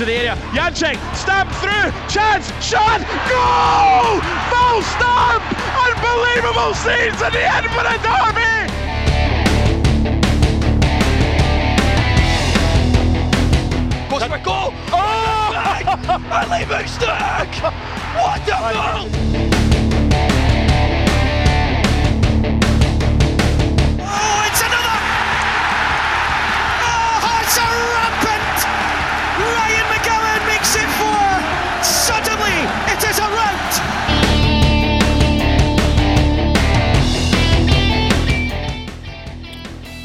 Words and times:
into 0.00 0.12
the 0.12 0.18
area. 0.18 0.36
Janczek, 0.52 0.96
stamp 1.14 1.50
through, 1.60 1.92
chance, 2.08 2.46
shot, 2.64 3.00
goal! 3.28 4.20
Full 4.48 4.82
stamp! 4.82 5.42
Unbelievable 5.76 6.74
scenes 6.74 7.20
at 7.20 7.32
the 7.32 7.44
end 7.44 7.66
for 7.68 7.82
the 7.84 7.98
derby! 8.00 8.50
For 14.08 14.18
a 14.24 14.40
goal! 14.42 14.72
Oh! 14.90 15.52
Ali 16.30 16.64
Moustak! 16.64 17.52
What 18.16 18.48
a 18.48 18.50
goal! 18.72 19.79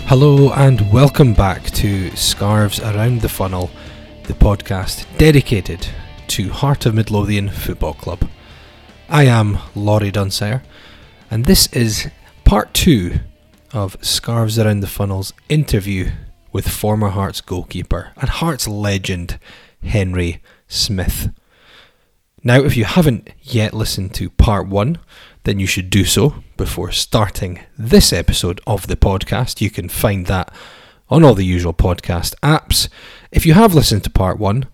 Hello 0.08 0.52
and 0.54 0.94
welcome 0.94 1.34
back 1.34 1.64
to 1.72 2.16
Scarves 2.16 2.80
Around 2.80 3.22
the 3.22 3.28
Funnel, 3.28 3.72
the 4.26 4.34
podcast 4.34 5.08
dedicated 5.18 5.88
to 6.28 6.52
Heart 6.52 6.86
of 6.86 6.94
Midlothian 6.94 7.50
Football 7.50 7.96
Club. 7.96 8.30
I 9.10 9.24
am 9.26 9.58
Laurie 9.74 10.12
Dunsire, 10.12 10.62
and 11.32 11.46
this 11.46 11.66
is 11.74 12.08
part 12.44 12.72
two 12.76 13.20
of 13.74 13.98
Scarves 14.00 14.60
Around 14.60 14.82
the 14.82 14.88
Funnel's 14.88 15.34
interview 15.50 16.12
with 16.52 16.70
former 16.70 17.10
Hearts 17.10 17.42
goalkeeper 17.42 18.12
and 18.16 18.30
Hearts 18.30 18.68
legend 18.68 19.40
Henry 19.82 20.40
Smith. 20.68 21.32
Now, 22.44 22.64
if 22.64 22.78
you 22.78 22.86
haven't 22.86 23.32
yet 23.42 23.74
listened 23.74 24.14
to 24.14 24.30
part 24.30 24.68
one, 24.68 25.00
then 25.46 25.60
you 25.60 25.68
should 25.68 25.90
do 25.90 26.04
so 26.04 26.44
before 26.58 26.92
starting 26.92 27.62
this 27.78 28.12
episode 28.12 28.60
of 28.68 28.88
the 28.88 28.96
podcast. 28.98 29.62
You 29.62 29.70
can 29.70 29.90
find 29.90 30.26
that 30.26 30.54
on 31.10 31.24
all 31.24 31.36
the 31.36 31.46
usual 31.46 31.74
podcast 31.74 32.36
apps. 32.44 32.90
If 33.32 33.46
you 33.46 33.54
have 33.54 33.74
listened 33.74 34.04
to 34.04 34.10
part 34.10 34.40
one, 34.40 34.66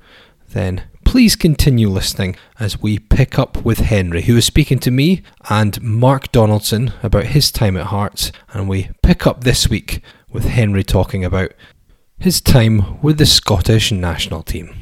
then 0.50 0.84
please 1.06 1.36
continue 1.36 1.90
listening 1.90 2.38
as 2.60 2.82
we 2.82 2.98
pick 2.98 3.38
up 3.38 3.64
with 3.64 3.80
Henry, 3.80 4.24
who 4.24 4.38
is 4.38 4.46
speaking 4.46 4.80
to 4.80 4.92
me 4.92 5.24
and 5.50 5.82
Mark 5.82 6.32
Donaldson 6.32 6.94
about 7.04 7.26
his 7.26 7.52
time 7.52 7.76
at 7.76 7.88
Hearts, 7.88 8.32
and 8.54 8.70
we 8.70 8.90
pick 9.04 9.28
up 9.28 9.44
this 9.44 9.70
week 9.70 10.02
with 10.30 10.46
Henry 10.46 10.84
talking 10.84 11.26
about 11.26 11.52
his 12.18 12.40
time 12.40 13.02
with 13.02 13.18
the 13.18 13.26
Scottish 13.26 13.92
national 13.92 14.44
team. 14.44 14.81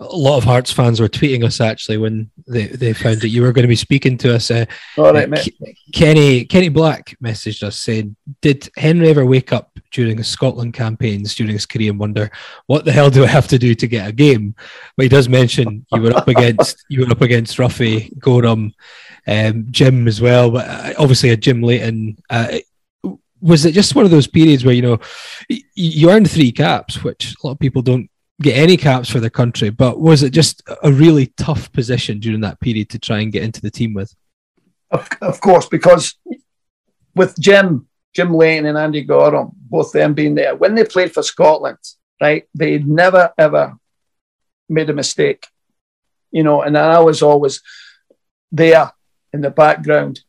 A 0.00 0.16
lot 0.16 0.36
of 0.36 0.44
Hearts 0.44 0.72
fans 0.72 1.00
were 1.00 1.08
tweeting 1.08 1.44
us 1.44 1.60
actually 1.60 1.98
when 1.98 2.30
they, 2.46 2.66
they 2.66 2.92
found 2.92 3.20
that 3.20 3.28
you 3.28 3.42
were 3.42 3.52
going 3.52 3.62
to 3.62 3.68
be 3.68 3.76
speaking 3.76 4.18
to 4.18 4.34
us. 4.34 4.50
Uh, 4.50 4.64
All 4.98 5.12
right, 5.12 5.28
mate. 5.28 5.48
Ke- 5.62 5.94
Kenny 5.94 6.44
Kenny 6.44 6.68
Black 6.68 7.16
messaged 7.22 7.62
us 7.62 7.78
saying, 7.78 8.16
"Did 8.40 8.68
Henry 8.76 9.08
ever 9.08 9.24
wake 9.24 9.52
up 9.52 9.78
during 9.92 10.18
his 10.18 10.28
Scotland 10.28 10.74
campaigns 10.74 11.34
during 11.34 11.52
his 11.52 11.66
career 11.66 11.90
and 11.90 12.00
wonder 12.00 12.30
what 12.66 12.84
the 12.84 12.92
hell 12.92 13.10
do 13.10 13.24
I 13.24 13.28
have 13.28 13.48
to 13.48 13.58
do 13.58 13.74
to 13.74 13.86
get 13.86 14.08
a 14.08 14.12
game?" 14.12 14.54
But 14.96 15.04
he 15.04 15.08
does 15.08 15.28
mention 15.28 15.86
you 15.92 16.02
were 16.02 16.16
up 16.16 16.28
against 16.28 16.84
you 16.88 17.00
were 17.00 17.10
up 17.10 17.22
against 17.22 17.58
Ruffy, 17.58 18.16
Goram, 18.18 18.74
um, 19.26 19.66
Jim 19.70 20.08
as 20.08 20.20
well, 20.20 20.50
but 20.50 20.68
uh, 20.68 20.94
obviously 20.98 21.30
a 21.30 21.36
Jim 21.36 21.62
Leighton. 21.62 22.18
Uh, 22.28 22.58
was 23.40 23.66
it 23.66 23.72
just 23.72 23.94
one 23.94 24.06
of 24.06 24.10
those 24.10 24.26
periods 24.26 24.64
where 24.64 24.74
you 24.74 24.82
know 24.82 24.98
you 25.74 26.10
earned 26.10 26.30
three 26.30 26.50
caps, 26.50 27.04
which 27.04 27.34
a 27.34 27.46
lot 27.46 27.52
of 27.52 27.58
people 27.58 27.82
don't 27.82 28.08
get 28.42 28.56
any 28.56 28.76
caps 28.76 29.08
for 29.08 29.20
their 29.20 29.30
country, 29.30 29.70
but 29.70 30.00
was 30.00 30.22
it 30.22 30.30
just 30.30 30.62
a 30.82 30.92
really 30.92 31.28
tough 31.36 31.72
position 31.72 32.18
during 32.18 32.40
that 32.40 32.60
period 32.60 32.88
to 32.90 32.98
try 32.98 33.20
and 33.20 33.32
get 33.32 33.42
into 33.42 33.60
the 33.60 33.70
team 33.70 33.94
with? 33.94 34.14
Of, 34.90 35.08
of 35.20 35.40
course, 35.40 35.68
because 35.68 36.16
with 37.14 37.38
Jim, 37.38 37.86
Jim 38.14 38.34
Lane 38.34 38.66
and 38.66 38.78
Andy 38.78 39.02
Goram, 39.02 39.50
both 39.54 39.92
them 39.92 40.14
being 40.14 40.34
there, 40.34 40.54
when 40.54 40.74
they 40.74 40.84
played 40.84 41.12
for 41.12 41.22
Scotland, 41.22 41.78
right, 42.20 42.44
they 42.54 42.78
never 42.78 43.32
ever 43.38 43.74
made 44.68 44.90
a 44.90 44.94
mistake, 44.94 45.46
you 46.30 46.42
know. 46.42 46.62
And 46.62 46.76
I 46.76 47.00
was 47.00 47.22
always 47.22 47.60
there 48.52 48.92
in 49.32 49.40
the 49.40 49.50
background, 49.50 50.20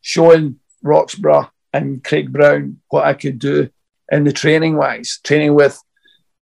showing 0.00 0.58
Roxburgh 0.82 1.48
and 1.72 2.02
Craig 2.02 2.32
Brown 2.32 2.80
what 2.88 3.04
I 3.04 3.14
could 3.14 3.38
do 3.38 3.70
in 4.10 4.24
the 4.24 4.32
training 4.32 4.76
wise, 4.76 5.20
training 5.22 5.54
with 5.54 5.80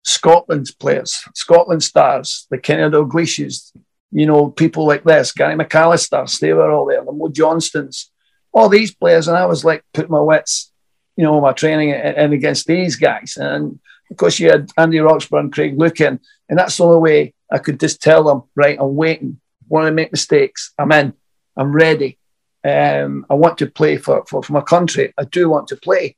Scotland's 0.05 0.71
players, 0.71 1.25
Scotland 1.35 1.83
stars, 1.83 2.47
the 2.51 2.59
Kenny 2.59 2.83
Dalglishes, 2.83 3.73
you 4.13 4.27
know, 4.27 4.51
people 4.51 4.87
like 4.87 5.03
this, 5.05 5.33
Gary 5.33 5.57
McAllister, 5.57 6.39
they 6.39 6.53
were 6.53 6.71
all 6.71 6.87
there, 6.87 7.05
the 7.05 7.11
Mo 7.13 7.29
Johnstons, 7.29 8.11
all 8.53 8.69
these 8.69 8.95
players. 8.95 9.29
And 9.29 9.37
I 9.37 9.47
was 9.47 9.65
like, 9.65 9.83
put 9.93 10.11
my 10.11 10.21
wits, 10.21 10.73
you 11.17 11.25
know, 11.25 11.41
my 11.41 11.53
training 11.53 11.91
in 11.91 12.33
against 12.33 12.67
these 12.67 12.97
guys. 12.97 13.37
And 13.37 13.81
of 14.11 14.17
course, 14.17 14.39
you 14.39 14.51
had 14.51 14.71
Andy 14.77 15.01
Roxburgh 15.01 15.45
and 15.45 15.53
Craig 15.53 15.79
Lucan. 15.79 16.21
And 16.49 16.59
that's 16.59 16.77
the 16.77 16.85
only 16.85 17.01
way 17.01 17.35
I 17.51 17.59
could 17.59 17.81
just 17.81 18.03
tell 18.03 18.25
them, 18.25 18.43
right, 18.55 18.79
I'm 18.79 18.95
waiting. 18.95 19.41
Want 19.69 19.87
to 19.87 19.93
make 19.93 20.13
mistakes? 20.13 20.73
I'm 20.79 20.93
in. 20.93 21.15
I'm 21.57 21.73
ready. 21.73 22.19
Um, 22.63 23.27
I 23.31 23.35
want 23.35 23.59
to 23.59 23.67
play 23.67 23.97
for, 23.97 24.25
for, 24.27 24.43
for 24.43 24.53
my 24.53 24.61
country. 24.61 25.13
I 25.19 25.25
do 25.25 25.49
want 25.49 25.69
to 25.69 25.77
play. 25.77 26.17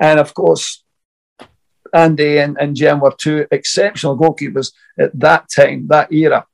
And 0.00 0.18
of 0.18 0.34
course, 0.34 0.82
Andy 1.96 2.38
and, 2.38 2.56
and 2.60 2.76
Jim 2.76 3.00
were 3.00 3.14
two 3.16 3.46
exceptional 3.50 4.18
goalkeepers 4.18 4.72
at 4.98 5.18
that 5.18 5.50
time, 5.50 5.86
that 5.88 6.12
era. 6.12 6.46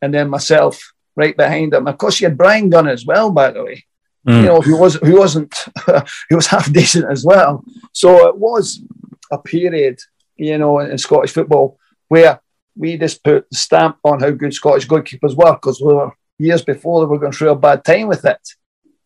And 0.00 0.12
then 0.12 0.28
myself 0.28 0.92
right 1.16 1.36
behind 1.36 1.72
them. 1.72 1.86
Of 1.86 1.98
course, 1.98 2.20
you 2.20 2.28
had 2.28 2.38
Brian 2.38 2.70
Gunn 2.70 2.88
as 2.88 3.06
well, 3.06 3.30
by 3.30 3.50
the 3.50 3.64
way. 3.64 3.84
Mm. 4.26 4.40
You 4.40 4.46
know, 4.46 4.60
who 4.60 4.76
was 4.76 4.94
who 4.96 5.18
wasn't 5.18 5.54
he 6.28 6.34
was 6.34 6.46
half 6.46 6.72
decent 6.72 7.10
as 7.10 7.24
well. 7.24 7.64
So 7.92 8.28
it 8.28 8.36
was 8.36 8.80
a 9.30 9.38
period, 9.38 9.98
you 10.36 10.58
know, 10.58 10.78
in, 10.78 10.90
in 10.90 10.98
Scottish 10.98 11.32
football 11.32 11.78
where 12.08 12.40
we 12.76 12.96
just 12.96 13.22
put 13.24 13.48
the 13.50 13.56
stamp 13.56 13.98
on 14.04 14.20
how 14.20 14.30
good 14.30 14.54
Scottish 14.54 14.86
goalkeepers 14.86 15.36
were 15.36 15.54
because 15.54 15.80
we 15.80 15.94
were 15.94 16.12
years 16.38 16.62
before 16.62 17.00
they 17.00 17.06
were 17.06 17.18
going 17.18 17.32
through 17.32 17.50
a 17.50 17.56
bad 17.56 17.84
time 17.84 18.08
with 18.08 18.24
it. 18.24 18.48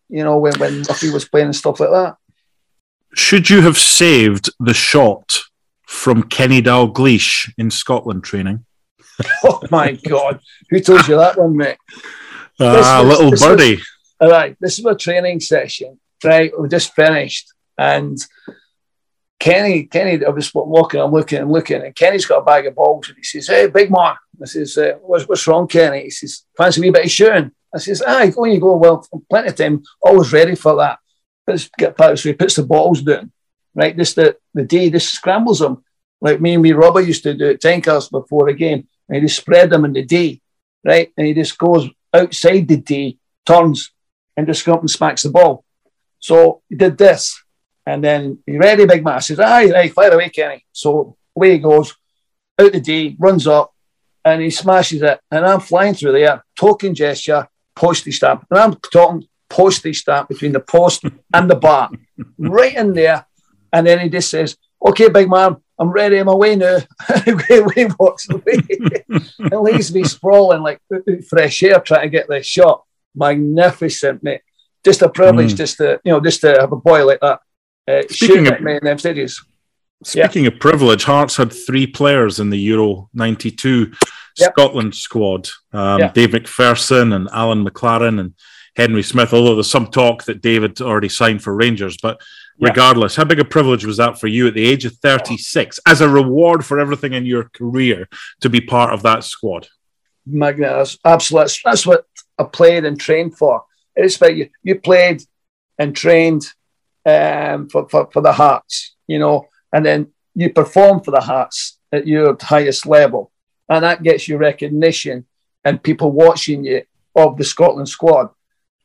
You 0.09 0.25
know, 0.25 0.39
when 0.39 0.59
when 0.59 0.83
Duffy 0.83 1.11
was 1.11 1.29
playing 1.29 1.47
and 1.47 1.57
stuff 1.57 1.81
like 1.81 1.91
that. 1.91 2.17
Should 3.15 3.49
you 3.49 3.63
have 3.63 3.79
saved 3.79 4.51
the 4.61 4.75
shot 4.75 5.46
from 5.87 6.25
Kenny 6.25 6.61
Dalglish 6.61 7.53
in 7.57 7.71
Scotland 7.71 8.25
training? 8.25 8.65
Oh 9.45 9.63
my 9.71 9.93
God. 9.93 10.41
Who 10.69 10.79
told 10.81 11.09
you 11.09 11.17
that 11.17 11.39
one, 11.39 11.57
mate? 11.57 11.79
Ah, 12.61 13.03
was- 13.03 13.09
little 13.09 13.31
this 13.31 13.41
was- 13.43 13.87
All 14.21 14.31
right, 14.31 14.55
this 14.61 14.79
is 14.79 14.85
a 14.85 14.95
training 14.95 15.41
session, 15.41 15.99
right? 16.23 16.53
We 16.59 16.69
just 16.69 16.93
finished. 16.95 17.51
And 17.79 18.19
Kenny, 19.39 19.85
Kenny, 19.85 20.25
I 20.25 20.29
was 20.31 20.53
walking, 20.55 21.01
I'm 21.01 21.13
looking 21.13 21.39
and 21.41 21.51
looking, 21.53 21.83
and 21.83 21.95
Kenny's 21.95 22.27
got 22.27 22.39
a 22.39 22.45
bag 22.45 22.67
of 22.67 22.75
balls, 22.75 23.09
and 23.09 23.17
he 23.17 23.23
says, 23.23 23.47
Hey, 23.49 23.67
big 23.69 23.91
man. 23.91 24.15
I 24.43 24.45
says, 24.47 24.77
uh, 24.77 24.93
what's, 25.01 25.27
what's 25.29 25.47
wrong, 25.47 25.67
Kenny? 25.67 26.05
He 26.05 26.11
says, 26.11 26.45
Fancy 26.57 26.81
a 26.81 26.83
wee 26.83 26.91
bit 26.91 27.05
of 27.07 27.11
shooting. 27.11 27.53
I 27.75 27.79
says, 27.79 28.03
Aye, 28.03 28.31
go 28.31 28.45
you 28.45 28.61
go. 28.61 28.77
Well, 28.77 29.07
plenty 29.31 29.49
of 29.49 29.57
time, 29.57 29.83
always 30.03 30.33
ready 30.33 30.55
for 30.57 30.77
that. 30.77 30.99
Let's 31.47 31.71
get 31.79 31.97
back. 31.97 32.17
So 32.19 32.29
he 32.31 32.35
puts 32.35 32.57
the 32.57 32.65
balls 32.65 33.03
down, 33.03 33.31
right? 33.77 33.97
Just 33.97 34.17
the, 34.17 34.37
the 34.55 34.65
D, 34.65 34.91
just 34.91 35.13
scrambles 35.13 35.61
them. 35.61 35.85
Like 36.21 36.41
me 36.41 36.55
and 36.55 36.63
me 36.63 36.73
Robert 36.73 37.03
used 37.03 37.23
to 37.23 37.35
do 37.35 37.51
at 37.51 37.61
Tankers 37.61 38.09
before 38.09 38.49
a 38.49 38.55
game. 38.55 38.89
And 39.09 39.17
he 39.17 39.21
just 39.21 39.37
spread 39.37 39.71
them 39.71 39.84
in 39.84 39.93
the 39.93 40.03
D, 40.03 40.43
right? 40.84 41.13
And 41.17 41.27
he 41.27 41.34
just 41.34 41.57
goes 41.57 41.89
outside 42.13 42.67
the 42.67 42.78
D, 42.78 43.19
turns, 43.45 43.93
and 44.37 44.47
just 44.47 44.67
up 44.67 44.81
and 44.81 44.91
smacks 44.91 45.23
the 45.23 45.31
ball. 45.31 45.65
So 46.19 46.63
he 46.69 46.75
did 46.75 46.99
this. 46.99 47.41
And 47.84 48.03
then 48.03 48.41
he 48.47 48.59
ready, 48.59 48.87
big 48.87 49.05
man. 49.05 49.21
Says, 49.21 49.39
aye, 49.39 49.71
right, 49.71 49.93
fire 49.93 50.13
away, 50.13 50.31
Kenny. 50.31 50.65
So 50.72 51.17
away 51.37 51.53
he 51.53 51.59
goes, 51.59 51.95
out 52.59 52.72
the 52.72 52.81
D, 52.81 53.17
runs 53.19 53.47
up, 53.47 53.75
and 54.25 54.43
he 54.43 54.51
smashes 54.51 55.03
it. 55.03 55.21
And 55.31 55.47
I'm 55.47 55.61
flying 55.61 55.95
through 55.95 56.13
there, 56.13 56.45
token 56.59 56.95
gesture, 56.95 57.49
postage 57.77 58.17
stamp. 58.17 58.47
And 58.51 58.59
I'm 58.59 58.75
talking 58.93 59.29
postage 59.49 60.01
stamp 60.01 60.29
between 60.29 60.53
the 60.53 60.61
post 60.61 61.05
and 61.33 61.49
the 61.49 61.55
bar, 61.55 61.91
right 62.39 62.75
in 62.75 62.95
there. 62.95 63.27
And 63.77 63.87
then 63.87 63.99
he 64.01 64.09
just 64.09 64.31
says, 64.31 64.57
okay, 64.87 65.09
big 65.11 65.28
man, 65.28 65.57
I'm 65.78 65.91
ready, 65.91 66.17
I'm 66.17 66.28
away 66.28 66.57
now. 66.57 66.78
away, 67.27 67.59
away, 67.59 67.89
walks 67.99 68.27
away. 68.31 68.63
and 69.39 69.61
leaves 69.61 69.93
me 69.95 70.03
sprawling 70.05 70.63
like 70.63 70.81
fresh 71.28 71.63
air 71.63 71.81
trying 71.81 72.03
to 72.03 72.09
get 72.09 72.27
this 72.28 72.47
shot. 72.47 72.84
Magnificent, 73.15 74.23
mate. 74.23 74.41
Just 74.84 75.03
a 75.03 75.09
privilege 75.09 75.53
Mm. 75.53 75.57
just 75.57 75.77
to, 75.78 76.01
you 76.05 76.13
know, 76.13 76.21
just 76.21 76.41
to 76.43 76.57
have 76.59 76.73
a 76.73 76.77
boy 76.77 77.05
like 77.05 77.21
that. 77.21 77.41
Uh, 77.89 78.03
shooting 78.11 78.47
of- 78.47 78.55
at 78.55 78.63
me 78.63 78.77
in 78.77 78.84
them 78.84 78.99
stages. 78.99 79.45
Speaking 80.05 80.47
of 80.47 80.59
privilege, 80.61 81.05
Hearts 81.05 81.37
had 81.37 81.53
three 81.53 81.87
players 81.87 82.39
in 82.39 82.51
the 82.51 82.59
Euro 82.59 83.09
92 83.15 83.93
Yep. 84.39 84.53
Scotland 84.53 84.95
squad 84.95 85.49
um, 85.72 85.99
Yeah. 86.01 86.13
Dave 86.13 86.31
McPherson 86.31 87.15
and 87.15 87.29
Alan 87.33 87.65
McLaren 87.65 88.21
and 88.21 88.34
Henry 88.77 89.03
Smith, 89.03 89.33
although 89.33 89.55
there's 89.55 89.71
some 89.71 89.87
talk 89.87 90.25
that 90.25 90.43
David 90.43 90.79
already 90.83 91.09
signed 91.09 91.43
for 91.43 91.55
Rangers. 91.55 91.97
But 91.97 92.21
yeah. 92.59 92.69
regardless. 92.69 93.17
How 93.17 93.25
big 93.25 93.41
a 93.41 93.45
privilege 93.45 93.85
was 93.85 93.97
that 93.99 94.19
for 94.19 94.27
you 94.27 94.47
at 94.47 94.55
the 94.55 94.67
age 94.67 94.85
of 94.85 94.95
36 94.97 95.81
as 95.87 96.01
a 96.01 96.09
reward 96.09 96.65
for 96.65 96.79
everything 96.81 97.13
in 97.13 97.27
your 97.27 97.45
career 97.51 98.09
to 98.41 98.51
be 98.51 98.61
part 98.61 98.93
of 98.93 99.03
that 99.03 99.25
squad? 99.25 99.69
Magnet, 100.27 100.97
absolutely. 101.05 101.53
That's 101.65 101.87
what 101.87 102.07
I 102.39 102.45
played 102.45 102.85
and 102.85 102.99
trained 102.99 103.37
for. 103.37 103.65
It's 103.95 104.17
about 104.17 104.37
you. 104.37 104.51
You 104.63 104.81
played 104.81 105.23
and 105.79 105.95
trained 105.95 106.47
um, 107.05 107.69
for, 107.69 107.89
for, 107.89 108.11
for 108.13 108.21
the 108.21 108.33
Hearts, 108.33 108.97
you 109.07 109.19
know, 109.19 109.49
and 109.73 109.87
then 109.87 110.13
you 110.35 110.53
perform 110.53 111.01
for 111.03 111.13
the 111.13 111.21
Hearts 111.21 111.79
at 111.93 112.07
your 112.07 112.37
highest 112.41 112.87
level. 112.87 113.31
And 113.69 113.85
that 113.85 114.03
gets 114.03 114.29
you 114.29 114.37
recognition 114.37 115.27
and 115.65 115.83
people 115.83 116.13
watching 116.13 116.65
you 116.65 116.83
of 117.15 117.37
the 117.37 117.45
Scotland 117.45 117.89
squad. 117.89 118.31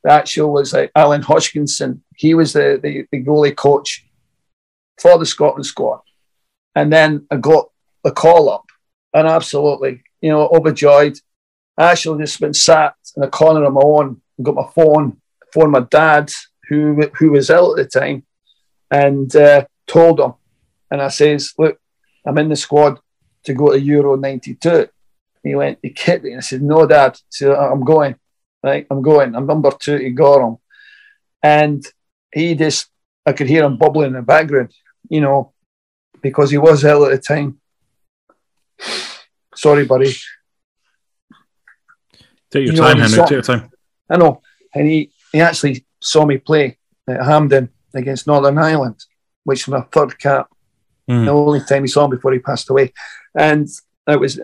The 0.03 0.11
actual 0.11 0.53
was 0.53 0.73
like 0.73 0.91
Alan 0.95 1.21
Hodgkinson. 1.21 2.03
He 2.21 2.33
was 2.33 2.53
the, 2.53 2.79
the, 2.81 3.05
the 3.11 3.23
goalie 3.23 3.55
coach 3.55 4.05
for 5.01 5.17
the 5.17 5.25
Scotland 5.25 5.65
squad. 5.65 6.01
And 6.75 6.91
then 6.93 7.25
I 7.31 7.37
got 7.37 7.69
the 8.03 8.11
call 8.11 8.49
up 8.49 8.65
and 9.13 9.27
absolutely, 9.27 10.03
you 10.21 10.29
know, 10.29 10.47
overjoyed. 10.49 11.17
I 11.77 11.91
actually 11.91 12.23
just 12.23 12.39
been 12.39 12.53
sat 12.53 12.93
in 13.17 13.23
a 13.23 13.27
corner 13.27 13.63
of 13.63 13.73
my 13.73 13.81
own 13.83 14.21
and 14.37 14.45
got 14.45 14.55
my 14.55 14.69
phone, 14.75 15.17
phoned 15.53 15.71
my 15.71 15.85
dad, 15.89 16.31
who 16.69 17.01
who 17.17 17.31
was 17.31 17.49
ill 17.49 17.77
at 17.77 17.91
the 17.91 17.99
time, 17.99 18.23
and 18.91 19.35
uh, 19.35 19.65
told 19.87 20.19
him. 20.19 20.33
And 20.91 21.01
I 21.01 21.07
says, 21.07 21.53
look, 21.57 21.79
I'm 22.25 22.37
in 22.37 22.49
the 22.49 22.55
squad 22.55 22.99
to 23.45 23.53
go 23.53 23.71
to 23.71 23.79
Euro 23.79 24.15
92. 24.15 24.87
He 25.43 25.55
went, 25.55 25.79
you 25.81 25.91
kidding 25.91 26.31
me? 26.31 26.37
I 26.37 26.41
said, 26.41 26.61
no, 26.61 26.85
dad. 26.85 27.13
I 27.15 27.19
said, 27.29 27.51
I'm 27.51 27.83
going 27.83 28.15
right? 28.63 28.85
I'm 28.89 29.01
going. 29.01 29.35
I'm 29.35 29.47
number 29.47 29.71
two 29.71 29.97
to 29.97 30.09
Goram. 30.11 30.57
And 31.43 31.83
he 32.33 32.55
just, 32.55 32.87
I 33.25 33.33
could 33.33 33.47
hear 33.47 33.63
him 33.63 33.77
bubbling 33.77 34.07
in 34.07 34.13
the 34.13 34.21
background, 34.21 34.73
you 35.09 35.21
know, 35.21 35.53
because 36.21 36.51
he 36.51 36.57
was 36.57 36.83
ill 36.83 37.05
at 37.05 37.11
the 37.11 37.17
time. 37.17 37.59
Sorry, 39.55 39.85
buddy. 39.85 40.13
Take 42.49 42.65
your 42.65 42.73
you 42.73 42.81
time, 42.81 42.97
know, 42.97 43.03
Henry. 43.03 43.17
Saw, 43.17 43.25
Take 43.25 43.31
your 43.31 43.41
time. 43.41 43.69
I 44.09 44.17
know. 44.17 44.41
And 44.73 44.87
he, 44.87 45.11
he 45.31 45.39
actually 45.39 45.85
saw 45.99 46.25
me 46.25 46.37
play 46.37 46.77
at 47.07 47.23
Hampden 47.23 47.69
against 47.93 48.27
Northern 48.27 48.57
Ireland, 48.57 49.03
which 49.43 49.67
was 49.67 49.73
my 49.73 49.81
third 49.91 50.17
cap. 50.19 50.49
Mm. 51.09 51.25
The 51.25 51.31
only 51.31 51.61
time 51.61 51.83
he 51.83 51.87
saw 51.87 52.07
me 52.07 52.17
before 52.17 52.33
he 52.33 52.39
passed 52.39 52.69
away. 52.69 52.93
And 53.35 53.67
it 54.07 54.19
was 54.19 54.39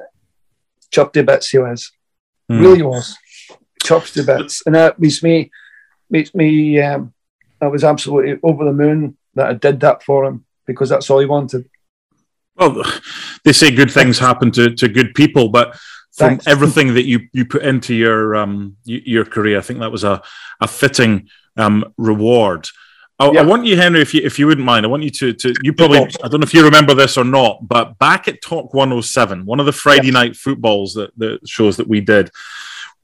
chopped 0.92 1.14
to 1.14 1.24
bits 1.24 1.50
he 1.50 1.58
was. 1.58 1.92
Mm. 2.52 2.62
Really 2.62 2.82
was 2.82 3.18
Chopped 3.84 4.14
to 4.16 4.24
bits, 4.24 4.64
and 4.66 4.76
that 4.76 5.00
makes 5.00 5.24
me 5.24 5.52
makes 6.10 6.34
me. 6.34 6.82
Um, 6.82 7.14
I 7.62 7.68
was 7.68 7.84
absolutely 7.84 8.40
over 8.44 8.66
the 8.66 8.74
moon 8.74 9.18
that 9.36 9.48
I 9.48 9.54
did 9.54 9.80
that 9.82 10.04
for 10.04 10.26
him 10.26 10.46
because 10.66 10.90
that's 10.90 11.10
all 11.10 11.20
he 11.20 11.26
wanted. 11.26 11.70
Well, 12.56 12.84
they 13.44 13.54
say 13.54 13.72
good 13.72 13.92
things 13.92 14.20
happen 14.20 14.52
to, 14.52 14.74
to 14.76 14.88
good 14.88 15.14
people, 15.14 15.50
but 15.50 15.76
from 16.18 16.30
Thanks. 16.30 16.48
everything 16.48 16.96
that 16.96 17.06
you, 17.06 17.28
you 17.32 17.46
put 17.46 17.62
into 17.62 17.94
your 17.94 18.36
um, 18.36 18.78
your 18.84 19.26
career, 19.26 19.60
I 19.60 19.62
think 19.62 19.80
that 19.80 19.92
was 19.92 20.04
a, 20.04 20.22
a 20.60 20.68
fitting 20.68 21.30
um, 21.56 21.94
reward. 21.98 22.68
I, 23.20 23.32
yeah. 23.32 23.42
I, 23.42 23.44
want 23.44 23.66
you, 23.66 23.78
Henry, 23.78 24.02
if 24.02 24.14
you 24.14 24.22
if 24.24 24.40
you 24.40 24.48
wouldn't 24.48 24.66
mind, 24.66 24.86
I 24.86 24.90
want 24.90 25.04
you 25.04 25.12
to 25.12 25.34
to 25.34 25.54
you 25.64 25.74
probably 25.74 26.00
I 26.00 26.28
don't 26.28 26.40
know 26.40 26.46
if 26.46 26.54
you 26.54 26.64
remember 26.64 26.96
this 26.96 27.18
or 27.18 27.24
not, 27.24 27.68
but 27.68 27.98
back 28.00 28.28
at 28.28 28.42
Talk 28.42 28.74
107, 28.74 29.46
one 29.46 29.60
of 29.60 29.66
the 29.68 29.72
Friday 29.72 30.12
night 30.12 30.36
footballs 30.36 30.96
that 30.96 31.12
the 31.18 31.40
shows 31.46 31.78
that 31.78 31.88
we 31.88 32.02
did, 32.02 32.32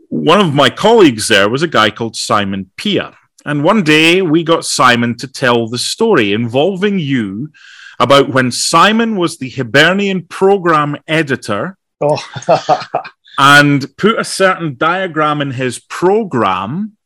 one 0.09 0.39
of 0.39 0.53
my 0.53 0.69
colleagues 0.69 1.27
there 1.27 1.50
was 1.50 1.63
a 1.63 1.67
guy 1.67 1.89
called 1.89 2.15
Simon 2.15 2.71
Pia. 2.77 3.15
And 3.45 3.63
one 3.63 3.84
day 3.84 4.22
we 4.22 4.44
got 4.44 4.66
Simon 4.66 5.18
to 5.18 5.28
tell 5.28 5.68
the 5.68 5.78
story 5.78 6.34
involving 6.34 7.00
you 7.00 7.51
about 8.00 8.30
when 8.30 8.51
Simon 8.51 9.16
was 9.16 9.38
the 9.38 9.50
Hibernian 9.50 10.24
program 10.28 10.98
editor 11.07 11.78
oh. 12.01 12.18
and 13.38 13.86
put 13.98 14.19
a 14.19 14.24
certain 14.24 14.75
diagram 14.78 15.42
in 15.42 15.51
his 15.51 15.80
program 15.80 16.98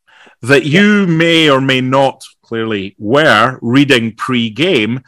that 0.42 0.64
you 0.64 1.06
may 1.06 1.50
or 1.50 1.60
may 1.60 1.80
not 1.80 2.24
clearly 2.42 2.94
were 2.98 3.58
reading 3.60 4.14
pre 4.14 4.50
game. 4.50 5.02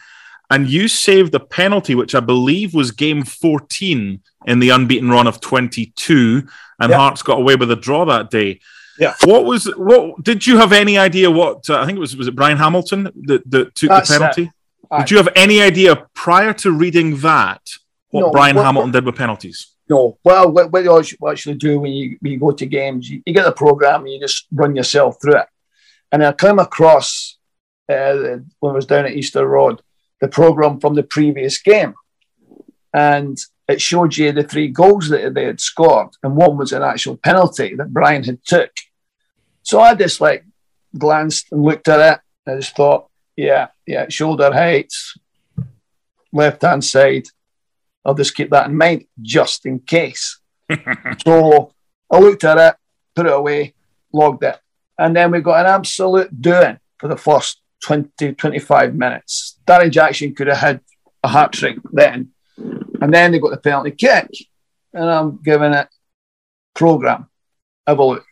And 0.53 0.69
you 0.69 0.88
saved 0.88 1.33
a 1.37 1.41
penalty, 1.41 1.94
which 1.94 2.15
I 2.17 2.21
believe 2.21 2.75
was 2.75 2.91
game 2.91 3.25
14 3.25 4.21
in 4.47 4.59
the 4.59 4.71
unbeaten 4.71 5.09
run 5.09 5.29
of 5.29 5.41
22 5.41 6.49
and. 6.81 6.93
Hearts 6.93 7.23
got 7.23 7.38
away 7.38 7.55
with 7.55 7.71
a 7.71 7.76
draw 7.76 8.05
that 8.06 8.31
day. 8.31 8.61
Yeah. 9.00 9.14
What 9.25 9.47
was 9.47 9.64
what? 9.76 10.23
Did 10.23 10.47
you 10.47 10.58
have 10.58 10.73
any 10.73 10.99
idea 10.99 11.31
what? 11.31 11.69
Uh, 11.69 11.81
I 11.81 11.87
think 11.87 11.97
it 11.97 12.00
was 12.00 12.17
was 12.17 12.29
it 12.29 12.37
Brian 12.37 12.58
Hamilton 12.58 13.05
that, 13.25 13.50
that 13.50 13.75
took 13.75 13.88
That's 13.88 14.08
the 14.11 14.19
penalty? 14.19 14.52
Did 14.99 15.11
you 15.11 15.17
have 15.17 15.29
any 15.35 15.62
idea 15.62 16.06
prior 16.14 16.52
to 16.55 16.70
reading 16.70 17.17
that 17.19 17.62
what 18.11 18.20
no, 18.20 18.31
Brian 18.31 18.56
what, 18.56 18.67
Hamilton 18.67 18.91
did 18.91 19.06
with 19.06 19.17
penalties? 19.17 19.69
No. 19.88 20.19
Well, 20.23 20.50
what, 20.50 20.70
what 20.70 20.85
you 20.85 21.29
actually 21.29 21.55
do 21.55 21.81
when 21.81 21.93
you, 21.93 22.17
when 22.20 22.32
you 22.32 22.38
go 22.38 22.50
to 22.52 22.67
games, 22.67 23.08
you, 23.08 23.23
you, 23.25 23.32
get 23.32 23.44
the 23.44 23.52
program 23.52 24.02
and 24.02 24.12
you 24.12 24.20
just 24.20 24.47
run 24.52 24.76
yourself 24.76 25.20
through 25.20 25.37
it. 25.37 25.47
And 26.12 26.25
I 26.25 26.32
came 26.32 26.58
across 26.58 27.38
uh, 27.88 28.38
when 28.58 28.73
I 28.73 28.75
was 28.75 28.87
down 28.87 29.06
at 29.06 29.12
Easter 29.12 29.47
Road 29.47 29.81
the 30.20 30.29
program 30.29 30.81
from 30.81 30.94
the 30.94 31.02
previous 31.02 31.58
game, 31.58 31.94
and 32.93 33.38
it 33.69 33.81
showed 33.81 34.17
you 34.17 34.32
the 34.32 34.43
three 34.43 34.69
goals 34.69 35.08
that 35.08 35.35
they 35.35 35.44
had 35.44 35.61
scored, 35.61 36.11
and 36.23 36.37
one 36.37 36.56
was 36.56 36.73
an 36.73 36.82
actual 36.82 37.17
penalty 37.17 37.75
that 37.76 37.93
Brian 37.93 38.23
had 38.23 38.44
took. 38.44 38.70
So 39.62 39.81
I 39.81 39.95
just 39.95 40.21
like 40.21 40.45
glanced 40.97 41.53
and 41.53 41.62
looked 41.62 41.89
at 41.89 42.15
it. 42.15 42.21
I 42.51 42.57
just 42.57 42.75
thought, 42.75 43.09
yeah, 43.37 43.69
yeah, 43.87 44.09
shoulder 44.09 44.53
heights, 44.53 45.17
left 46.33 46.62
hand 46.62 46.85
side. 46.85 47.27
I'll 48.05 48.15
just 48.15 48.35
keep 48.35 48.51
that 48.51 48.69
in 48.69 48.77
mind 48.77 49.05
just 49.21 49.67
in 49.67 49.81
case. 49.81 50.41
so 51.25 51.73
I 52.11 52.19
looked 52.19 52.45
at 52.45 52.59
it, 52.59 52.77
put 53.15 53.27
it 53.27 53.33
away, 53.33 53.75
logged 54.12 54.45
it. 54.45 54.59
And 54.99 55.15
then 55.15 55.31
we 55.31 55.41
got 55.41 55.65
an 55.65 55.73
absolute 55.73 56.41
doing 56.41 56.79
for 56.99 57.09
the 57.09 57.17
first 57.17 57.61
20, 57.85 58.35
25 58.35 58.95
minutes. 58.95 59.59
Darren 59.67 59.91
Jackson 59.91 60.35
could 60.35 60.49
have 60.49 60.59
had 60.59 60.81
a 61.23 61.29
hat 61.29 61.53
trick 61.53 61.79
then 61.93 62.33
and 63.01 63.12
then 63.12 63.33
they 63.33 63.39
got 63.39 63.51
the 63.51 63.57
penalty 63.57 63.93
kick, 63.93 64.29
and 64.93 65.05
I'm 65.05 65.39
giving 65.43 65.73
it 65.73 65.89
program. 66.75 67.29
Have 67.87 67.99
a 67.99 68.05
look. 68.05 68.25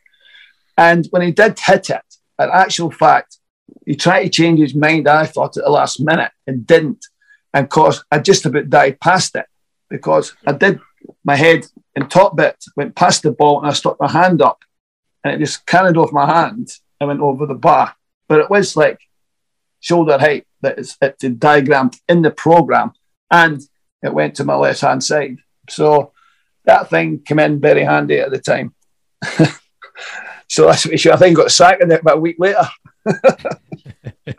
And 0.78 1.06
when 1.10 1.22
he 1.22 1.32
did 1.32 1.58
hit 1.58 1.90
it, 1.90 2.02
an 2.38 2.50
actual 2.52 2.92
fact, 2.92 3.38
he 3.84 3.96
tried 3.96 4.22
to 4.22 4.30
change 4.30 4.60
his 4.60 4.76
mind, 4.76 5.08
I 5.08 5.26
thought, 5.26 5.56
at 5.56 5.64
the 5.64 5.70
last 5.70 6.00
minute 6.00 6.30
and 6.46 6.64
didn't. 6.64 7.04
And 7.52 7.64
of 7.64 7.70
course, 7.70 8.04
I 8.12 8.20
just 8.20 8.46
about 8.46 8.70
died 8.70 9.00
past 9.00 9.34
it 9.34 9.46
because 9.90 10.34
I 10.46 10.52
did 10.52 10.78
my 11.24 11.34
head 11.34 11.66
and 11.96 12.08
top 12.08 12.36
bit 12.36 12.64
went 12.76 12.94
past 12.94 13.24
the 13.24 13.32
ball 13.32 13.58
and 13.58 13.68
I 13.68 13.72
stuck 13.72 13.98
my 13.98 14.10
hand 14.10 14.40
up 14.40 14.60
and 15.24 15.34
it 15.34 15.44
just 15.44 15.66
carried 15.66 15.96
off 15.96 16.12
my 16.12 16.26
hand 16.26 16.68
and 17.00 17.08
went 17.08 17.20
over 17.20 17.44
the 17.44 17.54
bar. 17.54 17.96
But 18.28 18.40
it 18.40 18.50
was 18.50 18.76
like 18.76 19.00
shoulder 19.80 20.16
height 20.16 20.46
that 20.62 20.78
is 20.78 20.96
it's 21.02 21.24
diagrammed 21.24 21.96
in 22.08 22.22
the 22.22 22.30
program. 22.30 22.92
And 23.32 23.60
it 24.02 24.14
went 24.14 24.36
to 24.36 24.44
my 24.44 24.54
left 24.54 24.82
hand 24.82 25.02
side. 25.02 25.38
So 25.68 26.12
that 26.66 26.88
thing 26.88 27.20
came 27.24 27.40
in 27.40 27.60
very 27.60 27.82
handy 27.82 28.20
at 28.20 28.30
the 28.30 28.38
time. 28.38 28.74
so 30.48 30.66
that's 30.66 30.86
what 30.86 31.06
I 31.06 31.16
think 31.16 31.36
got 31.36 31.52
sacked 31.52 31.82
in 31.82 31.90
it 31.90 32.00
about 32.00 32.18
a 32.18 32.20
week 32.20 32.36
later. 32.38 32.66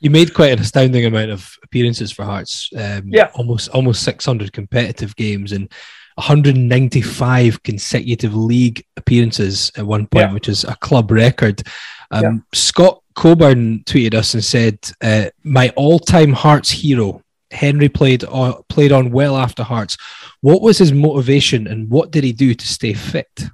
you 0.00 0.10
made 0.10 0.34
quite 0.34 0.52
an 0.52 0.60
astounding 0.60 1.04
amount 1.04 1.30
of 1.30 1.56
appearances 1.62 2.12
for 2.12 2.24
Hearts. 2.24 2.70
Um, 2.76 3.04
yeah, 3.06 3.30
almost 3.34 3.68
almost 3.70 4.02
600 4.02 4.52
competitive 4.52 5.16
games 5.16 5.52
and 5.52 5.70
195 6.16 7.62
consecutive 7.62 8.34
league 8.34 8.84
appearances 8.96 9.70
at 9.76 9.86
one 9.86 10.06
point, 10.06 10.28
yeah. 10.28 10.32
which 10.32 10.48
is 10.48 10.64
a 10.64 10.76
club 10.76 11.10
record. 11.10 11.62
Um, 12.10 12.22
yeah. 12.22 12.32
Scott 12.52 13.02
Coburn 13.16 13.80
tweeted 13.84 14.14
us 14.14 14.34
and 14.34 14.44
said, 14.44 14.78
uh, 15.00 15.30
"My 15.42 15.72
all-time 15.76 16.32
Hearts 16.32 16.70
hero 16.70 17.24
Henry 17.54 17.88
played 17.88 18.24
on, 18.24 18.62
played 18.68 18.92
on 18.92 19.10
well 19.10 19.36
after 19.36 19.62
Hearts. 19.62 19.96
What 20.40 20.60
was 20.60 20.78
his 20.78 20.92
motivation 20.92 21.66
and 21.66 21.88
what 21.88 22.10
did 22.10 22.24
he 22.24 22.32
do 22.32 22.54
to 22.54 22.66
stay 22.66 22.92
fit? 22.92 23.44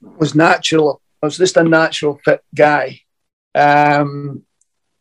Was 0.00 0.34
natural. 0.34 1.00
I 1.22 1.26
was 1.26 1.38
just 1.38 1.56
a 1.56 1.64
natural 1.64 2.20
fit 2.24 2.42
guy. 2.54 3.00
Um, 3.54 4.44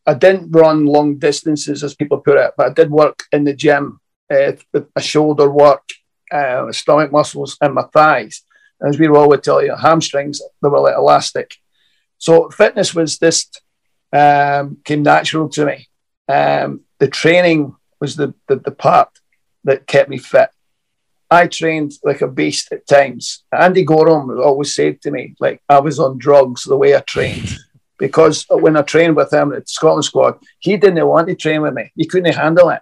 I 0.06 0.14
didn't 0.14 0.52
run 0.52 0.86
long 0.86 1.18
distances, 1.18 1.84
as 1.84 1.94
people 1.94 2.20
put 2.20 2.38
it, 2.38 2.54
but 2.58 2.68
I 2.68 2.74
did 2.74 2.90
work 2.90 3.24
in 3.32 3.44
the 3.44 3.54
gym 3.54 4.00
uh, 4.32 4.54
with 4.74 4.88
my 4.96 5.02
shoulder 5.02 5.50
work, 5.50 5.84
uh, 6.32 6.72
stomach 6.72 7.12
muscles, 7.12 7.58
and 7.62 7.74
my 7.74 7.84
thighs. 7.94 8.42
As 8.82 8.98
we 8.98 9.08
all 9.08 9.28
would 9.30 9.44
tell 9.44 9.64
you, 9.64 9.76
hamstrings, 9.76 10.42
they 10.62 10.70
were 10.70 10.80
like 10.80 10.96
elastic. 10.96 11.56
So 12.18 12.50
fitness 12.50 12.96
was 12.96 13.18
just 13.20 13.62
um, 14.14 14.78
came 14.84 15.04
natural 15.04 15.50
to 15.50 15.66
me. 15.66 15.88
Um, 16.28 16.82
the 17.00 17.08
training 17.08 17.76
was 18.00 18.16
the, 18.16 18.34
the, 18.48 18.58
the 18.58 18.72
part 18.72 19.10
that 19.64 19.88
kept 19.88 20.10
me 20.10 20.18
fit. 20.18 20.50
I 21.30 21.48
trained 21.48 21.94
like 22.04 22.22
a 22.22 22.28
beast 22.28 22.72
at 22.72 22.88
times. 22.88 23.44
Andy 23.52 23.84
Goram 23.84 24.30
always 24.40 24.74
said 24.74 25.02
to 25.02 25.12
me, 25.12 25.36
like 25.40 25.62
I 25.68 25.80
was 25.80 26.00
on 26.00 26.18
drugs 26.18 26.64
the 26.64 26.78
way 26.78 26.96
I 26.96 27.02
trained. 27.02 27.58
because 27.98 28.46
when 28.50 28.78
I 28.78 28.82
trained 28.82 29.16
with 29.16 29.34
him 29.34 29.54
at 29.54 29.70
Scotland 29.70 30.06
squad, 30.06 30.40
he 30.60 30.78
didn't 30.78 31.08
want 31.08 31.28
to 31.28 31.36
train 31.36 31.62
with 31.62 31.74
me. 31.74 31.92
He 31.96 32.06
couldn't 32.06 32.34
handle 32.34 32.70
it, 32.70 32.82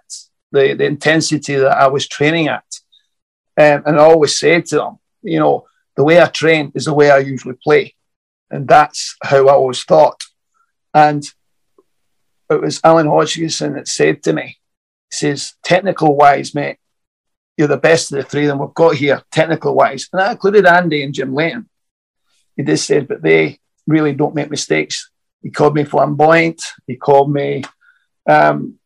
the, 0.52 0.74
the 0.74 0.84
intensity 0.84 1.56
that 1.56 1.76
I 1.76 1.88
was 1.88 2.06
training 2.06 2.48
at. 2.48 2.64
Um, 3.58 3.82
and 3.86 3.96
I 3.98 4.04
always 4.04 4.38
said 4.38 4.66
to 4.66 4.84
him, 4.84 4.98
you 5.22 5.38
know, 5.38 5.66
the 5.96 6.04
way 6.04 6.20
I 6.20 6.26
train 6.26 6.70
is 6.74 6.84
the 6.84 6.94
way 6.94 7.10
I 7.10 7.18
usually 7.18 7.56
play. 7.62 7.94
And 8.50 8.68
that's 8.68 9.16
how 9.22 9.48
I 9.48 9.54
always 9.54 9.82
thought. 9.82 10.24
And 10.94 11.24
it 12.50 12.60
was 12.60 12.80
Alan 12.84 13.06
Hodgkinson 13.06 13.72
that 13.74 13.88
said 13.88 14.22
to 14.24 14.32
me, 14.32 14.58
he 15.10 15.16
says, 15.16 15.54
technical 15.64 16.14
wise, 16.14 16.54
mate, 16.54 16.78
you're 17.56 17.68
the 17.68 17.76
best 17.76 18.12
of 18.12 18.18
the 18.18 18.24
three 18.24 18.44
of 18.44 18.48
them 18.48 18.58
we've 18.58 18.74
got 18.74 18.96
here, 18.96 19.22
technical 19.30 19.74
wise. 19.74 20.08
And 20.12 20.20
that 20.20 20.32
included 20.32 20.66
Andy 20.66 21.02
and 21.02 21.14
Jim 21.14 21.34
Leighton. 21.34 21.68
He 22.56 22.62
just 22.62 22.86
said, 22.86 23.08
but 23.08 23.22
they 23.22 23.58
really 23.86 24.12
don't 24.12 24.34
make 24.34 24.50
mistakes. 24.50 25.10
He 25.42 25.50
called 25.50 25.74
me 25.74 25.84
flamboyant. 25.84 26.62
He 26.86 26.96
called 26.96 27.32
me 27.32 27.64
um, 28.28 28.78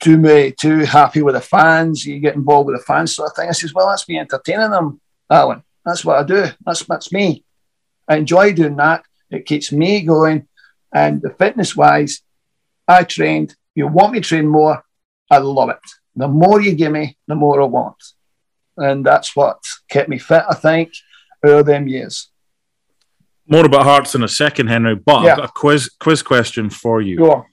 too 0.00 0.16
me 0.16 0.52
too 0.52 0.80
happy 0.80 1.22
with 1.22 1.34
the 1.34 1.40
fans. 1.40 2.04
You 2.04 2.18
get 2.20 2.34
involved 2.34 2.68
with 2.68 2.78
the 2.78 2.84
fans 2.84 3.14
sort 3.14 3.30
of 3.30 3.36
thing. 3.36 3.48
I 3.48 3.52
says, 3.52 3.72
well, 3.72 3.88
that's 3.88 4.08
me 4.08 4.18
entertaining 4.18 4.70
them, 4.70 5.00
Alan. 5.30 5.62
That's 5.84 6.04
what 6.04 6.18
I 6.18 6.24
do. 6.24 6.46
That's 6.64 6.84
that's 6.84 7.12
me. 7.12 7.44
I 8.08 8.16
enjoy 8.16 8.52
doing 8.52 8.76
that. 8.76 9.04
It 9.30 9.46
keeps 9.46 9.72
me 9.72 10.02
going. 10.02 10.48
And 10.92 11.22
the 11.22 11.30
fitness 11.30 11.74
wise, 11.74 12.20
I 12.86 13.04
trained. 13.04 13.56
You 13.74 13.86
want 13.86 14.12
me 14.12 14.20
to 14.20 14.28
train 14.28 14.46
more? 14.46 14.84
I 15.30 15.38
love 15.38 15.70
it. 15.70 15.78
The 16.16 16.28
more 16.28 16.60
you 16.60 16.74
give 16.74 16.92
me, 16.92 17.16
the 17.26 17.34
more 17.34 17.60
I 17.62 17.64
want. 17.64 18.02
And 18.76 19.04
that's 19.04 19.34
what 19.36 19.58
kept 19.88 20.08
me 20.08 20.18
fit, 20.18 20.44
I 20.48 20.54
think, 20.54 20.92
over 21.44 21.62
them 21.62 21.88
years. 21.88 22.28
More 23.46 23.66
about 23.66 23.84
Hearts 23.84 24.14
in 24.14 24.22
a 24.22 24.28
second, 24.28 24.68
Henry, 24.68 24.94
but 24.94 25.24
yeah. 25.24 25.32
I've 25.32 25.36
got 25.38 25.48
a 25.48 25.52
quiz, 25.52 25.90
quiz 26.00 26.22
question 26.22 26.70
for 26.70 27.00
you. 27.00 27.18
On. 27.26 27.44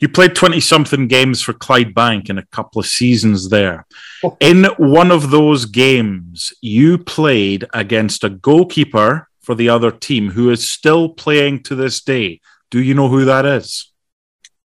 You 0.00 0.08
played 0.08 0.34
20 0.34 0.60
something 0.60 1.08
games 1.08 1.40
for 1.40 1.52
Clydebank 1.52 2.28
in 2.28 2.38
a 2.38 2.46
couple 2.46 2.80
of 2.80 2.86
seasons 2.86 3.48
there. 3.48 3.86
Oh. 4.22 4.36
In 4.40 4.64
one 4.76 5.10
of 5.10 5.30
those 5.30 5.64
games, 5.64 6.52
you 6.60 6.98
played 6.98 7.66
against 7.72 8.24
a 8.24 8.28
goalkeeper 8.30 9.28
for 9.40 9.54
the 9.54 9.68
other 9.68 9.90
team 9.90 10.30
who 10.30 10.50
is 10.50 10.70
still 10.70 11.08
playing 11.08 11.62
to 11.64 11.74
this 11.74 12.02
day. 12.02 12.40
Do 12.70 12.82
you 12.82 12.94
know 12.94 13.08
who 13.08 13.24
that 13.24 13.46
is? 13.46 13.92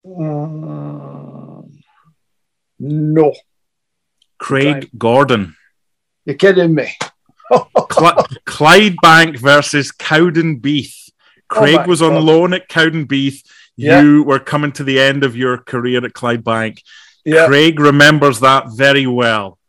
Uh, 0.06 1.35
no. 2.80 3.34
Craig 4.38 4.90
Gordon. 4.98 5.56
You're 6.26 6.36
kidding 6.36 6.76
me. 6.76 6.92
Cl- 7.52 8.28
Clydebank 8.46 9.40
versus 9.40 9.92
Cowdenbeath. 9.92 11.10
Oh 11.52 11.60
Craig 11.60 11.80
oh 11.82 11.88
was 11.88 12.02
on 12.02 12.14
God. 12.14 12.24
loan 12.24 12.54
at 12.54 12.70
Cowdenbeath. 12.70 13.44
Yeah. 13.78 14.02
You 14.02 14.24
were 14.24 14.40
coming 14.40 14.72
to 14.74 14.84
the 14.84 15.00
end 15.00 15.24
of 15.24 15.36
your 15.36 15.58
career 15.58 16.04
at 16.04 16.14
Clydebank. 16.14 16.80
Yeah. 17.24 17.48
Craig 17.48 17.80
remembers 17.80 18.40
that 18.40 18.66
very 18.76 19.08
well. 19.08 19.60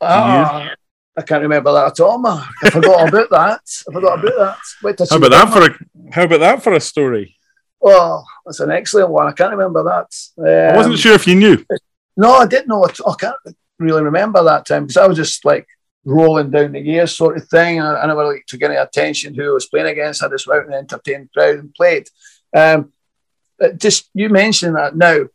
Ah, 0.00 0.70
I 1.16 1.22
can't 1.22 1.42
remember 1.42 1.72
that 1.72 1.92
at 1.92 2.00
all, 2.00 2.18
man. 2.18 2.42
I 2.64 2.70
forgot 2.70 3.08
about 3.08 3.30
that. 3.30 3.60
I 3.88 3.92
forgot 3.92 4.18
about 4.18 4.34
that. 4.38 4.58
Wait 4.82 4.98
how 5.08 5.16
about 5.16 5.30
that 5.30 5.52
for 5.52 5.66
a 5.66 6.12
how 6.12 6.24
about 6.24 6.40
that 6.40 6.62
for 6.62 6.72
a 6.72 6.80
story? 6.80 7.36
Well, 7.80 8.26
that's 8.44 8.60
an 8.60 8.70
excellent 8.70 9.10
one. 9.10 9.26
I 9.26 9.32
can't 9.32 9.52
remember 9.52 9.82
that. 9.84 10.08
Um, 10.38 10.74
I 10.74 10.76
wasn't 10.76 10.98
sure 10.98 11.14
if 11.14 11.26
you 11.26 11.34
knew. 11.34 11.64
No, 12.16 12.34
I 12.34 12.46
didn't 12.46 12.68
know. 12.68 12.84
I 12.84 13.14
can't 13.18 13.36
really 13.78 14.02
remember 14.02 14.42
that 14.44 14.66
time 14.66 14.86
because 14.86 14.96
I 14.96 15.06
was 15.06 15.16
just 15.16 15.44
like 15.44 15.66
rolling 16.04 16.50
down 16.50 16.72
the 16.72 16.80
years 16.80 17.16
sort 17.16 17.36
of 17.36 17.48
thing. 17.48 17.80
I, 17.80 17.94
I 17.94 18.06
never 18.06 18.24
like 18.24 18.44
took 18.46 18.62
any 18.62 18.76
attention 18.76 19.34
to 19.34 19.42
who 19.42 19.50
I 19.50 19.54
was 19.54 19.66
playing 19.66 19.86
against. 19.86 20.22
I 20.22 20.28
just 20.28 20.46
went 20.46 20.66
and 20.66 20.74
entertained 20.74 21.28
the 21.32 21.40
crowd 21.40 21.58
and 21.58 21.74
played. 21.74 22.08
Um, 22.54 22.92
just 23.76 24.10
you 24.14 24.28
mentioning 24.28 24.74
that 24.74 24.96
now, 24.96 25.26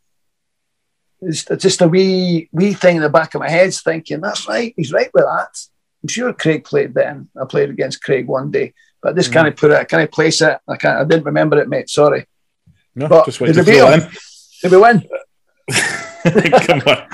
it's 1.20 1.44
just 1.44 1.82
a 1.82 1.88
wee 1.88 2.48
wee 2.52 2.74
thing 2.74 2.96
in 2.96 3.02
the 3.02 3.08
back 3.08 3.34
of 3.34 3.40
my 3.40 3.50
head's 3.50 3.82
thinking 3.82 4.20
that's 4.20 4.46
right. 4.48 4.72
He's 4.76 4.92
right 4.92 5.10
with 5.12 5.24
that. 5.24 5.58
I'm 6.02 6.08
sure 6.08 6.32
Craig 6.32 6.64
played 6.64 6.94
then. 6.94 7.28
I 7.40 7.44
played 7.44 7.70
against 7.70 8.02
Craig 8.02 8.28
one 8.28 8.52
day, 8.52 8.72
but 9.02 9.16
this 9.16 9.28
mm. 9.28 9.32
can't 9.32 9.56
put 9.56 9.72
it. 9.72 9.88
Can 9.88 9.98
I 9.98 10.06
place 10.06 10.40
it? 10.42 10.58
I 10.68 10.76
can't. 10.76 11.00
I 11.00 11.04
didn't 11.04 11.24
remember 11.24 11.58
it, 11.60 11.68
mate. 11.68 11.90
Sorry. 11.90 12.26
No, 12.94 13.08
but 13.08 13.24
just 13.24 13.40
wait 13.40 13.54
to 13.54 13.64
beat 13.64 13.82
him. 13.82 14.08
Did 14.62 14.72
we 14.72 14.78
win? 14.78 15.02
Come 16.66 16.82
on. 16.86 17.06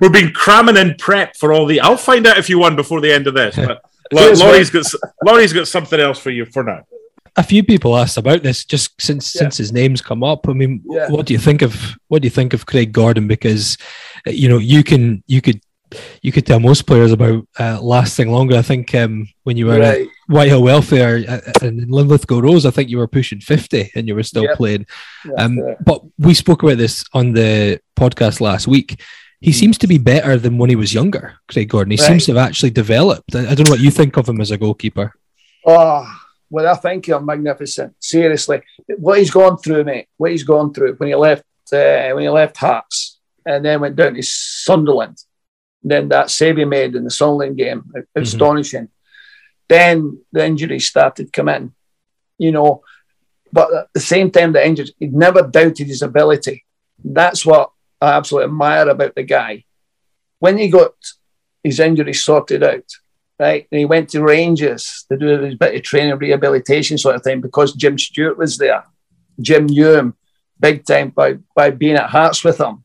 We've 0.00 0.12
been 0.12 0.32
cramming 0.32 0.76
in 0.76 0.94
prep 0.98 1.36
for 1.36 1.52
all 1.52 1.66
the. 1.66 1.80
I'll 1.80 1.96
find 1.96 2.26
out 2.26 2.38
if 2.38 2.48
you 2.48 2.58
won 2.58 2.76
before 2.76 3.00
the 3.00 3.12
end 3.12 3.26
of 3.26 3.34
this. 3.34 3.56
But 3.56 3.82
Laurie's 4.12 4.70
got 4.70 4.84
Laurie's 5.24 5.52
got 5.52 5.68
something 5.68 6.00
else 6.00 6.18
for 6.18 6.30
you 6.30 6.44
for 6.44 6.62
now. 6.62 6.84
A 7.36 7.42
few 7.42 7.64
people 7.64 7.96
asked 7.96 8.18
about 8.18 8.42
this 8.42 8.64
just 8.64 9.00
since 9.00 9.34
yeah. 9.34 9.40
since 9.40 9.56
his 9.56 9.72
name's 9.72 10.02
come 10.02 10.22
up. 10.22 10.48
I 10.48 10.52
mean, 10.52 10.82
yeah. 10.84 11.08
what 11.08 11.26
do 11.26 11.32
you 11.32 11.38
think 11.38 11.62
of 11.62 11.96
what 12.08 12.22
do 12.22 12.26
you 12.26 12.30
think 12.30 12.52
of 12.52 12.66
Craig 12.66 12.92
Gordon? 12.92 13.26
Because 13.26 13.78
you 14.26 14.48
know 14.48 14.58
you 14.58 14.84
can 14.84 15.22
you 15.26 15.40
could 15.40 15.60
you 16.22 16.32
could 16.32 16.46
tell 16.46 16.60
most 16.60 16.86
players 16.86 17.12
about 17.12 17.46
uh, 17.58 17.80
lasting 17.80 18.30
longer. 18.30 18.56
I 18.56 18.62
think 18.62 18.94
um, 18.94 19.28
when 19.44 19.56
you 19.56 19.66
were 19.66 19.78
right. 19.78 20.02
at 20.02 20.08
Whitehill 20.28 20.62
Welfare 20.62 21.16
and 21.60 21.80
in 21.80 21.90
Linlithgow 21.90 22.40
Rose, 22.40 22.66
I 22.66 22.70
think 22.70 22.90
you 22.90 22.98
were 22.98 23.08
pushing 23.08 23.40
50 23.40 23.92
and 23.94 24.08
you 24.08 24.14
were 24.14 24.22
still 24.22 24.44
yep. 24.44 24.56
playing. 24.56 24.86
Um, 25.38 25.58
but 25.84 26.02
we 26.18 26.34
spoke 26.34 26.62
about 26.62 26.78
this 26.78 27.04
on 27.12 27.32
the 27.32 27.80
podcast 27.96 28.40
last 28.40 28.66
week. 28.66 29.00
He 29.40 29.50
mm. 29.50 29.54
seems 29.54 29.78
to 29.78 29.86
be 29.86 29.98
better 29.98 30.36
than 30.36 30.58
when 30.58 30.70
he 30.70 30.76
was 30.76 30.94
younger, 30.94 31.34
Craig 31.48 31.68
Gordon. 31.68 31.90
He 31.90 31.96
right. 31.96 32.06
seems 32.06 32.26
to 32.26 32.34
have 32.34 32.46
actually 32.46 32.70
developed. 32.70 33.34
I 33.34 33.54
don't 33.54 33.66
know 33.66 33.72
what 33.72 33.80
you 33.80 33.90
think 33.90 34.16
of 34.16 34.28
him 34.28 34.40
as 34.40 34.50
a 34.50 34.58
goalkeeper. 34.58 35.14
Oh, 35.66 36.06
well, 36.50 36.68
I 36.68 36.76
think 36.76 37.06
he's 37.06 37.20
magnificent. 37.20 37.94
Seriously, 37.98 38.62
what 38.98 39.18
he's 39.18 39.30
gone 39.30 39.58
through, 39.58 39.84
mate. 39.84 40.08
What 40.16 40.32
he's 40.32 40.44
gone 40.44 40.72
through 40.72 40.94
when 40.94 41.08
he 41.08 41.14
left 41.14 41.44
uh, 41.72 42.10
when 42.12 42.22
he 42.22 42.28
left 42.28 42.56
Hearts 42.58 43.18
and 43.46 43.64
then 43.64 43.80
went 43.80 43.96
down 43.96 44.14
to 44.14 44.22
Sunderland 44.22 45.18
then 45.82 46.08
that 46.08 46.30
save 46.30 46.56
he 46.56 46.64
made 46.64 46.94
in 46.94 47.04
the 47.04 47.10
Sunderland 47.10 47.56
game, 47.56 47.82
mm-hmm. 47.82 48.22
astonishing. 48.22 48.88
Then 49.68 50.20
the 50.32 50.44
injuries 50.44 50.86
started 50.86 51.32
coming, 51.32 51.72
you 52.38 52.52
know. 52.52 52.82
But 53.52 53.74
at 53.74 53.88
the 53.92 54.00
same 54.00 54.30
time, 54.30 54.52
the 54.52 54.66
injuries, 54.66 54.92
he 54.98 55.06
never 55.06 55.42
doubted 55.42 55.86
his 55.86 56.02
ability. 56.02 56.64
That's 57.04 57.44
what 57.44 57.70
I 58.00 58.12
absolutely 58.12 58.46
admire 58.46 58.88
about 58.88 59.14
the 59.14 59.22
guy. 59.22 59.64
When 60.38 60.58
he 60.58 60.68
got 60.68 60.94
his 61.62 61.80
injuries 61.80 62.24
sorted 62.24 62.62
out, 62.62 62.84
right, 63.38 63.66
and 63.70 63.78
he 63.78 63.84
went 63.84 64.10
to 64.10 64.22
Rangers 64.22 65.04
to 65.08 65.16
do 65.16 65.26
his 65.40 65.54
bit 65.54 65.74
of 65.74 65.82
training, 65.82 66.16
rehabilitation 66.16 66.98
sort 66.98 67.16
of 67.16 67.22
thing, 67.22 67.40
because 67.40 67.74
Jim 67.74 67.98
Stewart 67.98 68.38
was 68.38 68.58
there. 68.58 68.84
Jim 69.40 69.66
knew 69.66 69.92
him 69.94 70.16
big 70.58 70.84
time 70.84 71.10
by, 71.10 71.38
by 71.54 71.70
being 71.70 71.96
at 71.96 72.10
Hearts 72.10 72.44
with 72.44 72.60
him. 72.60 72.84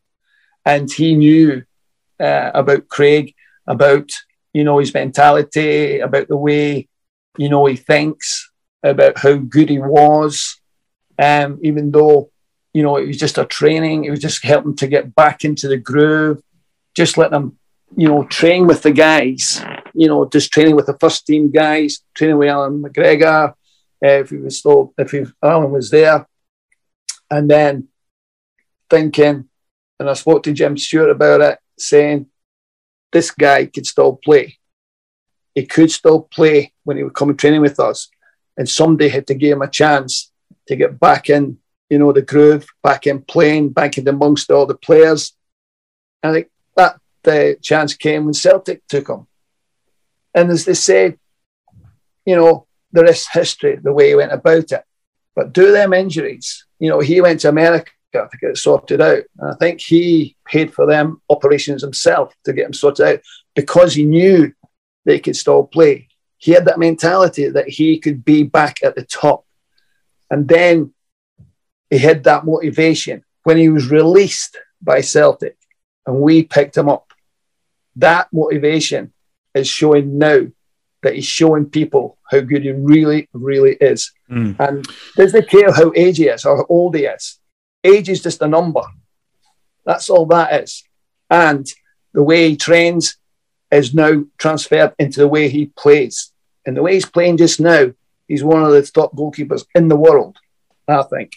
And 0.66 0.92
he 0.92 1.16
knew 1.16 1.63
uh, 2.20 2.52
about 2.54 2.88
Craig, 2.88 3.34
about 3.66 4.10
you 4.54 4.64
know 4.64 4.80
his 4.80 4.94
mentality, 4.94 6.00
about 6.00 6.28
the 6.28 6.38
way 6.38 6.88
you 7.38 7.50
know 7.50 7.66
he 7.66 7.76
thinks, 7.76 8.52
about 8.84 9.18
how 9.18 9.36
good 9.36 9.70
he 9.70 9.80
was. 9.80 10.60
Um, 11.20 11.60
even 11.64 11.92
though 11.92 12.32
you 12.74 12.84
know 12.84 12.98
it 12.98 13.08
was 13.08 13.18
just 13.18 13.38
a 13.38 13.46
training, 13.46 14.06
it 14.06 14.12
was 14.12 14.20
just 14.20 14.44
helping 14.44 14.76
to 14.78 14.88
get 14.88 15.16
back 15.16 15.44
into 15.44 15.68
the 15.68 15.78
groove, 15.78 16.42
just 16.96 17.18
let 17.18 17.32
them 17.32 17.58
you 17.96 18.08
know 18.08 18.24
train 18.26 18.68
with 18.68 18.82
the 18.82 18.92
guys. 18.92 19.64
You 19.94 20.08
know, 20.08 20.26
just 20.26 20.52
training 20.52 20.76
with 20.76 20.86
the 20.86 20.98
first 21.00 21.26
team 21.26 21.52
guys, 21.52 22.02
training 22.14 22.38
with 22.38 22.50
Allan 22.50 22.84
McGregor. 22.84 23.54
Uh, 24.04 24.22
if 24.22 24.30
he 24.30 24.38
was 24.38 24.60
still, 24.60 24.94
if 24.98 25.10
he, 25.10 25.26
Alan 25.42 25.72
was 25.72 25.90
there, 25.90 26.28
and 27.32 27.50
then 27.50 27.88
thinking, 28.90 29.50
and 30.00 30.10
I 30.10 30.14
spoke 30.14 30.44
to 30.44 30.54
Jim 30.54 30.78
Stewart 30.78 31.10
about 31.10 31.42
it, 31.42 31.60
saying 31.78 32.28
this 33.12 33.32
guy 33.32 33.66
could 33.66 33.86
still 33.86 34.20
play. 34.24 34.58
He 35.56 35.66
could 35.66 35.92
still 35.92 36.22
play 36.22 36.74
when 36.84 36.98
he 36.98 37.04
would 37.04 37.16
come 37.16 37.36
training 37.36 37.62
with 37.62 37.80
us. 37.80 38.10
And 38.58 38.68
somebody 38.68 39.10
had 39.10 39.28
to 39.28 39.36
give 39.36 39.54
him 39.54 39.62
a 39.62 39.70
chance 39.70 40.32
to 40.68 40.76
get 40.76 41.00
back 41.00 41.30
in, 41.30 41.58
you 41.90 42.00
know, 42.00 42.12
the 42.12 42.22
groove, 42.22 42.68
back 42.84 43.08
in 43.08 43.22
playing, 43.22 43.70
back 43.70 43.98
in 43.98 44.08
amongst 44.08 44.52
all 44.52 44.66
the 44.66 44.76
players. 44.76 45.34
And 46.22 46.32
I 46.32 46.34
think 46.34 46.50
that 46.76 47.00
the 47.24 47.58
chance 47.62 47.94
came 47.94 48.26
when 48.26 48.34
Celtic 48.34 48.88
took 48.88 49.10
him. 49.10 49.28
And 50.34 50.50
as 50.52 50.66
they 50.66 50.74
say, 50.74 51.18
you 52.26 52.36
know, 52.36 52.68
the 52.92 53.04
rest 53.04 53.30
history, 53.32 53.78
the 53.82 53.94
way 53.94 54.10
he 54.10 54.16
went 54.16 54.32
about 54.32 54.72
it. 54.72 54.84
But 55.36 55.54
do 55.54 55.72
them 55.72 55.94
injuries, 55.94 56.66
you 56.80 56.90
know, 56.90 57.00
he 57.00 57.22
went 57.22 57.42
to 57.42 57.50
America 57.50 57.92
to 58.26 58.38
get 58.38 58.52
it 58.52 58.58
sorted 58.58 59.02
out. 59.02 59.24
And 59.38 59.52
I 59.52 59.56
think 59.56 59.82
he 59.82 60.36
paid 60.46 60.74
for 60.74 60.86
them 60.86 61.22
operations 61.30 61.82
himself 61.82 62.34
to 62.46 62.54
get 62.54 62.64
them 62.64 62.74
sorted 62.74 63.06
out 63.06 63.20
because 63.56 63.94
he 63.94 64.06
knew 64.06 64.52
they 65.06 65.20
could 65.20 65.36
still 65.36 65.64
play. 65.64 66.08
He 66.38 66.52
had 66.52 66.66
that 66.66 66.80
mentality 66.80 67.50
that 67.50 67.70
he 67.70 68.00
could 68.00 68.24
be 68.24 68.44
back 68.44 68.78
at 68.84 68.96
the 68.96 69.04
top. 69.04 69.46
And 70.30 70.48
then 70.48 70.94
he 71.90 71.98
had 71.98 72.24
that 72.26 72.46
motivation 72.46 73.24
when 73.44 73.58
he 73.58 73.70
was 73.70 73.90
released 73.90 74.58
by 74.82 75.02
Celtic 75.02 75.58
and 76.06 76.20
we 76.20 76.44
picked 76.44 76.78
him 76.78 76.90
up. 76.90 77.12
That 77.96 78.28
motivation 78.32 79.14
is 79.54 79.68
showing 79.68 80.18
now 80.18 80.48
that 81.04 81.16
he's 81.16 81.26
showing 81.26 81.66
people 81.66 82.18
how 82.30 82.42
good 82.42 82.64
he 82.64 82.72
really, 82.72 83.30
really 83.34 83.78
is. 83.80 84.12
Mm. 84.30 84.60
And 84.60 84.88
doesn't 85.16 85.50
care 85.50 85.72
how 85.72 85.92
age 85.96 86.18
he 86.18 86.26
is 86.26 86.46
or 86.46 86.58
how 86.58 86.66
old 86.70 86.96
he 86.96 87.06
is. 87.06 87.40
Age 87.88 88.10
is 88.10 88.22
just 88.22 88.41
a 88.41 88.48
number. 88.48 88.82
That's 89.86 90.10
all 90.10 90.25
that 90.27 90.63
is. 90.63 90.84
And 91.29 91.65
the 92.13 92.24
way 92.24 92.50
he 92.50 92.58
trains 92.58 93.17
is 93.72 93.94
now 93.94 94.25
transferred 94.38 94.94
into 95.00 95.22
the 95.22 95.27
way 95.27 95.50
he 95.50 95.67
plays. 95.67 96.32
And 96.65 96.75
the 96.75 96.84
way 96.84 96.96
he's 96.96 97.06
playing 97.06 97.38
just 97.38 97.60
now, 97.60 97.94
he's 98.27 98.44
one 98.44 98.63
of 98.63 98.72
the 98.72 98.82
top 98.82 99.15
goalkeepers 99.15 99.65
in 99.74 99.88
the 99.88 99.96
world, 99.96 100.38
I 100.88 101.03
think. 101.03 101.34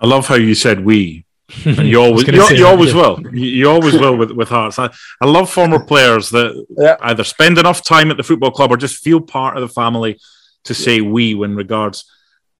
I 0.00 0.06
love 0.06 0.26
how 0.26 0.34
you 0.34 0.54
said 0.54 0.84
we. 0.84 1.24
And 1.64 1.88
you 1.88 2.00
always, 2.02 2.26
you, 2.26 2.56
you 2.56 2.66
always 2.66 2.94
will. 2.94 3.20
You, 3.32 3.46
you, 3.46 3.70
always 3.70 3.94
will 3.94 4.16
with, 4.16 4.32
with 4.32 4.48
Hearts. 4.48 4.78
I, 4.78 4.90
I 5.20 5.26
love 5.26 5.50
former 5.50 5.82
players 5.82 6.30
that 6.30 6.66
yeah. 6.76 6.96
either 7.00 7.24
spend 7.24 7.58
enough 7.58 7.82
time 7.82 8.10
at 8.10 8.16
the 8.16 8.22
football 8.22 8.50
club 8.50 8.72
or 8.72 8.76
just 8.76 9.02
feel 9.02 9.20
part 9.20 9.56
of 9.56 9.62
the 9.62 9.68
family 9.68 10.18
to 10.64 10.74
say 10.74 11.00
we 11.00 11.34
when 11.34 11.54
regards 11.54 12.04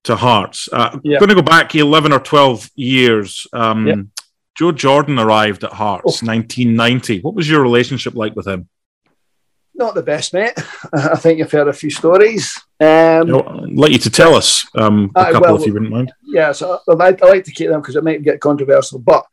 to 0.05 0.15
Hearts. 0.15 0.69
Uh, 0.71 0.97
Yeah. 1.03 1.19
Going 1.19 1.29
to 1.29 1.35
go 1.35 1.41
back 1.41 1.75
11 1.75 2.11
or 2.13 2.19
12 2.19 2.69
years. 2.75 3.47
Um. 3.53 4.11
Joe 4.57 4.73
Jordan 4.73 5.17
arrived 5.19 5.63
at 5.63 5.71
Hearts 5.71 6.21
1990. 6.21 7.21
What 7.21 7.33
was 7.33 7.49
your 7.49 7.61
relationship 7.61 8.13
like 8.15 8.35
with 8.35 8.45
him? 8.45 8.67
Not 9.73 9.95
the 9.95 10.03
best, 10.03 10.33
mate. 10.33 10.51
I 10.93 11.15
think 11.15 11.39
you've 11.39 11.49
heard 11.51 11.69
a 11.69 11.73
few 11.73 11.89
stories. 11.89 12.59
Um, 12.81 13.27
You 13.27 13.33
know, 13.33 13.63
I'd 13.63 13.77
like 13.77 13.91
you 13.93 13.99
to 13.99 14.09
tell 14.09 14.35
us 14.35 14.65
um, 14.75 15.11
a 15.15 15.31
couple 15.31 15.41
well- 15.53 15.55
if 15.61 15.65
you 15.65 15.71
wouldn't 15.71 15.91
mind. 15.91 16.11
yeah, 16.25 16.51
so 16.51 16.79
I 16.89 16.93
like, 16.93 17.23
I 17.23 17.27
like 17.27 17.45
to 17.45 17.53
keep 17.53 17.69
them 17.69 17.79
because 17.79 17.95
it 17.95 18.03
might 18.03 18.21
get 18.21 18.41
controversial. 18.41 18.99
But 18.99 19.25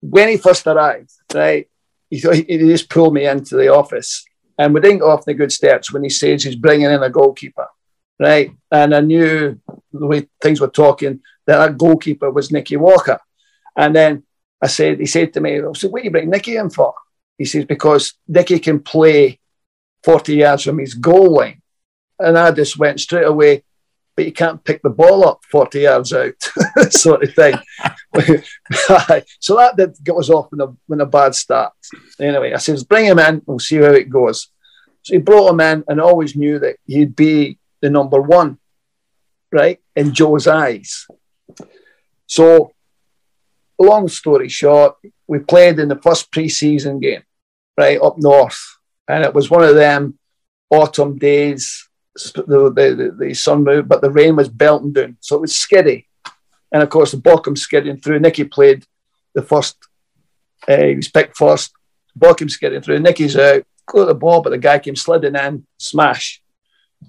when 0.00 0.28
he 0.28 0.36
first 0.36 0.66
arrived, 0.66 1.12
right, 1.32 1.66
he, 2.10 2.20
thought 2.20 2.34
he, 2.34 2.42
he 2.42 2.58
just 2.58 2.90
pulled 2.90 3.14
me 3.14 3.26
into 3.26 3.56
the 3.56 3.68
office, 3.72 4.22
and 4.58 4.74
we 4.74 4.80
didn't 4.82 4.98
go 4.98 5.10
off 5.10 5.24
the 5.24 5.32
good 5.32 5.52
steps 5.52 5.90
when 5.90 6.02
he 6.02 6.10
says 6.10 6.42
he's 6.44 6.56
bringing 6.56 6.90
in 6.90 7.02
a 7.02 7.08
goalkeeper, 7.08 7.68
right? 8.20 8.50
And 8.70 8.94
I 8.94 9.00
knew 9.00 9.58
the 9.92 10.06
way 10.06 10.28
things 10.42 10.60
were 10.60 10.68
talking 10.68 11.20
that 11.46 11.58
that 11.58 11.78
goalkeeper 11.78 12.30
was 12.30 12.52
Nicky 12.52 12.76
Walker, 12.76 13.18
and 13.76 13.94
then 13.94 14.24
I 14.60 14.66
said, 14.66 14.98
he 14.98 15.06
said 15.06 15.32
to 15.34 15.40
me, 15.40 15.58
I 15.58 15.72
said, 15.74 15.90
what 15.90 16.02
are 16.02 16.04
you 16.04 16.10
bring 16.10 16.30
Nicky 16.30 16.56
in 16.56 16.70
for? 16.70 16.94
He 17.36 17.44
says 17.44 17.64
because 17.64 18.14
Nicky 18.26 18.58
can 18.58 18.80
play 18.80 19.38
forty 20.04 20.36
yards 20.36 20.64
from 20.64 20.78
his 20.78 20.94
goal 20.94 21.36
line, 21.36 21.62
and 22.18 22.36
I 22.36 22.50
just 22.52 22.78
went 22.78 23.00
straight 23.00 23.26
away 23.26 23.64
but 24.18 24.26
you 24.26 24.32
can't 24.32 24.64
pick 24.64 24.82
the 24.82 24.90
ball 24.90 25.28
up 25.28 25.44
40 25.48 25.78
yards 25.78 26.12
out, 26.12 26.34
sort 26.90 27.22
of 27.22 27.32
thing. 27.34 27.54
so 29.38 29.54
that 29.54 29.74
did 29.76 29.96
get 30.02 30.16
us 30.16 30.28
off 30.28 30.52
in 30.52 30.60
a, 30.60 30.66
in 30.92 31.00
a 31.00 31.06
bad 31.06 31.36
start. 31.36 31.72
Anyway, 32.18 32.52
I 32.52 32.56
says, 32.56 32.82
bring 32.82 33.04
him 33.04 33.20
in, 33.20 33.42
we'll 33.46 33.60
see 33.60 33.76
how 33.76 33.92
it 33.92 34.10
goes. 34.10 34.48
So 35.02 35.14
he 35.14 35.20
brought 35.20 35.50
him 35.52 35.60
in 35.60 35.84
and 35.86 36.00
always 36.00 36.34
knew 36.34 36.58
that 36.58 36.78
he'd 36.84 37.14
be 37.14 37.58
the 37.80 37.90
number 37.90 38.20
one, 38.20 38.58
right, 39.52 39.80
in 39.96 40.14
Joe's 40.14 40.46
eyes. 40.46 41.06
So, 42.26 42.72
long 43.78 44.08
story 44.08 44.48
short, 44.48 44.96
we 45.26 45.38
played 45.38 45.78
in 45.78 45.88
the 45.88 45.96
first 45.96 46.30
pre 46.32 46.48
season 46.48 47.00
game, 47.00 47.22
right, 47.76 48.00
up 48.00 48.18
north. 48.18 48.60
And 49.08 49.24
it 49.24 49.34
was 49.34 49.50
one 49.50 49.64
of 49.64 49.74
them 49.74 50.18
autumn 50.70 51.16
days 51.16 51.88
the, 52.34 52.72
the, 52.74 52.94
the, 52.94 53.16
the 53.26 53.34
sun 53.34 53.64
moved, 53.64 53.88
but 53.88 54.00
the 54.00 54.10
rain 54.10 54.36
was 54.36 54.48
belting 54.48 54.92
down. 54.92 55.16
So 55.20 55.36
it 55.36 55.40
was 55.40 55.54
skiddy. 55.54 56.06
And 56.72 56.82
of 56.82 56.90
course, 56.90 57.12
the 57.12 57.18
Bockham 57.18 57.56
skidding 57.56 57.98
through. 57.98 58.20
Nicky 58.20 58.44
played 58.44 58.84
the 59.34 59.42
first, 59.42 59.76
uh, 60.66 60.76
he 60.76 60.96
was 60.96 61.08
picked 61.08 61.36
first. 61.36 61.72
Bockham 62.18 62.50
skidding 62.50 62.82
through. 62.82 63.00
Nicky's 63.00 63.36
out, 63.36 63.64
got 63.86 64.06
the 64.06 64.14
ball, 64.14 64.42
but 64.42 64.50
the 64.50 64.58
guy 64.58 64.78
came 64.78 64.96
sliding 64.96 65.36
in, 65.36 65.66
smash. 65.78 66.42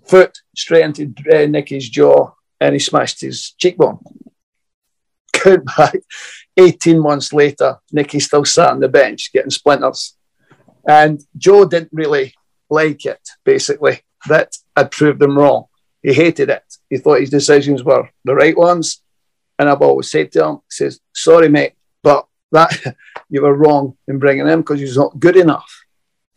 Foot 0.08 0.38
straight 0.56 0.86
into 0.86 1.14
uh, 1.32 1.46
Nicky's 1.46 1.90
jaw, 1.90 2.32
and 2.60 2.74
he 2.74 2.80
smashed 2.80 3.22
his 3.22 3.54
cheekbone. 3.58 4.00
Good 5.44 5.64
back. 5.66 5.98
18 6.58 7.00
months 7.00 7.32
later, 7.32 7.78
Nicky 7.92 8.20
still 8.20 8.46
sat 8.46 8.72
on 8.72 8.80
the 8.80 8.90
bench 8.90 9.32
getting 9.32 9.52
splinters. 9.52 10.16
And 10.88 11.22
Joe 11.38 11.66
didn't 11.66 11.92
really 11.94 12.34
like 12.70 13.06
it, 13.06 13.22
basically 13.44 14.02
that 14.28 14.58
I'd 14.76 14.92
proved 14.92 15.22
him 15.22 15.38
wrong. 15.38 15.66
He 16.02 16.14
hated 16.14 16.50
it. 16.50 16.64
He 16.90 16.98
thought 16.98 17.22
his 17.22 17.30
decisions 17.30 17.84
were 17.84 18.10
the 18.26 18.36
right 18.36 18.58
ones. 18.58 19.02
And 19.58 19.70
I've 19.70 19.82
always 19.82 20.10
said 20.10 20.32
to 20.34 20.46
him, 20.46 20.60
says, 20.70 21.00
sorry, 21.14 21.50
mate, 21.50 21.74
but 22.02 22.28
that 22.52 22.96
you 23.30 23.42
were 23.42 23.56
wrong 23.56 23.98
in 24.08 24.20
bringing 24.20 24.48
him 24.48 24.62
because 24.62 24.80
he's 24.80 24.98
not 24.98 25.20
good 25.20 25.36
enough 25.36 25.84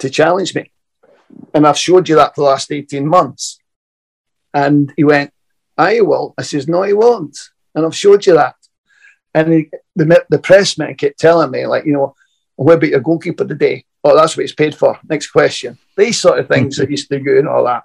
to 0.01 0.11
challenge 0.11 0.55
me. 0.55 0.72
And 1.55 1.67
I've 1.67 1.79
showed 1.79 2.09
you 2.09 2.17
that 2.17 2.35
for 2.35 2.43
the 2.43 2.51
last 2.51 2.73
18 2.73 3.07
months. 3.07 3.59
And 4.55 4.93
he 4.97 5.05
went, 5.05 5.33
I 5.77 6.01
will. 6.01 6.35
I 6.39 6.43
says, 6.43 6.69
no, 6.69 6.83
he 6.83 6.93
won't. 6.93 7.37
And 7.75 7.87
I've 7.87 7.97
showed 7.97 8.27
you 8.27 8.35
that. 8.35 8.57
And 9.35 9.53
he, 9.53 9.71
the, 9.97 10.25
the 10.29 10.39
press 10.39 10.77
man 10.77 10.95
kept 10.95 11.19
telling 11.19 11.51
me, 11.51 11.67
like, 11.67 11.87
you 11.87 11.93
know, 11.93 12.15
what 12.57 12.75
about 12.75 12.91
your 12.91 13.01
goalkeeper 13.01 13.47
today? 13.47 13.85
Oh, 14.05 14.17
that's 14.17 14.37
what 14.37 14.43
he's 14.43 14.55
paid 14.55 14.75
for. 14.75 14.99
Next 15.09 15.31
question. 15.31 15.79
These 15.97 16.21
sort 16.21 16.39
of 16.39 16.49
things 16.49 16.77
that 16.77 16.91
used 16.91 17.09
to 17.09 17.19
do 17.19 17.39
and 17.39 17.49
all 17.49 17.65
that. 17.65 17.85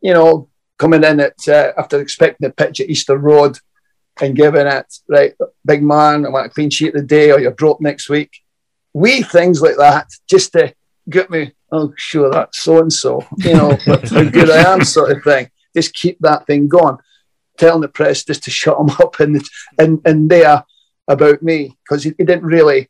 You 0.00 0.12
know, 0.12 0.48
coming 0.78 1.04
in 1.04 1.20
at 1.20 1.48
uh, 1.48 1.72
after 1.78 2.00
expecting 2.00 2.48
the 2.48 2.52
pitch 2.52 2.80
at 2.80 2.90
Easter 2.90 3.16
Road 3.16 3.58
and 4.20 4.36
giving 4.36 4.66
it 4.66 4.92
right, 5.08 5.34
big 5.64 5.82
man, 5.82 6.26
I 6.26 6.28
want 6.28 6.46
a 6.46 6.50
clean 6.50 6.70
sheet 6.70 6.94
of 6.94 7.00
the 7.00 7.06
day, 7.06 7.30
or 7.30 7.38
you're 7.38 7.52
dropped 7.52 7.80
next 7.80 8.08
week. 8.08 8.40
We 8.92 9.22
things 9.22 9.62
like 9.62 9.76
that 9.76 10.08
just 10.28 10.52
to 10.52 10.74
get 11.08 11.30
me. 11.30 11.52
Oh, 11.72 11.92
sure, 11.96 12.30
that's 12.30 12.60
so 12.60 12.80
and 12.80 12.92
so. 12.92 13.26
You 13.38 13.54
know, 13.54 13.78
but 13.86 14.08
how 14.10 14.24
good 14.24 14.50
I 14.50 14.72
am, 14.72 14.84
sort 14.84 15.16
of 15.16 15.24
thing. 15.24 15.50
Just 15.74 15.94
keep 15.94 16.18
that 16.20 16.46
thing 16.46 16.68
going. 16.68 16.98
Telling 17.58 17.80
the 17.80 17.88
press 17.88 18.24
just 18.24 18.44
to 18.44 18.50
shut 18.50 18.78
him 18.78 18.90
up 19.00 19.18
and 19.20 19.42
and 19.78 20.00
and 20.04 20.30
there 20.30 20.64
about 21.08 21.42
me 21.42 21.76
because 21.82 22.04
he, 22.04 22.14
he 22.18 22.24
didn't 22.24 22.44
really. 22.44 22.88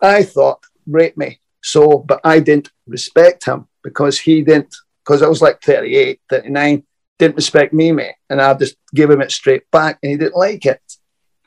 I 0.00 0.22
thought 0.22 0.62
rate 0.86 1.16
me 1.16 1.40
so, 1.66 1.98
but 1.98 2.20
I 2.22 2.38
didn't 2.38 2.70
respect 2.86 3.44
him 3.44 3.66
because 3.82 4.20
he 4.20 4.42
didn't, 4.42 4.72
because 5.04 5.20
I 5.20 5.26
was 5.26 5.42
like 5.42 5.60
38, 5.62 6.20
39, 6.30 6.84
didn't 7.18 7.34
respect 7.34 7.72
me, 7.72 7.90
mate. 7.90 8.14
And 8.30 8.40
I 8.40 8.54
just 8.54 8.76
gave 8.94 9.10
him 9.10 9.20
it 9.20 9.32
straight 9.32 9.68
back 9.72 9.98
and 10.00 10.12
he 10.12 10.16
didn't 10.16 10.36
like 10.36 10.64
it. 10.64 10.80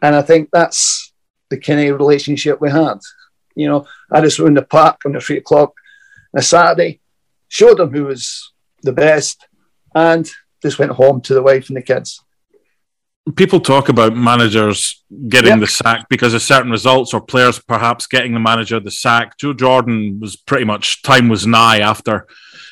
And 0.02 0.14
I 0.14 0.22
think 0.22 0.50
that's 0.52 1.14
the 1.50 1.58
kind 1.58 1.80
of 1.90 1.98
relationship 1.98 2.60
we 2.60 2.70
had. 2.70 3.00
You 3.56 3.70
know, 3.70 3.88
I 4.12 4.20
just 4.20 4.40
run 4.40 4.56
the 4.56 4.62
park 4.62 5.00
on 5.06 5.14
the 5.14 5.22
three 5.22 5.38
o'clock 5.38 5.74
a 6.36 6.42
Saturday, 6.42 7.00
showed 7.48 7.80
him 7.80 7.92
who 7.92 8.06
was 8.06 8.52
the 8.84 8.94
best, 8.94 9.48
and 9.96 10.30
just 10.62 10.80
went 10.80 10.92
home 10.92 11.22
to 11.22 11.34
the 11.34 11.42
wife 11.44 11.68
and 11.70 11.78
the 11.78 11.82
kids. 11.82 12.22
People 13.36 13.60
talk 13.60 13.90
about 13.90 14.16
managers 14.16 15.04
getting 15.28 15.52
Yep. 15.52 15.60
the 15.60 15.68
sack 15.68 16.06
because 16.10 16.34
of 16.34 16.42
certain 16.42 16.72
results, 16.72 17.14
or 17.14 17.22
players 17.22 17.60
perhaps 17.60 18.08
getting 18.08 18.34
the 18.34 18.40
manager 18.40 18.80
the 18.80 18.90
sack. 18.92 19.38
Joe 19.38 19.54
Jordan 19.54 20.20
was 20.20 20.36
pretty 20.36 20.66
much 20.66 21.02
time 21.04 21.30
was 21.30 21.46
nigh 21.46 21.80
after 21.80 22.26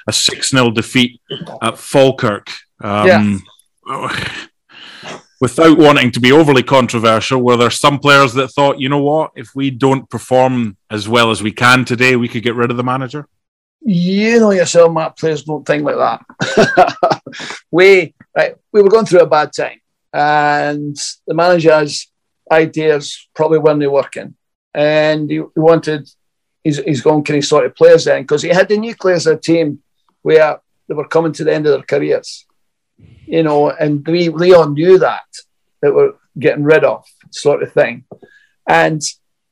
a 0.08 0.13
six 0.13 0.50
0 0.52 0.72
defeat 0.72 1.22
at 1.62 1.78
Falkirk. 1.78 2.50
Um, 2.82 3.43
Without 5.39 5.78
wanting 5.78 6.10
to 6.12 6.20
be 6.20 6.32
overly 6.32 6.63
controversial, 6.63 7.43
were 7.43 7.58
there 7.58 7.70
some 7.70 8.00
players 8.00 8.34
that 8.34 8.48
thought, 8.48 8.80
you 8.80 8.89
know 8.89 9.04
what, 9.04 9.30
if 9.36 9.50
we 9.54 9.70
don't 9.70 10.10
perform 10.10 10.78
as 10.89 11.08
well 11.08 11.30
as 11.30 11.43
we 11.43 11.52
can 11.52 11.86
today, 11.86 12.15
we 12.15 12.28
could 12.28 12.41
get 12.41 12.56
rid 12.56 12.72
of 12.72 12.78
the 12.78 12.84
manager? 12.84 13.28
You 13.88 14.41
know 14.41 14.52
yourself, 14.52 14.93
Matt, 14.93 15.17
players 15.17 15.43
don't 15.43 15.65
think 15.65 15.84
like 15.84 15.95
that. 15.95 17.21
we 17.71 18.13
right, 18.36 18.56
we 18.73 18.82
were 18.82 18.89
going 18.89 19.06
through 19.06 19.21
a 19.21 19.26
bad 19.26 19.54
time, 19.54 19.80
and 20.12 20.97
the 21.26 21.34
manager's 21.34 22.12
ideas 22.52 23.30
probably 23.34 23.60
weren't 23.60 23.89
working, 23.89 24.36
and 24.73 25.32
he, 25.32 25.41
wanted 25.56 26.10
he's 26.65 26.80
he's 26.80 27.02
going 27.02 27.23
can 27.23 27.36
he 27.36 27.41
sort 27.41 27.65
of 27.65 27.78
players 27.78 28.04
then 28.04 28.23
because 28.23 28.41
he 28.41 28.50
had 28.50 28.67
the 28.67 28.78
nucleus 28.78 29.26
of 29.26 29.38
a 29.38 29.39
team 29.39 29.82
where 30.21 30.60
they 30.89 30.93
were 30.93 31.08
coming 31.08 31.32
to 31.32 31.45
the 31.45 31.54
end 31.54 31.65
of 31.65 31.71
their 31.71 31.84
careers, 31.84 32.45
you 33.26 33.43
know, 33.43 33.69
and 33.69 34.06
we 34.06 34.54
all 34.54 34.67
knew 34.69 35.00
that 35.00 35.23
that 35.82 35.95
we're 35.95 36.12
getting 36.38 36.65
rid 36.65 36.84
of 36.84 37.06
sort 37.32 37.63
of 37.63 37.71
thing, 37.71 38.04
and 38.67 39.02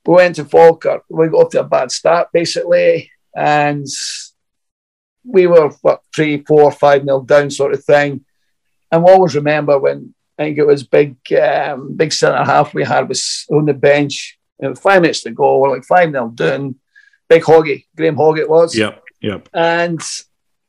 we 0.06 0.16
went 0.16 0.36
to 0.36 0.44
Falkirk. 0.44 1.04
We 1.10 1.30
got 1.30 1.46
off 1.46 1.52
to 1.52 1.62
a 1.62 1.64
bad 1.64 1.90
start 1.90 2.34
basically 2.34 3.12
and 3.36 3.88
we 5.26 5.48
were 5.48 5.70
what 5.82 6.02
three, 6.16 6.44
four, 6.44 6.72
five 6.72 7.04
nil 7.04 7.22
down 7.22 7.50
sort 7.50 7.74
of 7.74 7.84
thing. 7.84 8.24
And 8.92 9.04
we 9.04 9.12
always 9.12 9.36
remember 9.36 9.78
when 9.80 10.14
I 10.38 10.44
think 10.44 10.58
it 10.58 10.68
was 10.68 10.84
big, 10.84 11.18
um, 11.34 11.96
big 11.96 12.14
centre 12.14 12.44
half 12.44 12.74
we 12.74 12.84
had 12.84 13.10
was 13.10 13.46
on 13.52 13.66
the 13.66 13.74
bench. 13.74 14.38
And 14.60 14.78
five 14.78 15.02
minutes 15.02 15.22
to 15.22 15.32
go, 15.32 15.60
we're 15.60 15.72
like 15.72 15.84
five 15.84 16.12
nil 16.12 16.30
down. 16.30 16.76
Big 17.28 17.44
Hoggy, 17.44 17.86
Graham 17.96 18.16
Hoggy 18.16 18.40
it 18.40 18.50
was. 18.50 18.78
Yep, 18.78 19.04
yep. 19.20 19.50
And 19.54 20.00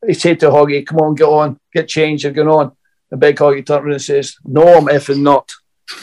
he 0.05 0.13
said 0.13 0.39
to 0.39 0.47
Hoggy, 0.47 0.85
"Come 0.85 0.97
on, 0.97 1.15
get 1.15 1.25
on, 1.25 1.59
get 1.73 1.87
changed, 1.87 2.23
you're 2.23 2.33
going 2.33 2.47
on." 2.47 2.75
And 3.11 3.21
Big 3.21 3.37
Hoggy 3.37 3.63
turned 3.63 3.85
around 3.85 3.93
and 3.93 4.01
says, 4.01 4.35
"No, 4.43 4.63
I'm 4.75 4.87
effing 4.87 5.21
not." 5.21 5.51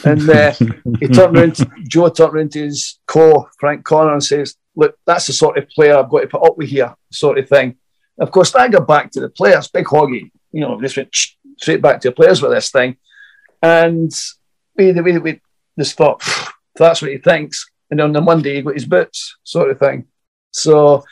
And 0.03 0.29
uh, 0.29 0.53
he 0.99 1.07
turned 1.07 1.37
around, 1.37 1.57
Joe 1.87 2.09
turned 2.09 2.33
around 2.33 2.51
to 2.53 2.63
his 2.63 2.99
co 3.05 3.49
Frank 3.59 3.83
Connor 3.83 4.13
and 4.13 4.23
says, 4.23 4.55
"Look, 4.75 4.97
that's 5.05 5.27
the 5.27 5.33
sort 5.33 5.57
of 5.57 5.69
player 5.69 5.97
I've 5.97 6.09
got 6.09 6.21
to 6.21 6.27
put 6.27 6.45
up 6.45 6.57
with 6.57 6.69
here, 6.69 6.95
sort 7.11 7.37
of 7.37 7.47
thing." 7.49 7.77
Of 8.17 8.31
course, 8.31 8.51
that 8.51 8.71
got 8.71 8.87
back 8.87 9.11
to 9.11 9.19
the 9.19 9.29
players. 9.29 9.67
Big 9.67 9.85
Hoggy, 9.85 10.31
you 10.51 10.61
know, 10.61 10.79
just 10.79 10.95
went 10.95 11.13
straight 11.57 11.81
back 11.81 11.99
to 12.01 12.09
the 12.09 12.15
players 12.15 12.41
with 12.41 12.51
this 12.51 12.71
thing. 12.71 12.97
And 13.61 14.11
we, 14.77 14.91
we, 14.93 15.17
we 15.17 15.41
just 15.77 15.97
thought, 15.97 16.23
that's 16.75 17.01
what 17.01 17.11
he 17.11 17.17
thinks. 17.17 17.69
And 17.89 18.01
on 18.01 18.13
the 18.13 18.21
Monday, 18.21 18.55
he 18.55 18.61
got 18.61 18.73
his 18.73 18.85
boots, 18.85 19.37
sort 19.43 19.69
of 19.69 19.79
thing. 19.79 20.05
So, 20.51 21.03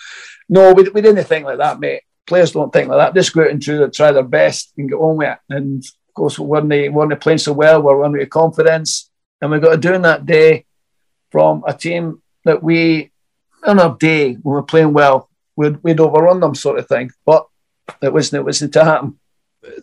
no, 0.48 0.74
we, 0.74 0.90
we 0.90 1.02
didn't 1.02 1.24
think 1.26 1.46
like 1.46 1.58
that, 1.58 1.80
mate. 1.80 2.04
Players 2.26 2.52
don't 2.52 2.72
think 2.72 2.88
like 2.88 3.00
that. 3.00 3.16
Just 3.20 3.34
go 3.34 3.42
out 3.42 3.50
and 3.50 3.62
try, 3.62 3.86
try 3.88 4.12
their 4.12 4.24
best 4.24 4.74
and 4.78 4.90
get 4.90 4.96
on 4.96 5.18
with 5.18 5.30
it. 5.30 5.40
And 5.50 5.84
of 5.84 6.14
course, 6.14 6.40
we 6.40 6.46
weren't, 6.46 6.70
we 6.70 6.90
weren't 6.90 7.20
playing 7.20 7.40
so 7.40 7.54
well. 7.54 7.82
We 7.82 7.94
we're 7.94 8.10
with 8.10 8.30
confidence. 8.30 9.10
And 9.42 9.52
we 9.52 9.60
got 9.60 9.74
a 9.74 9.78
doing 9.78 10.04
that 10.04 10.26
day 10.26 10.66
from 11.32 11.64
a 11.68 11.74
team 11.74 12.22
that 12.46 12.64
we, 12.64 13.12
on 13.66 13.80
our 13.80 13.96
day 13.98 14.34
when 14.34 14.42
we 14.44 14.52
we're 14.52 14.64
playing 14.64 14.94
well, 14.94 15.30
we'd, 15.56 15.82
we'd 15.84 16.00
overrun 16.00 16.40
them, 16.40 16.56
sort 16.56 16.80
of 16.80 16.88
thing. 16.88 17.12
But 17.26 17.48
it 18.02 18.14
wasn't, 18.14 18.42
it 18.42 18.46
wasn't 18.46 18.74
to 18.74 18.84
happen 18.84 19.20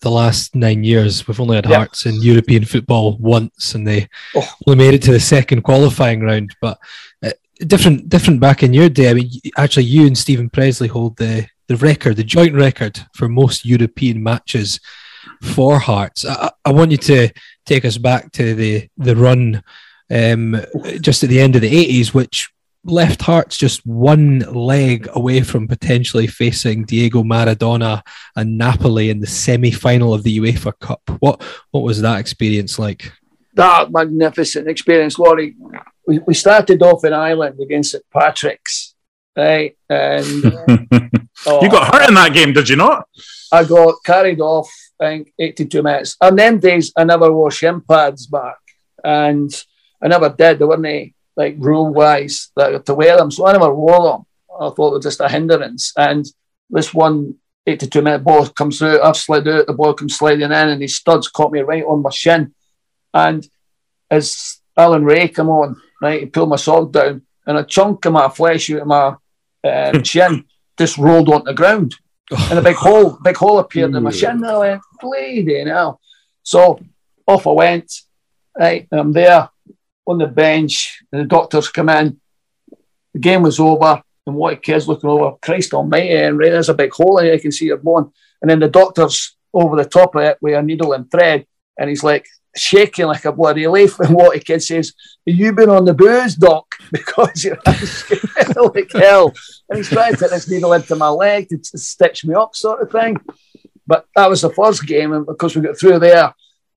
the 0.03 0.11
last 0.11 0.55
nine 0.55 0.85
years. 0.85 1.27
We've 1.27 1.41
only 1.41 1.57
had 1.57 1.69
yeah. 1.69 1.77
Hearts 1.77 2.07
in 2.07 2.21
European 2.23 2.65
football 2.65 3.17
once, 3.19 3.75
and 3.75 3.87
they 3.87 4.09
oh. 4.35 4.49
only 4.67 4.79
made 4.79 4.95
it 4.95 5.03
to 5.03 5.13
the 5.13 5.21
second 5.21 5.63
qualifying 5.63 6.21
round. 6.21 6.55
But 6.61 6.79
uh, 7.25 7.31
different, 7.59 8.09
different 8.09 8.41
back 8.41 8.63
in 8.63 8.75
your 8.75 8.89
day. 8.89 9.11
I 9.11 9.15
mean, 9.15 9.31
actually, 9.57 9.85
you 9.85 10.07
and 10.07 10.17
Steven 10.17 10.51
Pressley 10.51 10.89
hold 10.89 11.17
the 11.17 11.47
the 11.69 11.77
record, 11.77 12.17
the 12.17 12.25
joint 12.25 12.55
record 12.55 12.99
for 13.15 13.29
most 13.29 13.65
European 13.65 14.23
matches 14.23 14.81
for 15.43 15.79
Hearts. 15.79 16.25
I, 16.25 16.51
I 16.65 16.73
want 16.73 16.91
you 16.91 16.97
to 16.99 17.29
take 17.65 17.85
us 17.85 17.99
back 17.99 18.33
to 18.33 18.55
the 18.55 18.89
the 18.97 19.17
run 19.17 19.63
um, 20.11 20.61
just 21.01 21.23
at 21.23 21.31
the 21.31 21.41
end 21.41 21.55
of 21.55 21.63
the 21.63 21.75
eighties, 21.75 22.13
which 22.13 22.51
left 22.85 23.23
Hearts 23.23 23.57
just 23.57 23.85
one 23.87 24.41
leg 24.41 25.09
away 25.13 25.43
from 25.43 25.69
potentially 25.69 26.27
facing 26.27 26.85
Diego 26.85 27.23
Maradona 27.23 28.03
and 28.37 28.57
Napoli 28.57 29.11
in 29.11 29.21
the 29.21 29.27
semi-final 29.27 30.15
of 30.15 30.23
the 30.23 30.39
UEFA 30.39 30.79
Cup. 30.79 31.03
What 31.21 31.43
what 31.71 31.83
was 31.83 32.01
that 32.01 32.19
experience 32.19 32.79
like? 32.79 33.13
That 33.55 33.91
magnificent 33.91 34.69
experience, 34.69 35.19
Laurie. 35.19 35.57
We, 36.07 36.19
we 36.21 36.35
started 36.35 36.83
off 36.83 37.05
in 37.05 37.13
Ireland 37.13 37.61
against 37.61 37.93
St 37.93 38.05
Patrick's, 38.13 38.95
right? 39.37 39.77
And 39.89 40.45
uh, 40.47 41.09
oh, 41.47 41.63
you 41.63 41.71
got 41.71 41.95
hurt 41.95 42.09
in 42.09 42.15
that 42.15 42.33
game, 42.33 42.53
did 42.53 42.69
you 42.69 42.77
not? 42.77 43.07
I 43.53 43.65
got 43.65 43.97
carried 44.05 44.41
off. 44.41 44.71
I 45.01 45.07
think 45.07 45.33
82 45.39 45.83
minutes. 45.83 46.17
And 46.21 46.39
them 46.39 46.59
days, 46.59 46.93
I 46.97 47.05
never 47.05 47.33
wore 47.33 47.51
shin 47.51 47.81
pads 47.81 48.27
back, 48.27 48.59
and 49.03 49.51
I 50.03 50.09
never 50.09 50.29
did. 50.29 50.59
They 50.59 50.65
weren't 50.65 51.15
like 51.41 51.57
rule 51.59 51.89
wise 51.93 52.51
that 52.55 52.85
to 52.85 52.95
wear 52.95 53.17
them. 53.17 53.31
So 53.31 53.47
I 53.47 53.53
never 53.53 53.75
wore 53.75 54.13
them. 54.13 54.27
I 54.61 54.69
thought 54.69 54.93
it 54.93 54.97
was 54.97 55.05
just 55.05 55.21
a 55.21 55.29
hindrance. 55.29 55.93
And 55.97 56.27
this 56.69 56.93
one 56.93 57.37
82 57.67 58.03
minute 58.03 58.23
ball 58.23 58.47
comes 58.49 58.79
through, 58.79 59.01
I've 59.01 59.17
slid 59.17 59.49
out, 59.49 59.67
the 59.67 59.73
ball 59.73 59.95
comes 59.95 60.17
sliding 60.17 60.43
in, 60.43 60.53
and 60.53 60.83
his 60.83 60.97
studs 60.97 61.29
caught 61.29 61.53
me 61.53 61.61
right 61.61 61.85
on 61.85 62.03
my 62.03 62.11
shin. 62.11 62.55
And 63.15 63.47
as 64.11 64.59
Alan 64.77 65.05
Rae 65.05 65.29
come 65.29 65.49
on, 65.49 65.81
right, 66.03 66.21
he 66.21 66.27
pulled 66.27 66.51
my 66.51 66.57
sock 66.57 66.93
down, 66.93 67.23
and 67.47 67.57
a 67.57 67.65
chunk 67.65 68.05
of 68.05 68.13
my 68.13 68.29
flesh 68.29 68.71
out 68.71 68.83
of 68.83 68.87
my 68.87 69.15
um, 69.65 70.03
shin 70.05 70.45
just 70.79 70.99
rolled 70.99 71.31
on 71.31 71.45
the 71.45 71.55
ground. 71.55 71.95
and 72.31 72.59
a 72.59 72.63
big 72.63 72.77
hole, 72.87 73.19
big 73.25 73.37
hole 73.37 73.59
appeared 73.59 73.95
in 73.95 74.03
my 74.03 74.11
shin. 74.11 74.31
And 74.31 74.47
I 74.47 74.59
went, 74.59 74.83
bleeding 75.01 75.69
now. 75.69 76.01
So 76.43 76.81
off 77.27 77.47
I 77.47 77.53
went. 77.53 77.93
Right, 78.59 78.89
and 78.91 79.01
I'm 79.01 79.13
there 79.13 79.49
on 80.11 80.19
the 80.19 80.27
bench, 80.27 81.03
and 81.13 81.23
the 81.23 81.27
doctors 81.27 81.69
come 81.69 81.89
in. 81.89 82.21
The 83.15 83.21
game 83.21 83.43
was 83.43 83.61
over, 83.61 84.03
and 84.27 84.37
Walter 84.37 84.57
Kidd's 84.57 84.89
looking 84.89 85.11
over, 85.11 85.37
Christ 85.41 85.75
almighty, 85.75 86.15
and 86.15 86.39
right, 86.39 86.51
there's 86.51 86.69
a 86.69 86.75
big 86.75 86.93
hole 86.93 87.19
in 87.19 87.33
I 87.33 87.39
can 87.39 87.53
see 87.53 87.67
your 87.67 87.79
bone. 87.79 88.13
And 88.41 88.51
then 88.51 88.61
the 88.61 88.69
doctor's 88.69 89.37
over 89.53 89.77
the 89.77 89.89
top 89.89 90.15
of 90.15 90.23
it 90.23 90.39
with 90.41 90.55
a 90.55 90.63
needle 90.63 90.93
and 90.93 91.11
thread, 91.11 91.47
and 91.79 91.89
he's 91.89 92.05
like 92.05 92.27
shaking 92.57 93.07
like 93.07 93.25
a 93.25 93.33
bloody 93.33 93.67
leaf. 93.67 93.99
And 94.01 94.15
Walter 94.15 94.39
Kidd 94.41 94.63
says, 94.63 94.93
Have 95.27 95.37
you 95.37 95.53
been 95.53 95.71
on 95.71 95.85
the 95.85 95.95
booze, 95.95 96.35
doc? 96.35 96.67
Because 96.93 97.45
you're 97.45 97.59
like 97.67 98.91
hell. 98.93 99.33
And 99.69 99.77
he's 99.77 99.89
trying 99.89 100.13
to 100.13 100.19
put 100.19 100.31
this 100.31 100.51
needle 100.51 100.73
into 100.73 100.97
my 100.97 101.09
leg 101.09 101.49
to, 101.49 101.79
stitch 101.79 102.25
me 102.25 102.35
up, 102.35 102.57
sort 102.57 102.83
of 102.83 102.91
thing. 102.91 103.17
But 103.87 104.07
that 104.17 104.29
was 104.29 104.41
the 104.41 104.51
first 104.51 104.87
game, 104.87 105.13
and 105.13 105.27
because 105.27 105.55
we 105.55 105.63
got 105.63 105.79
through 105.79 106.01
there, 106.01 106.35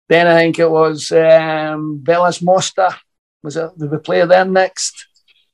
then 0.09 0.27
I 0.27 0.35
think 0.35 0.59
it 0.59 0.69
was 0.69 1.11
um, 1.11 2.01
Velez 2.03 2.43
Mostar 2.43 2.95
was 3.43 3.57
it? 3.57 3.77
Did 3.77 3.91
we 3.91 3.97
play 3.97 4.25
them 4.25 4.53
next? 4.53 5.07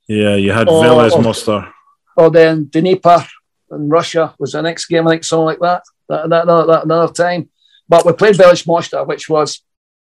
Yeah, 0.08 0.36
you 0.36 0.52
had 0.52 0.68
or, 0.68 0.84
Velez 0.84 1.22
Mostar. 1.22 1.74
Or 2.16 2.30
then 2.30 2.66
Dnipro 2.66 3.28
in 3.72 3.90
Russia 3.90 4.34
was 4.40 4.54
the 4.54 4.62
next 4.62 4.86
game, 4.88 5.08
I 5.08 5.12
think, 5.12 5.24
something 5.24 5.46
like 5.46 5.60
that. 5.60 5.84
That, 6.08 6.30
that, 6.30 6.48
that, 6.48 6.68
that 6.68 6.84
another 6.86 7.14
time. 7.14 7.50
But 7.88 8.06
we 8.06 8.14
played 8.14 8.36
Velez 8.36 8.66
Mostar, 8.66 9.06
which 9.06 9.30
was 9.30 9.62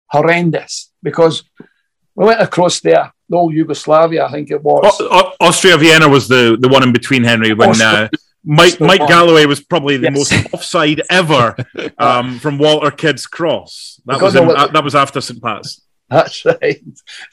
horrendous 0.07 0.93
because 1.03 1.45
we 2.15 2.27
went 2.27 2.41
across 2.41 2.81
there, 2.81 3.13
the 3.29 3.37
old 3.37 3.55
Yugoslavia, 3.55 4.27
I 4.27 4.31
think 4.33 4.51
it 4.51 4.63
was. 4.63 5.01
O- 5.01 5.33
Austria 5.41 5.77
Vienna 5.77 6.09
was 6.09 6.29
the, 6.29 6.57
the 6.59 6.69
one 6.69 6.83
in 6.83 6.93
between, 6.93 7.25
Henry, 7.25 7.53
when 7.53 7.81
uh, 7.81 8.09
Mike 8.45 8.81
Mike 8.81 9.07
Galloway 9.07 9.47
was 9.47 9.61
probably 9.61 9.97
the 9.99 10.11
yes. 10.13 10.33
most 10.33 10.55
offside 10.55 11.03
ever 11.11 11.55
um, 11.99 12.39
from 12.39 12.59
Walter 12.59 12.91
Kidd's 12.91 13.27
cross. 13.27 14.01
That 14.07 14.21
was 14.21 14.35
in, 14.35 14.49
that 14.49 14.83
was 14.83 14.95
after 14.95 15.21
St 15.21 15.43
Pat's. 15.43 15.83
That's 16.11 16.43
right. 16.45 16.83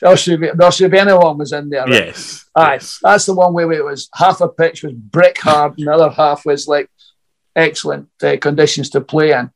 The 0.01 0.07
Australia 0.07 1.17
one 1.17 1.37
was 1.37 1.53
in 1.53 1.69
there. 1.69 1.85
Right? 1.85 2.07
Yes. 2.07 2.45
Aye, 2.55 2.73
yes. 2.73 2.99
that's 3.01 3.25
the 3.25 3.33
one 3.33 3.53
where 3.53 3.71
it 3.71 3.85
was 3.85 4.09
half 4.13 4.41
a 4.41 4.49
pitch 4.49 4.83
was 4.83 4.91
brick 4.91 5.39
hard, 5.39 5.77
and 5.77 5.87
the 5.87 5.93
other 5.93 6.09
half 6.09 6.45
was 6.45 6.67
like 6.67 6.89
excellent 7.55 8.09
uh, 8.21 8.35
conditions 8.39 8.89
to 8.89 8.99
play 8.99 9.31
in. 9.31 9.49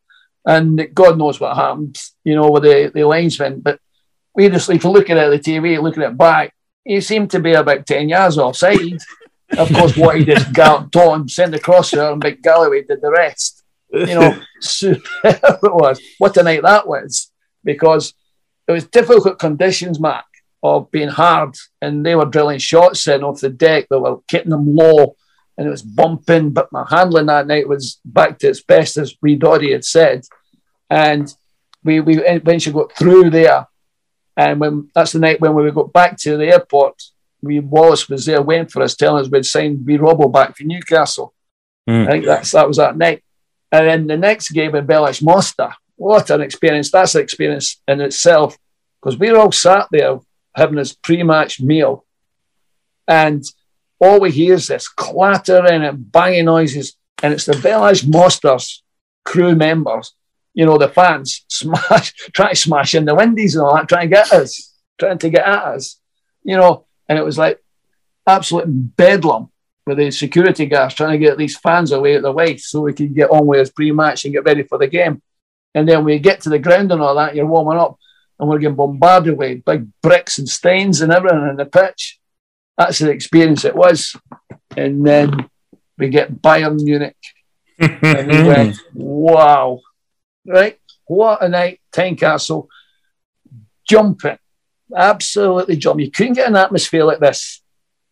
And 0.46 0.88
God 0.94 1.18
knows 1.18 1.40
what 1.40 1.58
happened, 1.58 1.98
you 2.24 2.36
know, 2.36 2.50
with 2.50 2.64
the, 2.64 2.92
the 2.94 3.04
linesman. 3.04 3.60
But 3.60 3.82
we 4.34 4.48
just, 4.48 4.70
if 4.70 4.86
you 4.86 4.90
look 4.90 5.10
at 5.10 5.18
it 5.18 5.44
the 5.44 5.52
TV, 5.52 5.82
looking 5.82 6.04
at 6.04 6.12
it 6.12 6.18
back, 6.18 6.54
he 6.86 7.02
seemed 7.02 7.32
to 7.32 7.42
be 7.42 7.54
about 7.54 7.86
10 7.86 8.08
yards 8.08 8.38
offside. 8.38 9.00
of 9.58 9.72
course, 9.74 9.98
what 9.98 10.18
he 10.18 10.24
did, 10.24 10.54
got 10.54 10.94
taught 10.94 11.30
sent 11.30 11.52
the 11.52 11.60
crosser, 11.60 12.02
and 12.10 12.22
Big 12.22 12.42
Galloway 12.42 12.84
did 12.84 13.02
the 13.02 13.12
rest. 13.12 13.64
You 13.92 14.06
know, 14.06 14.42
superb 14.62 15.02
it 15.26 15.74
was. 15.74 16.02
What 16.20 16.38
a 16.38 16.44
night 16.44 16.62
that 16.64 16.88
was. 16.88 17.32
Because 17.66 18.14
it 18.70 18.72
was 18.72 18.86
difficult 18.86 19.40
conditions, 19.40 20.00
Mark, 20.00 20.26
of 20.62 20.92
being 20.92 21.10
hard, 21.10 21.56
and 21.82 22.06
they 22.06 22.16
were 22.16 22.26
drilling 22.26 22.60
shots 22.60 23.08
in 23.08 23.24
off 23.24 23.42
the 23.42 23.50
deck. 23.50 23.88
They 23.90 23.98
were 23.98 24.20
getting 24.30 24.52
them 24.52 24.76
low, 24.76 25.16
and 25.58 25.68
it 25.68 25.72
was 25.72 25.82
bumping. 25.82 26.52
But 26.52 26.72
my 26.72 26.86
handling 26.88 27.26
that 27.26 27.48
night 27.48 27.68
was 27.68 28.00
back 28.06 28.38
to 28.40 28.48
its 28.48 28.62
best, 28.62 28.98
as 28.98 29.16
we 29.24 29.36
Doddy 29.36 29.72
had 29.72 29.84
said, 29.84 30.24
and 30.88 31.34
we 31.84 32.00
we 32.00 32.24
eventually 32.24 32.76
got 32.76 32.96
through 32.96 33.32
there. 33.32 33.66
And 34.38 34.60
when 34.60 34.92
that's 34.94 35.14
the 35.14 35.20
night 35.20 35.42
when 35.42 35.56
we 35.56 35.72
got 35.72 35.92
back 35.92 36.16
to 36.20 36.38
the 36.38 36.50
airport, 36.50 37.02
we 37.42 37.60
Wallace 37.60 38.08
was 38.08 38.28
there 38.28 38.44
waiting 38.44 38.68
for 38.68 38.84
us, 38.84 38.96
telling 38.96 39.26
us 39.26 39.32
we'd 39.32 39.46
signed 39.46 39.80
V 39.80 39.98
Robbo 39.98 40.32
back 40.32 40.56
for 40.56 40.64
Newcastle. 40.64 41.34
Mm. 41.90 42.08
I 42.08 42.12
think 42.12 42.26
that's 42.26 42.52
that 42.52 42.68
was 42.68 42.78
that 42.78 42.98
night. 42.98 43.24
And 43.72 43.88
then 43.88 44.08
the 44.08 44.18
next 44.18 44.52
game 44.52 44.76
in 44.76 44.86
Velez 44.86 45.24
Mostar, 45.24 45.76
what 46.00 46.30
an 46.30 46.42
experience. 46.42 46.92
That's 46.92 47.16
an 47.16 47.22
experience 47.22 47.82
in 47.88 48.02
itself 48.02 48.58
because 49.02 49.18
we're 49.18 49.38
all 49.38 49.52
sat 49.52 49.88
there 49.92 50.20
having 50.56 50.76
this 50.76 50.94
pre 50.94 51.24
match 51.24 51.62
meal 51.62 52.06
and 53.10 53.44
all 54.00 54.20
we 54.20 54.32
hear 54.32 54.54
is 54.54 54.68
this 54.68 54.88
clattering 54.88 55.84
and 55.84 56.12
banging 56.12 56.46
noises. 56.46 56.96
And 57.22 57.34
it's 57.34 57.46
the 57.46 57.54
Velez 57.54 58.08
Monsters 58.08 58.84
crew 59.26 59.56
members, 59.56 60.14
you 60.54 60.66
know, 60.66 60.78
the 60.78 60.88
fans, 60.88 61.44
smash, 61.50 62.14
trying 62.34 62.52
to 62.52 62.56
smash 62.56 62.96
in 62.96 63.06
the 63.06 63.16
windies 63.16 63.56
and 63.56 63.66
all 63.66 63.76
that, 63.76 63.90
trying 63.90 64.10
to 64.10 64.16
get 64.16 64.32
us, 64.32 64.74
trying 64.98 65.18
to 65.18 65.30
get 65.30 65.46
at 65.46 65.64
us, 65.64 66.00
you 66.44 66.56
know. 66.56 66.86
And 67.10 67.18
it 67.18 67.26
was 67.26 67.38
like 67.38 67.62
absolute 68.26 68.68
bedlam 68.68 69.50
with 69.88 69.98
the 69.98 70.12
security 70.12 70.68
guards 70.68 70.94
trying 70.94 71.20
to 71.20 71.26
get 71.26 71.38
these 71.38 71.58
fans 71.58 71.92
away 71.92 72.16
at 72.16 72.22
the 72.22 72.32
way 72.32 72.56
so 72.58 72.82
we 72.82 72.94
could 72.94 73.16
get 73.16 73.32
on 73.32 73.48
with 73.48 73.60
his 73.60 73.72
pre 73.72 73.92
match 73.92 74.24
and 74.24 74.34
get 74.34 74.46
ready 74.46 74.64
for 74.64 74.78
the 74.78 74.88
game. 74.88 75.22
And 75.76 75.88
then 75.88 76.04
we 76.04 76.20
get 76.20 76.42
to 76.42 76.50
the 76.50 76.60
ground 76.60 76.92
and 76.92 77.02
all 77.02 77.16
that, 77.16 77.36
you're 77.36 77.46
warming 77.46 77.80
up, 77.80 77.98
and 78.40 78.50
we're 78.50 78.60
getting 78.60 78.76
bombarded 78.76 79.38
with 79.38 79.66
big 79.66 79.88
bricks 80.02 80.40
and 80.40 80.48
stains 80.48 81.02
and 81.02 81.12
everything 81.12 81.48
in 81.50 81.58
the 81.58 81.66
pitch. 81.66 82.20
That's 82.78 83.00
the 83.00 83.12
experience 83.12 83.66
it 83.66 83.76
was. 83.76 84.16
And 84.76 85.06
then 85.06 85.50
we 85.98 86.10
get 86.10 86.42
Bayern 86.42 86.82
Munich. 86.82 87.18
and 87.78 88.28
we 88.28 88.44
went, 88.44 88.78
wow. 88.94 89.82
Right? 90.46 90.80
What 91.06 91.44
a 91.44 91.50
night, 91.50 91.82
Tynecastle. 91.92 92.68
Jumping. 93.88 94.38
Absolutely 94.96 95.76
jumping. 95.76 96.06
You 96.06 96.12
couldn't 96.12 96.34
get 96.34 96.48
an 96.48 96.56
atmosphere 96.56 97.04
like 97.04 97.20
this. 97.20 97.62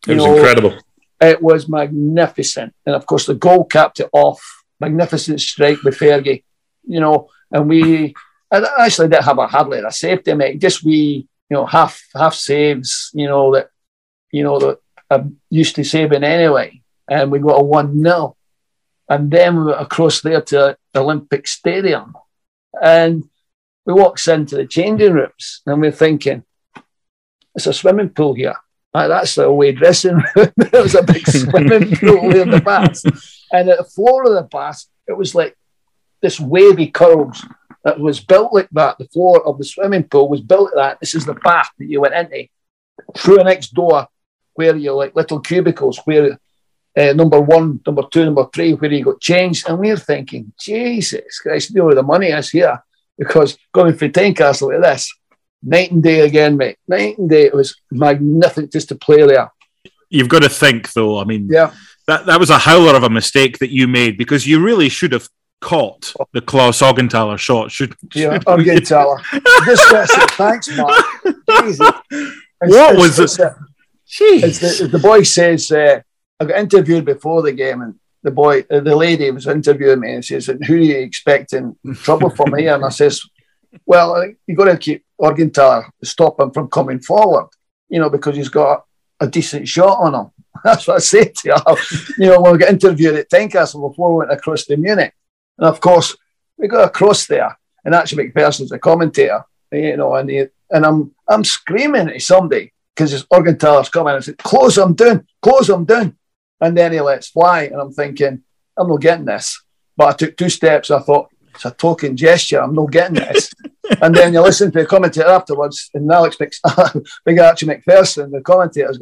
It 0.06 0.14
was 0.14 0.24
know, 0.24 0.36
incredible. 0.36 0.78
It 1.20 1.42
was 1.42 1.68
magnificent. 1.68 2.74
And 2.86 2.94
of 2.94 3.06
course, 3.06 3.26
the 3.26 3.34
goal 3.34 3.64
capped 3.64 4.00
it 4.00 4.10
off. 4.12 4.40
Magnificent 4.80 5.40
strike 5.40 5.82
with 5.82 5.98
Fergie. 5.98 6.44
You 6.86 7.00
know, 7.00 7.30
and 7.50 7.68
we 7.68 8.14
I 8.50 8.86
actually 8.86 9.08
didn't 9.08 9.24
have 9.24 9.38
a 9.38 9.46
hardly 9.46 9.78
a 9.78 9.92
safety, 9.92 10.34
mate. 10.34 10.60
Just 10.60 10.84
we, 10.84 11.28
you 11.50 11.54
know, 11.54 11.66
half 11.66 12.02
half 12.14 12.34
saves, 12.34 13.10
you 13.12 13.26
know, 13.26 13.54
that 13.54 13.68
you 14.32 14.42
know 14.42 14.58
that 14.58 14.78
I'm 15.10 15.40
used 15.50 15.76
to 15.76 15.84
saving 15.84 16.24
anyway. 16.24 16.80
And 17.10 17.30
we 17.30 17.38
got 17.38 17.60
a 17.60 17.64
one 17.64 18.02
0 18.02 18.36
And 19.08 19.30
then 19.30 19.56
we 19.56 19.64
went 19.64 19.80
across 19.80 20.20
there 20.20 20.42
to 20.42 20.76
Olympic 20.94 21.48
Stadium. 21.48 22.14
And 22.80 23.24
we 23.86 23.94
walks 23.94 24.28
into 24.28 24.56
the 24.56 24.66
changing 24.66 25.14
rooms 25.14 25.62
and 25.66 25.80
we're 25.80 25.90
thinking, 25.90 26.44
it's 27.54 27.66
a 27.66 27.72
swimming 27.72 28.10
pool 28.10 28.34
here. 28.34 28.56
Ah, 28.94 29.08
that's 29.08 29.34
the 29.34 29.44
away 29.44 29.72
dressing 29.72 30.22
room. 30.36 30.52
there 30.56 30.82
was 30.82 30.94
a 30.94 31.02
big 31.02 31.26
swimming 31.26 31.96
pool 31.96 32.36
in 32.36 32.50
the 32.50 32.60
bath. 32.60 33.02
And 33.50 33.70
at 33.70 33.78
the 33.78 33.84
floor 33.84 34.24
of 34.24 34.34
the 34.34 34.42
bath, 34.42 34.84
it 35.06 35.16
was 35.16 35.34
like 35.34 35.56
this 36.22 36.40
wavy 36.40 36.88
curls 36.88 37.44
that 37.84 37.98
was 37.98 38.20
built 38.20 38.52
like 38.52 38.68
that. 38.72 38.98
The 38.98 39.08
floor 39.08 39.46
of 39.46 39.58
the 39.58 39.64
swimming 39.64 40.04
pool 40.04 40.28
was 40.28 40.40
built 40.40 40.74
like 40.74 40.74
that. 40.74 41.00
This 41.00 41.14
is 41.14 41.24
the 41.24 41.34
bath 41.34 41.70
that 41.78 41.86
you 41.86 42.00
went 42.00 42.14
into 42.14 42.48
through 43.16 43.44
next 43.44 43.74
door 43.74 44.08
where 44.54 44.76
you're 44.76 44.94
like 44.94 45.14
little 45.14 45.40
cubicles 45.40 46.00
where 46.04 46.38
uh, 46.96 47.12
number 47.12 47.40
one, 47.40 47.80
number 47.86 48.02
two, 48.10 48.24
number 48.24 48.46
three, 48.52 48.72
where 48.74 48.92
you 48.92 49.04
got 49.04 49.20
changed. 49.20 49.68
And 49.68 49.78
we're 49.78 49.96
thinking, 49.96 50.52
Jesus 50.58 51.38
Christ, 51.38 51.70
you 51.70 51.76
know 51.76 51.84
where 51.86 51.94
the 51.94 52.02
money 52.02 52.28
is 52.28 52.50
here 52.50 52.82
because 53.16 53.56
going 53.72 53.94
for 53.94 54.08
Tynecastle 54.08 54.72
like 54.72 54.82
this, 54.82 55.14
night 55.62 55.92
and 55.92 56.02
day 56.02 56.20
again, 56.20 56.56
mate. 56.56 56.78
Night 56.88 57.18
and 57.18 57.30
day. 57.30 57.44
It 57.44 57.54
was 57.54 57.76
magnificent 57.90 58.72
just 58.72 58.88
to 58.88 58.96
play 58.96 59.24
there. 59.26 59.52
You've 60.10 60.28
got 60.28 60.42
to 60.42 60.48
think, 60.48 60.92
though. 60.92 61.18
I 61.18 61.24
mean, 61.24 61.48
yeah, 61.50 61.72
that, 62.06 62.26
that 62.26 62.40
was 62.40 62.50
a 62.50 62.58
howler 62.58 62.96
of 62.96 63.02
a 63.02 63.10
mistake 63.10 63.58
that 63.58 63.70
you 63.70 63.86
made 63.86 64.16
because 64.16 64.46
you 64.46 64.62
really 64.62 64.88
should 64.88 65.12
have 65.12 65.28
caught 65.60 66.14
the 66.32 66.40
Klaus 66.40 66.80
Augenthaler 66.80 67.38
shot. 67.38 67.70
Should, 67.70 67.94
yeah, 68.14 68.38
Augenthaler. 68.38 69.20
Thanks, 70.32 70.68
Mark. 70.76 71.04
what 72.60 72.96
was 72.96 73.18
it? 73.18 73.40
Jeez. 74.08 74.78
The, 74.78 74.88
the, 74.88 74.98
boy 74.98 75.22
says, 75.22 75.70
uh, 75.70 76.00
I 76.40 76.44
got 76.44 76.58
interviewed 76.58 77.04
before 77.04 77.42
the 77.42 77.52
game, 77.52 77.82
and 77.82 77.94
the 78.22 78.30
boy, 78.30 78.64
uh, 78.70 78.80
the 78.80 78.96
lady 78.96 79.30
was 79.30 79.46
interviewing 79.46 80.00
me 80.00 80.14
and 80.14 80.24
says, 80.24 80.46
"Who 80.46 80.74
are 80.74 80.78
you 80.78 80.96
expecting 80.98 81.76
trouble 81.94 82.30
from 82.30 82.56
here?" 82.56 82.74
And 82.74 82.84
I 82.84 82.88
says, 82.88 83.20
"Well, 83.84 84.32
you 84.46 84.56
got 84.56 84.64
to 84.64 84.78
keep 84.78 85.04
Augenthaler 85.20 85.90
stop 86.02 86.40
him 86.40 86.50
from 86.52 86.68
coming 86.68 87.00
forward, 87.00 87.48
you 87.88 88.00
know, 88.00 88.08
because 88.08 88.36
he's 88.36 88.48
got 88.48 88.84
a 89.20 89.26
decent 89.26 89.68
shot 89.68 89.98
on 89.98 90.14
him." 90.14 90.30
That's 90.64 90.86
what 90.88 90.96
I 90.96 91.00
said 91.00 91.34
to 91.36 91.52
her. 91.52 91.76
you 92.16 92.30
know, 92.30 92.40
when 92.40 92.52
we 92.52 92.58
got 92.58 92.70
interviewed 92.70 93.16
at 93.16 93.30
Tynecastle 93.30 93.90
before 93.90 94.12
we 94.12 94.18
went 94.20 94.32
across 94.32 94.64
to 94.64 94.76
Munich, 94.76 95.12
and 95.58 95.68
of 95.68 95.80
course 95.80 96.16
we 96.56 96.68
got 96.68 96.88
across 96.88 97.26
there, 97.26 97.58
and 97.84 97.94
actually 97.94 98.30
McPherson's 98.30 98.72
a 98.72 98.78
commentator, 98.78 99.44
you 99.72 99.96
know, 99.96 100.14
and 100.14 100.30
he, 100.30 100.46
and 100.70 100.84
I'm 100.84 101.14
I'm 101.28 101.44
screaming 101.44 102.08
at 102.08 102.22
somebody 102.22 102.72
because 102.94 103.12
his 103.12 103.24
Augenthaler's 103.26 103.88
coming 103.88 104.14
and 104.14 104.18
I 104.18 104.20
said, 104.20 104.38
"Close 104.38 104.76
them 104.76 104.94
down, 104.94 105.26
close 105.42 105.66
them 105.66 105.84
down." 105.84 106.16
And 106.60 106.76
then 106.76 106.92
he 106.92 107.00
lets 107.00 107.28
fly. 107.28 107.64
And 107.64 107.80
I'm 107.80 107.92
thinking, 107.92 108.42
I'm 108.76 108.88
not 108.88 109.00
getting 109.00 109.24
this. 109.24 109.62
But 109.96 110.08
I 110.08 110.12
took 110.12 110.36
two 110.36 110.48
steps. 110.48 110.90
I 110.90 111.00
thought, 111.00 111.28
it's 111.54 111.64
a 111.64 111.70
token 111.72 112.16
gesture. 112.16 112.60
I'm 112.60 112.74
not 112.74 112.90
getting 112.90 113.16
this. 113.16 113.52
and 114.02 114.14
then 114.14 114.32
you 114.32 114.40
listen 114.40 114.70
to 114.70 114.80
the 114.80 114.86
commentator 114.86 115.26
afterwards, 115.26 115.90
and 115.94 116.10
Alex 116.10 116.36
Mc, 116.38 116.52
Big 117.24 117.38
Archie 117.38 117.66
Macpherson, 117.66 118.30
the 118.30 118.40
commentators, 118.40 119.00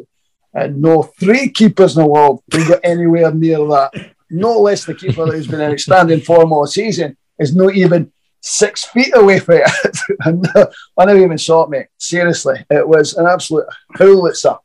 and 0.55 0.87
uh, 0.87 0.91
no 0.91 1.03
three 1.03 1.51
keepers 1.51 1.97
in 1.97 2.03
the 2.03 2.09
world 2.09 2.43
can 2.51 2.67
get 2.67 2.81
anywhere 2.83 3.31
near 3.33 3.59
that. 3.59 4.15
No 4.31 4.59
less 4.61 4.85
the 4.85 4.95
keeper 4.95 5.27
who's 5.27 5.47
been 5.47 5.61
in 5.61 5.73
outstanding 5.73 6.21
form 6.21 6.53
all 6.53 6.67
season 6.67 7.17
is 7.39 7.55
not 7.55 7.75
even 7.75 8.13
six 8.41 8.85
feet 8.85 9.15
away 9.15 9.39
from 9.39 9.61
it. 9.63 9.99
and 10.21 10.47
uh, 10.57 10.67
I 10.99 11.05
never 11.05 11.23
even 11.23 11.39
saw 11.39 11.65
it, 11.65 11.71
mate. 11.71 11.87
Seriously, 11.99 12.65
it 12.71 12.87
was 12.87 13.15
an 13.15 13.27
absolute 13.27 13.67
howitzer 13.95 14.57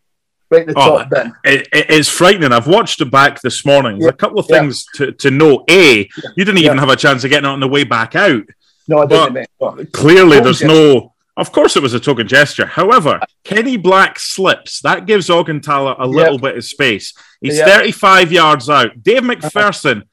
right 0.52 0.68
the 0.68 0.74
oh, 0.76 1.00
top 1.00 1.10
bin. 1.10 1.34
It, 1.44 1.68
it's 1.72 2.10
frightening. 2.10 2.52
I've 2.52 2.68
watched 2.68 3.02
it 3.02 3.10
back 3.10 3.42
this 3.42 3.66
morning. 3.66 3.98
There's 3.98 4.10
yeah. 4.10 4.14
a 4.14 4.18
couple 4.18 4.40
of 4.40 4.48
things 4.48 4.86
yeah. 4.94 5.06
to, 5.08 5.12
to 5.14 5.32
know. 5.32 5.64
A, 5.70 6.00
yeah. 6.00 6.30
you 6.36 6.46
didn't 6.46 6.60
even 6.60 6.78
have 6.78 6.90
a 6.90 6.96
chance 6.96 7.24
of 7.24 7.30
getting 7.30 7.50
it 7.50 7.54
on 7.54 7.60
the 7.60 7.68
way 7.68 7.84
back 7.84 8.16
out. 8.16 8.44
No, 8.88 9.00
I 9.00 9.06
didn't. 9.06 9.48
But 9.60 9.92
clearly, 9.92 10.40
there's 10.40 10.62
no. 10.62 11.14
Of 11.42 11.52
course, 11.52 11.76
it 11.76 11.82
was 11.82 11.96
a 11.96 12.00
token 12.00 12.28
gesture. 12.28 12.68
However, 12.68 13.20
Kenny 13.44 13.76
Black 13.76 14.20
slips. 14.20 14.80
That 14.82 15.08
gives 15.08 15.28
Augenthaler 15.28 15.96
a 15.98 16.06
little 16.06 16.34
yep. 16.34 16.42
bit 16.42 16.58
of 16.58 16.64
space. 16.64 17.16
He's 17.42 17.60
35 17.60 18.32
yards 18.32 18.70
out. 18.70 19.02
Dave 19.02 19.24
McPherson 19.24 20.04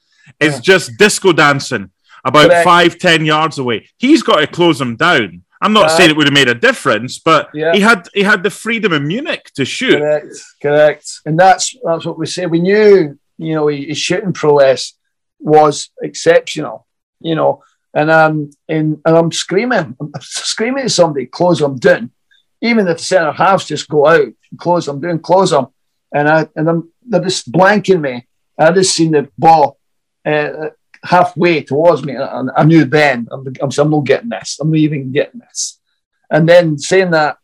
is 0.41 0.59
just 0.61 0.97
disco 0.97 1.35
dancing 1.35 1.91
about 2.25 2.49
Correct. 2.49 2.65
five, 2.65 2.99
ten 2.99 3.27
yards 3.27 3.59
away. 3.59 3.91
He's 3.99 4.23
got 4.23 4.37
to 4.37 4.47
close 4.47 4.81
him 4.81 4.97
down. 4.97 5.43
I'm 5.61 5.75
not 5.75 5.87
uh, 5.87 5.97
saying 5.99 6.11
it 6.11 6.17
would 6.17 6.29
have 6.29 6.33
made 6.33 6.49
a 6.49 6.55
difference, 6.55 7.19
but 7.19 7.51
yeah. 7.53 7.75
he 7.75 7.81
had 7.81 8.09
he 8.15 8.23
had 8.23 8.43
the 8.43 8.51
freedom 8.51 8.95
in 8.95 9.07
Munich 9.07 9.51
to 9.57 9.67
shoot. 9.67 9.99
Correct, 9.99 10.35
correct, 10.63 11.21
and 11.27 11.39
that's 11.39 11.77
that's 11.85 12.07
what 12.07 12.19
we 12.19 12.25
say. 12.25 12.47
We 12.47 12.61
knew, 12.61 13.19
you 13.37 13.55
know, 13.55 13.67
his 13.67 13.99
shooting 13.99 14.33
prowess 14.33 14.95
was 15.41 15.91
exceptional, 16.03 16.87
you 17.21 17.35
know, 17.35 17.63
and 17.95 18.11
um, 18.11 18.51
and, 18.69 19.01
and 19.05 19.17
I'm 19.17 19.33
screaming, 19.33 19.97
I'm 20.01 20.13
screaming 20.21 20.85
at 20.85 20.91
somebody, 20.91 21.27
close 21.27 21.59
them 21.59 21.77
down, 21.77 22.11
even 22.61 22.87
if 22.89 22.99
the 22.99 23.03
centre 23.03 23.33
halves 23.33 23.67
just 23.67 23.89
go 23.89 24.07
out, 24.07 24.29
close 24.59 24.87
them 24.87 25.01
down, 25.01 25.21
close 25.21 25.51
them, 25.51 25.69
and 26.13 26.29
I 26.29 26.49
and 26.55 26.69
I'm 26.69 26.93
they're 27.07 27.23
just 27.23 27.51
blanking 27.51 28.01
me. 28.01 28.27
I 28.59 28.73
just 28.73 28.95
seen 28.95 29.13
the 29.13 29.29
ball 29.39 29.79
uh, 30.27 30.71
halfway 31.05 31.63
towards 31.63 32.05
me, 32.05 32.17
and 32.17 32.51
I 32.57 32.65
knew 32.65 32.85
then 32.85 33.29
I'm, 33.31 33.47
I'm, 33.63 33.71
I'm 33.79 33.91
not 33.91 34.05
getting 34.05 34.31
this. 34.31 34.59
I'm 34.61 34.71
not 34.71 34.79
even 34.79 35.13
getting 35.13 35.41
this. 35.41 35.81
And 36.31 36.49
then 36.49 36.79
saying 36.79 37.13
that 37.13 37.39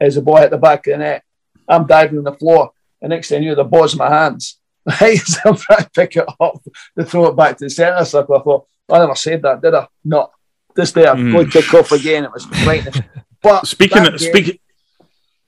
as 0.00 0.16
a 0.16 0.22
boy 0.22 0.38
at 0.38 0.50
the 0.50 0.58
back 0.58 0.86
of 0.86 0.92
the 0.92 0.98
net, 0.98 1.22
I'm 1.68 1.86
diving 1.86 2.18
on 2.18 2.24
the 2.24 2.32
floor. 2.32 2.72
The 3.00 3.08
next 3.08 3.28
thing 3.28 3.38
I 3.38 3.40
knew, 3.40 3.54
the 3.54 3.64
ball's 3.64 3.94
in 3.94 3.98
my 3.98 4.10
hands. 4.10 4.58
So 4.88 5.40
I'm 5.44 5.56
trying 5.56 5.84
to 5.84 5.90
pick 5.90 6.16
it 6.16 6.24
up 6.40 6.62
to 6.96 7.04
throw 7.04 7.26
it 7.26 7.36
back 7.36 7.58
to 7.58 7.66
the 7.66 7.70
centre 7.70 8.04
circle. 8.04 8.36
I 8.36 8.42
thought, 8.42 8.66
I 8.90 8.98
never 8.98 9.14
said 9.14 9.42
that, 9.42 9.60
did 9.60 9.74
I? 9.74 9.86
No. 10.04 10.30
This 10.74 10.92
day, 10.92 11.06
I'm 11.06 11.18
mm. 11.18 11.32
going 11.32 11.50
to 11.50 11.62
kick 11.62 11.74
off 11.74 11.92
again. 11.92 12.24
It 12.24 12.32
was 12.32 12.44
frightening. 12.46 13.04
But 13.40 13.68
speaking, 13.68 14.04
of, 14.04 14.18
game, 14.18 14.30
speaking, 14.30 14.58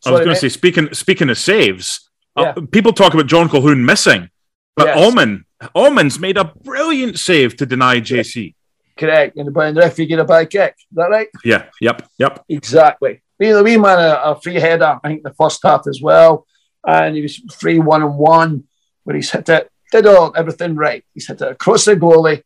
I 0.07 0.13
was 0.13 0.21
going 0.21 0.35
to 0.35 0.37
say, 0.37 0.49
speaking, 0.49 0.95
speaking 0.95 1.29
of 1.29 1.39
saves, 1.39 2.09
uh, 2.37 2.43
yeah. 2.43 2.51
uh, 2.57 2.67
people 2.71 2.93
talk 2.93 3.15
about 3.15 3.27
John 3.27 3.49
Colquhoun 3.49 3.85
missing, 3.85 4.31
but 4.77 4.87
yes. 4.87 4.99
Aumann 4.99 5.45
Aumann's 5.75 6.19
made 6.19 6.37
a 6.37 6.45
brilliant 6.45 7.19
save 7.19 7.57
to 7.57 7.67
deny 7.67 8.01
JC. 8.01 8.55
Correct. 8.97 9.37
And 9.37 9.47
the 9.49 9.73
referee 9.75 10.07
get 10.07 10.19
a 10.19 10.25
bad 10.25 10.51
kick. 10.51 10.75
Is 10.79 10.97
that 10.97 11.11
right? 11.11 11.29
Yeah. 11.45 11.67
Yep. 11.81 12.09
Yep. 12.19 12.45
Exactly. 12.49 13.23
We 13.39 13.53
the 13.53 13.63
wee 13.63 13.79
man 13.79 13.99
a, 13.99 14.21
a, 14.23 14.41
free 14.41 14.57
header, 14.57 14.99
I 15.03 15.09
think 15.09 15.23
the 15.23 15.35
first 15.35 15.61
half 15.65 15.87
as 15.87 16.01
well. 16.03 16.47
And 16.87 17.15
he 17.15 17.23
was 17.23 17.37
free 17.59 17.79
one 17.79 18.03
and 18.03 18.17
one 18.17 18.65
where 19.05 19.17
he's 19.17 19.31
hit 19.31 19.49
it, 19.49 19.71
did 19.93 20.07
all 20.07 20.33
everything 20.37 20.75
right. 20.75 21.05
He's 21.15 21.27
hit 21.27 21.41
it 21.41 21.53
across 21.53 21.85
the 21.85 21.97
goalie. 21.97 22.43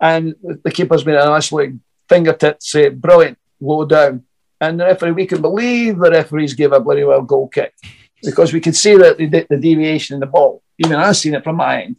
And 0.00 0.34
the 0.42 0.70
keeper's 0.70 1.04
made 1.04 1.16
an 1.16 1.28
absolute 1.28 1.78
fingertip, 2.08 2.62
say, 2.62 2.88
brilliant, 2.88 3.38
low 3.60 3.84
down. 3.84 4.24
And 4.60 4.80
the 4.80 4.84
referee, 4.86 5.12
we 5.12 5.26
can 5.26 5.40
believe 5.42 5.98
the 5.98 6.10
referees 6.10 6.54
gave 6.54 6.72
a 6.72 6.80
bloody 6.80 7.04
well 7.04 7.22
goal 7.22 7.48
kick 7.48 7.74
because 8.22 8.52
we 8.52 8.60
could 8.60 8.76
see 8.76 8.96
that 8.96 9.16
the, 9.16 9.26
the 9.26 9.56
deviation 9.56 10.14
in 10.14 10.20
the 10.20 10.26
ball. 10.26 10.62
Even 10.78 10.96
I've 10.96 11.16
seen 11.16 11.34
it 11.34 11.44
from 11.44 11.56
my 11.56 11.82
end. 11.82 11.96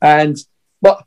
And 0.00 0.36
but 0.80 1.04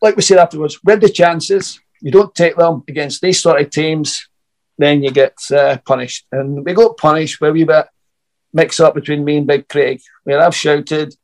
like 0.00 0.16
we 0.16 0.22
said 0.22 0.38
afterwards, 0.38 0.78
with 0.84 1.00
the 1.00 1.08
chances, 1.08 1.80
you 2.00 2.10
don't 2.10 2.34
take 2.34 2.56
them 2.56 2.82
against 2.88 3.20
these 3.20 3.40
sort 3.40 3.60
of 3.60 3.70
teams, 3.70 4.28
then 4.76 5.02
you 5.02 5.10
get 5.10 5.38
uh, 5.52 5.78
punished. 5.86 6.26
And 6.32 6.64
we 6.64 6.74
got 6.74 6.96
punished 6.96 7.40
where 7.40 7.52
we 7.52 7.64
bit 7.64 7.86
mix 8.52 8.80
up 8.80 8.94
between 8.94 9.24
me 9.24 9.38
and 9.38 9.46
Big 9.46 9.68
Craig, 9.68 10.00
where 10.24 10.40
I've 10.40 10.54
shouted, 10.54 11.14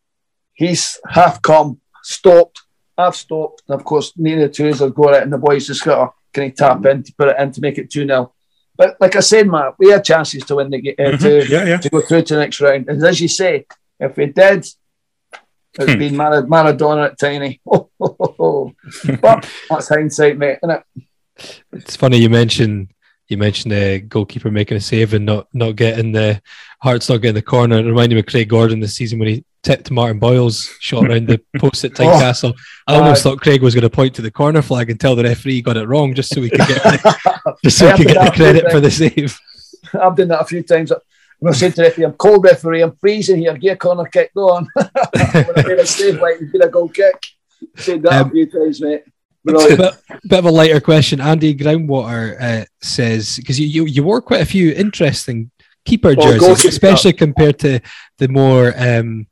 he's 0.55 0.98
half 1.07 1.42
come, 1.42 1.81
stopped, 2.03 2.62
I've 2.98 3.16
stopped, 3.16 3.62
and 3.68 3.78
of 3.78 3.84
course 3.84 4.12
neither 4.16 4.44
of 4.44 4.48
the 4.50 4.54
two 4.54 4.84
have 4.84 4.94
got 4.94 5.14
it, 5.14 5.22
and 5.22 5.32
the 5.32 5.38
boys 5.38 5.66
just 5.66 5.84
got 5.84 6.14
can 6.32 6.44
he 6.44 6.50
tap 6.50 6.84
in 6.84 7.02
to 7.02 7.14
put 7.14 7.28
it 7.28 7.37
in 7.38 7.52
to 7.52 7.61
make 7.61 7.78
it 7.78 7.90
2 7.90 8.06
0. 8.06 8.32
But 8.76 8.96
like 9.00 9.16
I 9.16 9.20
said, 9.20 9.48
Matt, 9.48 9.74
we 9.78 9.90
had 9.90 10.04
chances 10.04 10.44
to 10.44 10.56
win 10.56 10.70
the 10.70 10.80
game, 10.80 10.94
uh, 10.98 11.02
mm-hmm. 11.02 11.22
to, 11.24 11.46
yeah, 11.48 11.64
yeah. 11.64 11.76
to 11.78 11.90
go 11.90 12.00
through 12.00 12.22
to 12.22 12.34
the 12.34 12.40
next 12.40 12.61
round. 12.61 12.88
And 12.88 13.02
as 13.02 13.20
you 13.20 13.28
say, 13.28 13.66
if 13.98 14.16
we 14.16 14.26
did, 14.26 14.58
it's 14.58 15.92
hmm. 15.92 15.98
been 15.98 16.14
Maradona 16.14 17.06
at 17.06 17.18
Tiny. 17.18 17.61
but 19.20 19.50
that's 19.68 19.88
hindsight, 19.88 20.38
mate, 20.38 20.58
isn't 20.62 20.76
it? 20.76 21.54
It's 21.72 21.96
funny 21.96 22.18
you 22.18 22.30
mentioned 22.30 22.88
you 23.28 23.36
mentioned 23.36 23.72
the 23.72 24.00
goalkeeper 24.00 24.50
making 24.50 24.76
a 24.76 24.80
save 24.80 25.14
and 25.14 25.26
not 25.26 25.48
not 25.52 25.76
getting 25.76 26.12
the 26.12 26.40
Hearts 26.80 27.08
not 27.08 27.18
getting 27.18 27.34
the 27.34 27.42
corner. 27.42 27.78
It 27.78 27.84
reminded 27.84 28.14
me 28.14 28.20
of 28.20 28.26
Craig 28.26 28.48
Gordon 28.48 28.80
this 28.80 28.94
season 28.94 29.18
when 29.18 29.28
he 29.28 29.44
tipped 29.62 29.90
Martin 29.90 30.18
Boyle's 30.18 30.74
shot 30.80 31.04
around 31.04 31.26
the 31.26 31.40
post 31.58 31.84
at 31.84 31.92
Tynecastle. 31.92 32.54
oh, 32.54 32.62
I 32.86 32.96
almost 32.96 33.26
uh, 33.26 33.30
thought 33.30 33.40
Craig 33.40 33.62
was 33.62 33.74
going 33.74 33.82
to 33.82 33.90
point 33.90 34.14
to 34.14 34.22
the 34.22 34.30
corner 34.30 34.62
flag 34.62 34.88
and 34.88 34.98
tell 34.98 35.16
the 35.16 35.24
referee 35.24 35.54
he 35.54 35.62
got 35.62 35.76
it 35.76 35.88
wrong 35.88 36.14
just 36.14 36.32
so 36.32 36.40
we 36.40 36.50
could 36.50 36.60
get 36.60 36.82
the, 36.82 37.56
just 37.64 37.78
so 37.78 37.90
we 37.90 37.96
could 37.96 38.06
get 38.06 38.24
the 38.24 38.30
credit 38.30 38.70
for 38.70 38.80
the 38.80 38.90
save. 38.90 39.38
I've 40.00 40.16
done 40.16 40.28
that 40.28 40.42
a 40.42 40.46
few 40.46 40.62
times. 40.62 40.92
I 40.92 41.52
said 41.52 41.70
to 41.70 41.76
the 41.76 41.82
referee, 41.82 42.04
I'm 42.04 42.12
cold 42.12 42.44
referee, 42.44 42.82
I'm 42.82 42.96
freezing 42.96 43.38
here, 43.38 43.56
get 43.56 43.74
a 43.74 43.76
corner 43.76 44.04
kick, 44.06 44.32
go 44.34 44.50
on. 44.50 44.68
when 44.74 44.88
I 44.94 45.64
made 45.66 45.78
a 45.78 45.86
save, 45.86 46.20
like, 46.20 46.38
get 46.52 46.64
a 46.64 46.68
goal 46.68 46.88
kick. 46.88 47.26
Said 47.76 48.02
that 48.02 48.12
um, 48.12 48.28
a 48.28 48.30
few 48.30 48.46
times, 48.46 48.80
mate. 48.80 49.02
Bit, 49.48 49.94
bit, 50.28 50.38
of 50.38 50.44
a 50.44 50.50
lighter 50.50 50.80
question. 50.80 51.20
Andy 51.20 51.54
Groundwater 51.54 52.40
uh, 52.40 52.64
says 52.80 53.37
because 53.37 53.58
you, 53.58 53.66
you, 53.66 53.84
you 53.87 54.02
wore 54.02 54.20
quite 54.20 54.42
a 54.42 54.46
few 54.46 54.72
interesting 54.72 55.50
keeper 55.84 56.14
oh, 56.16 56.38
jerseys, 56.38 56.64
especially 56.66 57.12
compared 57.12 57.58
to 57.61 57.80
the 58.18 58.28
more 58.28 58.74
um, 58.76 59.26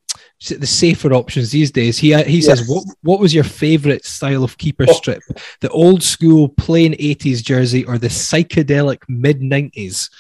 the 0.48 0.66
safer 0.66 1.12
options 1.12 1.50
these 1.50 1.70
days. 1.70 1.98
He 1.98 2.14
he 2.24 2.38
yes. 2.38 2.46
says, 2.46 2.68
"What 2.68 2.84
what 3.02 3.20
was 3.20 3.34
your 3.34 3.44
favourite 3.44 4.04
style 4.04 4.44
of 4.44 4.58
keeper 4.58 4.84
oh. 4.88 4.92
strip? 4.92 5.22
The 5.60 5.70
old 5.70 6.02
school 6.02 6.48
plain 6.48 6.92
'80s 6.92 7.42
jersey 7.42 7.84
or 7.84 7.98
the 7.98 8.08
psychedelic 8.08 9.02
mid 9.08 9.40
'90s?" 9.40 10.10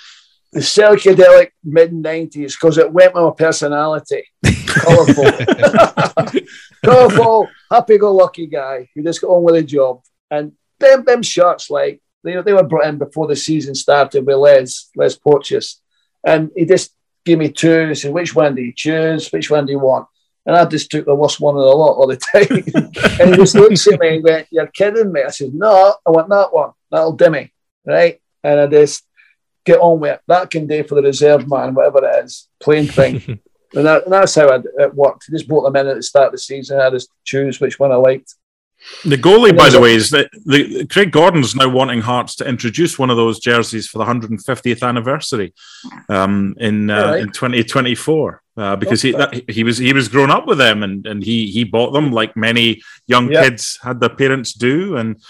The 0.52 0.60
psychedelic 0.60 1.50
mid 1.64 1.92
'90s 1.92 2.52
because 2.52 2.78
it 2.78 2.92
went 2.92 3.14
with 3.14 3.24
my 3.24 3.30
personality. 3.36 4.24
Colourful, 4.66 5.24
colourful, 6.84 7.48
happy-go-lucky 7.70 8.46
guy 8.46 8.88
who 8.94 9.02
just 9.02 9.20
got 9.20 9.28
on 9.28 9.42
with 9.42 9.54
the 9.54 9.62
job. 9.62 10.02
And 10.30 10.52
them 10.78 11.04
them 11.04 11.22
shirts, 11.22 11.70
like 11.70 12.00
they, 12.24 12.40
they 12.42 12.52
were 12.52 12.64
brought 12.64 12.86
in 12.86 12.98
before 12.98 13.26
the 13.26 13.36
season 13.36 13.74
started 13.74 14.26
with 14.26 14.36
Les 14.36 14.90
Les 14.96 15.16
Porteous, 15.16 15.80
and 16.24 16.50
he 16.56 16.64
just 16.64 16.92
give 17.24 17.38
me 17.38 17.50
two. 17.50 17.88
He 17.88 17.94
said, 17.94 18.12
which 18.12 18.34
one 18.34 18.54
do 18.54 18.62
you 18.62 18.72
choose? 18.74 19.30
Which 19.30 19.50
one 19.50 19.66
do 19.66 19.72
you 19.72 19.78
want? 19.78 20.06
And 20.46 20.54
I 20.56 20.64
just 20.64 20.90
took 20.90 21.04
the 21.04 21.14
worst 21.14 21.40
one 21.40 21.56
of 21.56 21.62
the 21.62 21.68
lot 21.68 21.94
all 21.94 22.06
the 22.06 22.16
time. 22.32 23.20
and 23.20 23.30
he 23.30 23.36
just 23.36 23.56
looks 23.56 23.86
at 23.88 23.98
me 23.98 24.16
and 24.16 24.24
went, 24.24 24.46
You're 24.50 24.68
kidding 24.68 25.12
me. 25.12 25.22
I 25.22 25.30
said, 25.30 25.52
No, 25.52 25.96
I 26.06 26.10
want 26.10 26.28
that 26.28 26.52
one. 26.52 26.70
That'll 26.90 27.12
do 27.12 27.30
me. 27.30 27.52
Right. 27.84 28.20
And 28.44 28.60
I 28.60 28.66
just 28.68 29.04
get 29.64 29.80
on 29.80 29.98
with 29.98 30.14
it. 30.14 30.20
That 30.28 30.50
can 30.50 30.68
do 30.68 30.84
for 30.84 30.94
the 30.94 31.02
reserve 31.02 31.48
man, 31.50 31.74
whatever 31.74 32.04
it 32.06 32.24
is, 32.24 32.48
plain 32.60 32.86
thing. 32.86 33.40
and, 33.76 33.86
that, 33.86 34.04
and, 34.04 34.12
that's 34.12 34.34
how 34.34 34.48
it 34.52 34.94
worked. 34.94 35.26
I 35.28 35.32
just 35.32 35.48
brought 35.48 35.62
them 35.62 35.76
in 35.76 35.86
at 35.86 35.96
the 35.96 36.02
start 36.02 36.26
of 36.26 36.32
the 36.32 36.38
season. 36.38 36.80
I 36.80 36.90
just 36.90 37.10
choose 37.24 37.60
which 37.60 37.78
one 37.78 37.92
I 37.92 37.96
liked. 37.96 38.34
The 39.04 39.16
goalie, 39.16 39.56
by 39.56 39.70
the 39.70 39.80
way, 39.80 39.94
is 39.94 40.10
that 40.10 40.30
the, 40.44 40.86
Craig 40.86 41.10
Gordon's 41.10 41.56
now 41.56 41.68
wanting 41.68 42.02
Hearts 42.02 42.36
to 42.36 42.48
introduce 42.48 42.98
one 42.98 43.10
of 43.10 43.16
those 43.16 43.40
jerseys 43.40 43.88
for 43.88 43.98
the 43.98 44.04
150th 44.04 44.86
anniversary 44.86 45.54
um, 46.08 46.54
in 46.58 46.90
uh, 46.90 47.10
right. 47.12 47.20
in 47.20 47.30
2024 47.30 48.42
uh, 48.56 48.76
because 48.76 49.02
he 49.02 49.12
that, 49.12 49.50
he 49.50 49.64
was 49.64 49.78
he 49.78 49.92
was 49.92 50.08
grown 50.08 50.30
up 50.30 50.46
with 50.46 50.58
them 50.58 50.82
and, 50.82 51.06
and 51.06 51.24
he 51.24 51.50
he 51.50 51.64
bought 51.64 51.92
them 51.92 52.12
like 52.12 52.36
many 52.36 52.82
young 53.06 53.30
yep. 53.30 53.44
kids 53.44 53.78
had 53.82 53.98
their 53.98 54.10
parents 54.10 54.52
do 54.52 54.96
and 54.96 55.20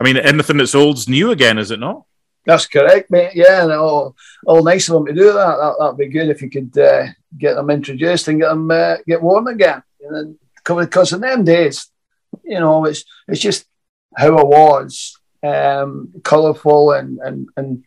I 0.00 0.04
mean 0.04 0.16
anything 0.16 0.56
that's 0.56 0.74
old's 0.74 1.08
new 1.08 1.32
again, 1.32 1.58
is 1.58 1.70
it 1.70 1.80
not? 1.80 2.04
That's 2.44 2.66
correct, 2.66 3.10
mate. 3.10 3.32
Yeah, 3.34 3.62
and 3.62 3.72
all, 3.72 4.16
all 4.46 4.64
nice 4.64 4.88
of 4.88 4.94
them 4.94 5.06
to 5.06 5.12
do 5.12 5.32
that. 5.32 5.56
that 5.56 5.76
that'd 5.78 5.96
be 5.96 6.08
good 6.08 6.28
if 6.28 6.42
you 6.42 6.50
could 6.50 6.76
uh, 6.76 7.06
get 7.38 7.54
them 7.54 7.70
introduced 7.70 8.28
and 8.28 8.40
get 8.40 8.48
them 8.48 8.70
uh, 8.70 8.96
get 9.06 9.22
warm 9.22 9.46
again. 9.46 9.82
And 10.00 10.16
then, 10.16 10.38
because 10.64 11.12
in 11.12 11.20
them 11.20 11.44
days 11.44 11.92
you 12.44 12.60
know, 12.60 12.84
it's 12.84 13.04
it's 13.28 13.40
just 13.40 13.66
how 14.16 14.36
I 14.36 14.42
was, 14.42 15.18
um, 15.42 16.12
colourful, 16.24 16.92
and 16.92 17.18
and 17.18 17.48
and 17.56 17.84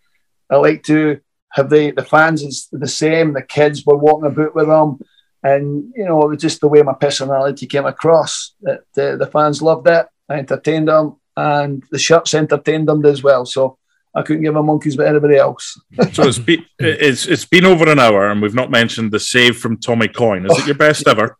I 0.50 0.58
like 0.58 0.84
to 0.84 1.20
have 1.52 1.70
the 1.70 1.92
the 1.92 2.04
fans 2.04 2.42
is 2.44 2.68
the 2.72 2.88
same. 2.88 3.34
The 3.34 3.42
kids 3.42 3.86
were 3.86 3.98
walking 3.98 4.32
about 4.32 4.56
with 4.56 4.68
them, 4.68 5.00
and 5.44 5.92
you 5.96 6.06
know, 6.06 6.22
it 6.24 6.30
was 6.30 6.42
just 6.42 6.62
the 6.62 6.68
way 6.68 6.82
my 6.82 6.94
personality 6.94 7.68
came 7.68 7.86
across. 7.86 8.54
That 8.62 8.84
uh, 8.98 9.16
the 9.18 9.30
fans 9.32 9.62
loved 9.62 9.88
it. 9.88 10.08
I 10.30 10.36
entertained 10.36 10.88
them, 10.88 11.18
and 11.36 11.84
the 11.92 12.00
shirts 12.00 12.34
entertained 12.34 12.88
them 12.88 13.06
as 13.06 13.24
well. 13.24 13.46
So. 13.46 13.78
I 14.16 14.22
couldn't 14.22 14.44
give 14.44 14.56
a 14.56 14.64
monkeys 14.64 14.98
with 14.98 15.08
anybody 15.08 15.36
else. 15.36 15.80
so 16.14 16.24
it's 16.24 16.40
been 16.40 16.66
it's 16.80 17.26
it's 17.28 17.46
been 17.46 17.66
over 17.66 17.90
an 17.90 18.00
hour, 18.00 18.30
and 18.30 18.42
we've 18.42 18.56
not 18.56 18.72
mentioned 18.72 19.12
the 19.12 19.20
save 19.20 19.58
from 19.58 19.78
Tommy 19.78 20.08
Coyne. 20.08 20.46
Is 20.46 20.52
oh, 20.54 20.60
it 20.60 20.68
your 20.68 20.76
best 20.76 21.08
ever? 21.08 21.38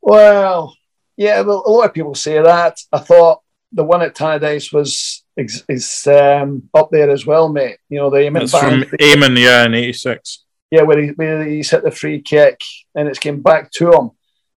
Well, 0.00 0.74
yeah, 1.16 1.42
well, 1.42 1.62
a 1.66 1.70
lot 1.70 1.86
of 1.86 1.94
people 1.94 2.14
say 2.14 2.40
that. 2.40 2.78
I 2.92 2.98
thought 2.98 3.40
the 3.72 3.84
one 3.84 4.02
at 4.02 4.14
Tannadice 4.14 4.72
was 4.72 5.24
is 5.36 6.06
um, 6.06 6.68
up 6.72 6.90
there 6.90 7.10
as 7.10 7.26
well, 7.26 7.48
mate. 7.48 7.78
You 7.88 7.98
know, 7.98 8.10
the 8.10 8.18
Eamon 8.18 8.42
it's 8.42 8.58
from 8.58 8.82
Eamon, 8.98 9.38
yeah, 9.38 9.66
in 9.66 9.74
'86. 9.74 10.44
Yeah, 10.70 10.82
where, 10.82 11.00
he, 11.00 11.08
where 11.10 11.44
he's 11.44 11.70
hit 11.70 11.84
the 11.84 11.92
free 11.92 12.20
kick 12.20 12.60
and 12.94 13.06
it's 13.06 13.20
came 13.20 13.40
back 13.40 13.70
to 13.72 13.92
him, 13.92 14.10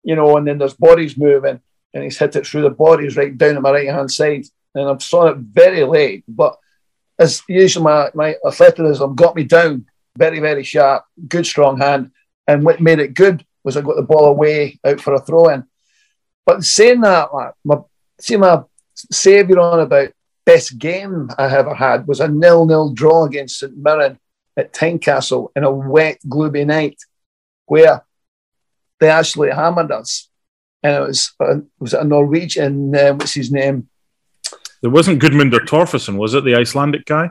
you 0.03 0.15
know, 0.15 0.37
and 0.37 0.47
then 0.47 0.57
there's 0.57 0.73
bodies 0.73 1.15
moving 1.15 1.61
and 1.93 2.03
he's 2.03 2.17
hit 2.17 2.35
it 2.35 2.47
through 2.47 2.63
the 2.63 2.71
bodies 2.71 3.15
right 3.15 3.37
down 3.37 3.57
on 3.57 3.61
my 3.61 3.71
right 3.71 3.89
hand 3.89 4.11
side. 4.11 4.45
And 4.73 4.89
I've 4.89 5.03
saw 5.03 5.27
it 5.27 5.37
very 5.37 5.83
late, 5.83 6.23
but 6.27 6.57
as 7.19 7.41
usual, 7.47 7.83
my, 7.83 8.09
my 8.15 8.35
athleticism 8.47 9.13
got 9.13 9.35
me 9.35 9.43
down 9.43 9.85
very, 10.17 10.39
very 10.39 10.63
sharp, 10.63 11.03
good 11.27 11.45
strong 11.45 11.77
hand. 11.77 12.11
And 12.47 12.63
what 12.63 12.81
made 12.81 12.99
it 12.99 13.13
good 13.13 13.45
was 13.63 13.77
I 13.77 13.81
got 13.81 13.95
the 13.95 14.03
ball 14.03 14.25
away 14.25 14.79
out 14.83 15.01
for 15.01 15.13
a 15.13 15.19
throw 15.19 15.49
in. 15.49 15.65
But 16.45 16.63
saying 16.63 17.01
that, 17.01 17.29
my, 17.63 17.77
see 18.19 18.37
my 18.37 18.63
saviour 19.11 19.59
on 19.59 19.81
about 19.81 20.09
best 20.45 20.79
game 20.79 21.29
I 21.37 21.45
ever 21.55 21.75
had 21.75 22.07
was 22.07 22.19
a 22.19 22.27
nil-nil 22.27 22.93
draw 22.93 23.25
against 23.25 23.59
St 23.59 23.77
Mirren 23.77 24.17
at 24.57 24.73
Tynecastle 24.73 25.51
in 25.55 25.63
a 25.63 25.71
wet, 25.71 26.17
gloomy 26.27 26.65
night, 26.65 26.97
where 27.67 28.03
they 28.99 29.09
actually 29.09 29.51
hammered 29.51 29.91
us, 29.91 30.27
and 30.81 30.95
it 30.95 31.07
was 31.07 31.33
uh, 31.39 31.59
was 31.79 31.93
a 31.93 32.03
Norwegian. 32.03 32.95
Uh, 32.95 33.13
what's 33.13 33.33
his 33.33 33.51
name? 33.51 33.89
There 34.81 34.91
wasn't 34.91 35.21
Gudmundur 35.21 35.65
Torfason, 35.65 36.17
was 36.17 36.33
it? 36.33 36.43
The 36.43 36.55
Icelandic 36.55 37.05
guy. 37.05 37.29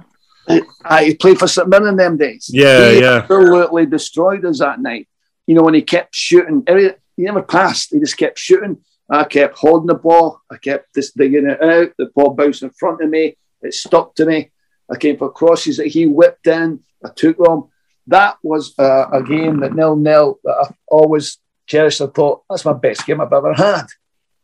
Uh, 0.49 0.99
he 0.99 1.15
played 1.15 1.39
for 1.39 1.47
St 1.47 1.69
Mirren 1.69 1.97
them 1.97 2.17
days. 2.17 2.51
Yeah, 2.53 2.91
he 2.91 3.01
yeah. 3.01 3.17
Absolutely 3.19 3.87
destroyed 3.87 4.45
us 4.45 4.61
that 4.61 4.81
night. 4.81 5.09
You 5.47 5.55
know, 5.55 5.63
when 5.63 5.75
he 5.75 5.83
kept 5.83 6.15
shooting, 6.15 6.63
every, 6.67 6.95
he 7.17 7.25
never 7.25 7.43
passed. 7.43 7.91
He 7.91 7.99
just 7.99 8.17
kept 8.17 8.39
shooting. 8.39 8.79
I 9.11 9.25
kept 9.25 9.59
holding 9.59 9.87
the 9.87 9.95
ball. 9.95 10.41
I 10.51 10.57
kept 10.57 10.95
just 10.95 11.17
digging 11.17 11.49
it 11.49 11.63
out. 11.63 11.93
The 11.97 12.11
ball 12.15 12.35
bounced 12.35 12.63
in 12.63 12.71
front 12.71 13.03
of 13.03 13.09
me. 13.09 13.37
It 13.63 13.75
stuck 13.75 14.15
to 14.17 14.27
me. 14.27 14.51
I 14.91 14.97
came 14.97 15.17
for 15.17 15.31
crosses 15.31 15.79
that 15.79 15.87
he 15.89 16.07
whipped 16.07 16.47
in. 16.47 16.81
I 17.05 17.11
took 17.15 17.39
them. 17.39 17.69
That 18.07 18.37
was 18.43 18.75
uh, 18.79 19.07
a 19.13 19.23
game 19.23 19.61
that 19.61 19.75
nil 19.75 19.97
nil 19.97 20.39
that 20.45 20.53
I 20.53 20.75
always 20.87 21.39
cherished. 21.67 22.01
I 22.01 22.07
thought 22.07 22.43
that's 22.49 22.65
my 22.65 22.73
best 22.73 23.07
game 23.07 23.21
I've 23.21 23.33
ever 23.33 23.53
had, 23.53 23.87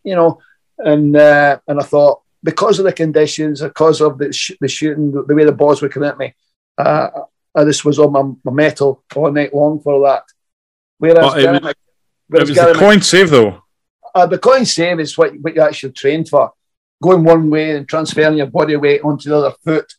you 0.02 0.14
know. 0.14 0.38
And 0.78 1.16
uh, 1.16 1.58
and 1.66 1.80
I 1.80 1.82
thought 1.82 2.22
because 2.44 2.78
of 2.78 2.85
the 2.85 2.92
conditions, 2.92 3.61
because 3.61 4.00
of 4.00 4.18
the, 4.18 4.33
sh- 4.33 4.52
the 4.61 4.68
shooting, 4.68 5.11
the, 5.11 5.24
the 5.24 5.35
way 5.35 5.44
the 5.44 5.52
balls 5.52 5.83
were 5.83 5.88
coming 5.88 6.09
at 6.09 6.18
me, 6.18 6.35
uh, 6.78 7.09
I 7.54 7.64
just 7.64 7.85
was 7.85 7.98
on 7.98 8.12
my, 8.12 8.22
my 8.44 8.52
mettle 8.52 9.02
all 9.16 9.33
night 9.33 9.52
long 9.52 9.80
for 9.80 10.00
that. 10.07 10.24
Whereas, 10.98 11.35
it, 11.35 11.50
was, 11.50 11.74
it 12.33 12.48
was 12.48 12.57
the 12.57 12.74
Coyne 12.78 13.00
save 13.00 13.30
though 13.30 13.64
uh, 14.14 14.26
the 14.26 14.38
Coyne 14.38 14.64
save 14.64 15.00
is 15.00 15.18
what, 15.18 15.35
what 15.40 15.54
you 15.54 15.61
actually 15.61 15.92
trained 15.92 16.28
for. 16.28 16.52
Going 17.02 17.24
one 17.24 17.50
way 17.50 17.76
and 17.76 17.88
transferring 17.88 18.38
your 18.38 18.46
body 18.46 18.76
weight 18.76 19.02
onto 19.02 19.28
the 19.28 19.37
other 19.37 19.54
foot 19.64 19.92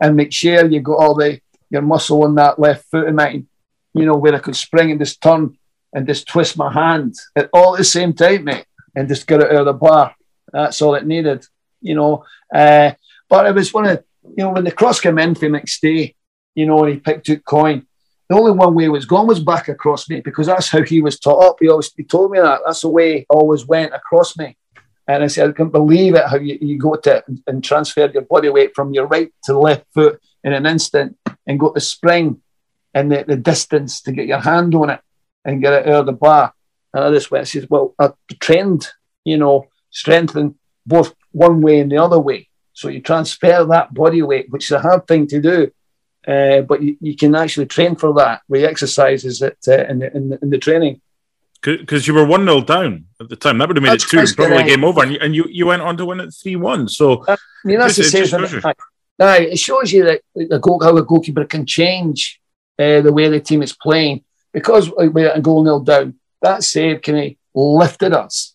and 0.00 0.16
make 0.16 0.32
sure 0.32 0.66
you 0.66 0.80
got 0.80 0.94
all 0.94 1.14
the 1.14 1.40
your 1.70 1.82
muscle 1.82 2.24
on 2.24 2.34
that 2.36 2.58
left 2.58 2.86
foot 2.90 3.08
of 3.08 3.14
mine, 3.14 3.46
you 3.92 4.06
know, 4.06 4.16
where 4.16 4.34
I 4.34 4.38
could 4.38 4.56
spring 4.56 4.90
and 4.90 4.98
just 4.98 5.20
turn 5.20 5.56
and 5.92 6.06
just 6.06 6.26
twist 6.26 6.56
my 6.56 6.72
hand 6.72 7.14
at 7.36 7.50
all 7.52 7.74
at 7.74 7.78
the 7.78 7.84
same 7.84 8.14
time, 8.14 8.44
mate, 8.44 8.64
and 8.96 9.06
just 9.06 9.26
get 9.26 9.40
it 9.40 9.52
out 9.52 9.60
of 9.60 9.66
the 9.66 9.72
bar. 9.74 10.14
That's 10.50 10.80
all 10.80 10.94
it 10.94 11.06
needed, 11.06 11.44
you 11.80 11.94
know. 11.94 12.24
Uh, 12.54 12.92
but 13.28 13.46
it 13.46 13.54
was 13.54 13.72
one 13.72 13.86
of, 13.86 14.04
you 14.22 14.44
know, 14.44 14.50
when 14.50 14.64
the 14.64 14.72
cross 14.72 15.00
came 15.00 15.18
in 15.18 15.34
for 15.34 15.48
next 15.48 15.80
day, 15.80 16.14
you 16.54 16.66
know, 16.66 16.82
and 16.84 16.94
he 16.94 17.00
picked 17.00 17.30
out 17.30 17.44
Coyne. 17.44 17.86
the 18.28 18.36
only 18.36 18.52
one 18.52 18.74
way 18.74 18.84
it 18.84 18.88
was 18.88 19.04
gone 19.04 19.26
was 19.26 19.40
back 19.40 19.68
across 19.68 20.08
me 20.08 20.20
because 20.20 20.46
that's 20.46 20.68
how 20.68 20.82
he 20.82 21.02
was 21.02 21.18
taught 21.18 21.44
up. 21.44 21.56
He 21.60 21.68
always 21.68 21.92
he 21.96 22.04
told 22.04 22.32
me 22.32 22.40
that. 22.40 22.60
That's 22.64 22.80
the 22.80 22.88
way 22.88 23.26
always 23.28 23.66
went 23.66 23.94
across 23.94 24.36
me. 24.36 24.56
And 25.06 25.24
I 25.24 25.26
said, 25.28 25.48
I 25.48 25.52
can't 25.52 25.72
believe 25.72 26.14
it 26.14 26.26
how 26.26 26.36
you, 26.36 26.58
you 26.60 26.78
go 26.78 26.94
to 26.94 27.24
and, 27.46 27.64
transferred 27.64 28.12
your 28.12 28.24
body 28.24 28.50
weight 28.50 28.74
from 28.74 28.92
your 28.92 29.06
right 29.06 29.32
to 29.44 29.58
left 29.58 29.86
foot 29.94 30.20
in 30.44 30.52
an 30.52 30.66
instant 30.66 31.16
and 31.46 31.58
got 31.58 31.74
the 31.74 31.80
spring 31.80 32.42
and 32.92 33.10
the, 33.10 33.24
the 33.26 33.36
distance 33.36 34.02
to 34.02 34.12
get 34.12 34.26
your 34.26 34.40
hand 34.40 34.74
on 34.74 34.90
it 34.90 35.00
and 35.46 35.62
get 35.62 35.72
it 35.72 35.88
out 35.88 36.00
of 36.00 36.06
the 36.06 36.12
bar. 36.12 36.52
And 36.92 37.04
I 37.04 37.10
just 37.10 37.30
went, 37.30 37.42
I 37.42 37.44
said, 37.44 37.68
Well, 37.70 37.94
I 37.98 38.10
trained, 38.38 38.86
you 39.24 39.38
know, 39.38 39.66
strengthen 39.90 40.56
both 40.86 41.14
one 41.32 41.60
way 41.60 41.80
and 41.80 41.90
the 41.90 41.98
other 41.98 42.18
way. 42.18 42.48
So 42.72 42.88
you 42.88 43.00
transfer 43.00 43.64
that 43.64 43.92
body 43.92 44.22
weight, 44.22 44.46
which 44.50 44.66
is 44.66 44.72
a 44.72 44.80
hard 44.80 45.06
thing 45.06 45.26
to 45.28 45.40
do. 45.40 45.70
Uh, 46.26 46.60
but 46.62 46.82
you, 46.82 46.96
you, 47.00 47.16
can 47.16 47.34
actually 47.34 47.66
train 47.66 47.96
for 47.96 48.12
that 48.14 48.42
with 48.48 48.62
exercises 48.64 49.38
that, 49.38 49.56
uh, 49.66 49.90
in, 49.90 49.98
the, 50.00 50.16
in, 50.16 50.28
the, 50.28 50.38
in 50.42 50.50
the 50.50 50.58
training. 50.58 51.00
Because 51.62 52.06
you 52.06 52.14
were 52.14 52.24
1 52.24 52.44
0 52.44 52.60
down 52.62 53.06
at 53.20 53.28
the 53.28 53.36
time. 53.36 53.58
That 53.58 53.68
would 53.68 53.76
have 53.76 53.82
made 53.82 53.92
that's 53.92 54.12
it 54.12 54.26
2, 54.28 54.34
probably 54.36 54.64
game 54.64 54.84
over. 54.84 55.02
And 55.02 55.12
you, 55.12 55.18
and 55.20 55.34
you, 55.34 55.46
you 55.48 55.66
went 55.66 55.82
on 55.82 55.96
to 55.96 56.06
win 56.06 56.20
it 56.20 56.32
3 56.32 56.56
1. 56.56 56.88
So, 56.88 57.24
uh, 57.24 57.36
I 57.64 57.68
mean, 57.68 57.78
that's 57.78 57.96
just, 57.96 58.12
the 58.12 58.26
same. 58.26 58.72
Now, 59.18 59.34
it 59.34 59.58
shows 59.58 59.92
you 59.92 60.04
that 60.04 60.20
the 60.34 60.58
goal, 60.58 60.80
how 60.82 60.96
a 60.96 61.02
goalkeeper 61.02 61.44
can 61.44 61.66
change 61.66 62.40
uh, 62.78 63.00
the 63.00 63.12
way 63.12 63.28
the 63.28 63.40
team 63.40 63.62
is 63.62 63.72
playing. 63.72 64.24
Because 64.52 64.90
we're 64.90 65.32
a 65.32 65.40
goal 65.40 65.64
nil 65.64 65.80
down, 65.80 66.14
that 66.42 66.62
save 66.62 67.02
kind 67.02 67.18
of 67.18 67.32
lifted 67.54 68.12
us. 68.12 68.54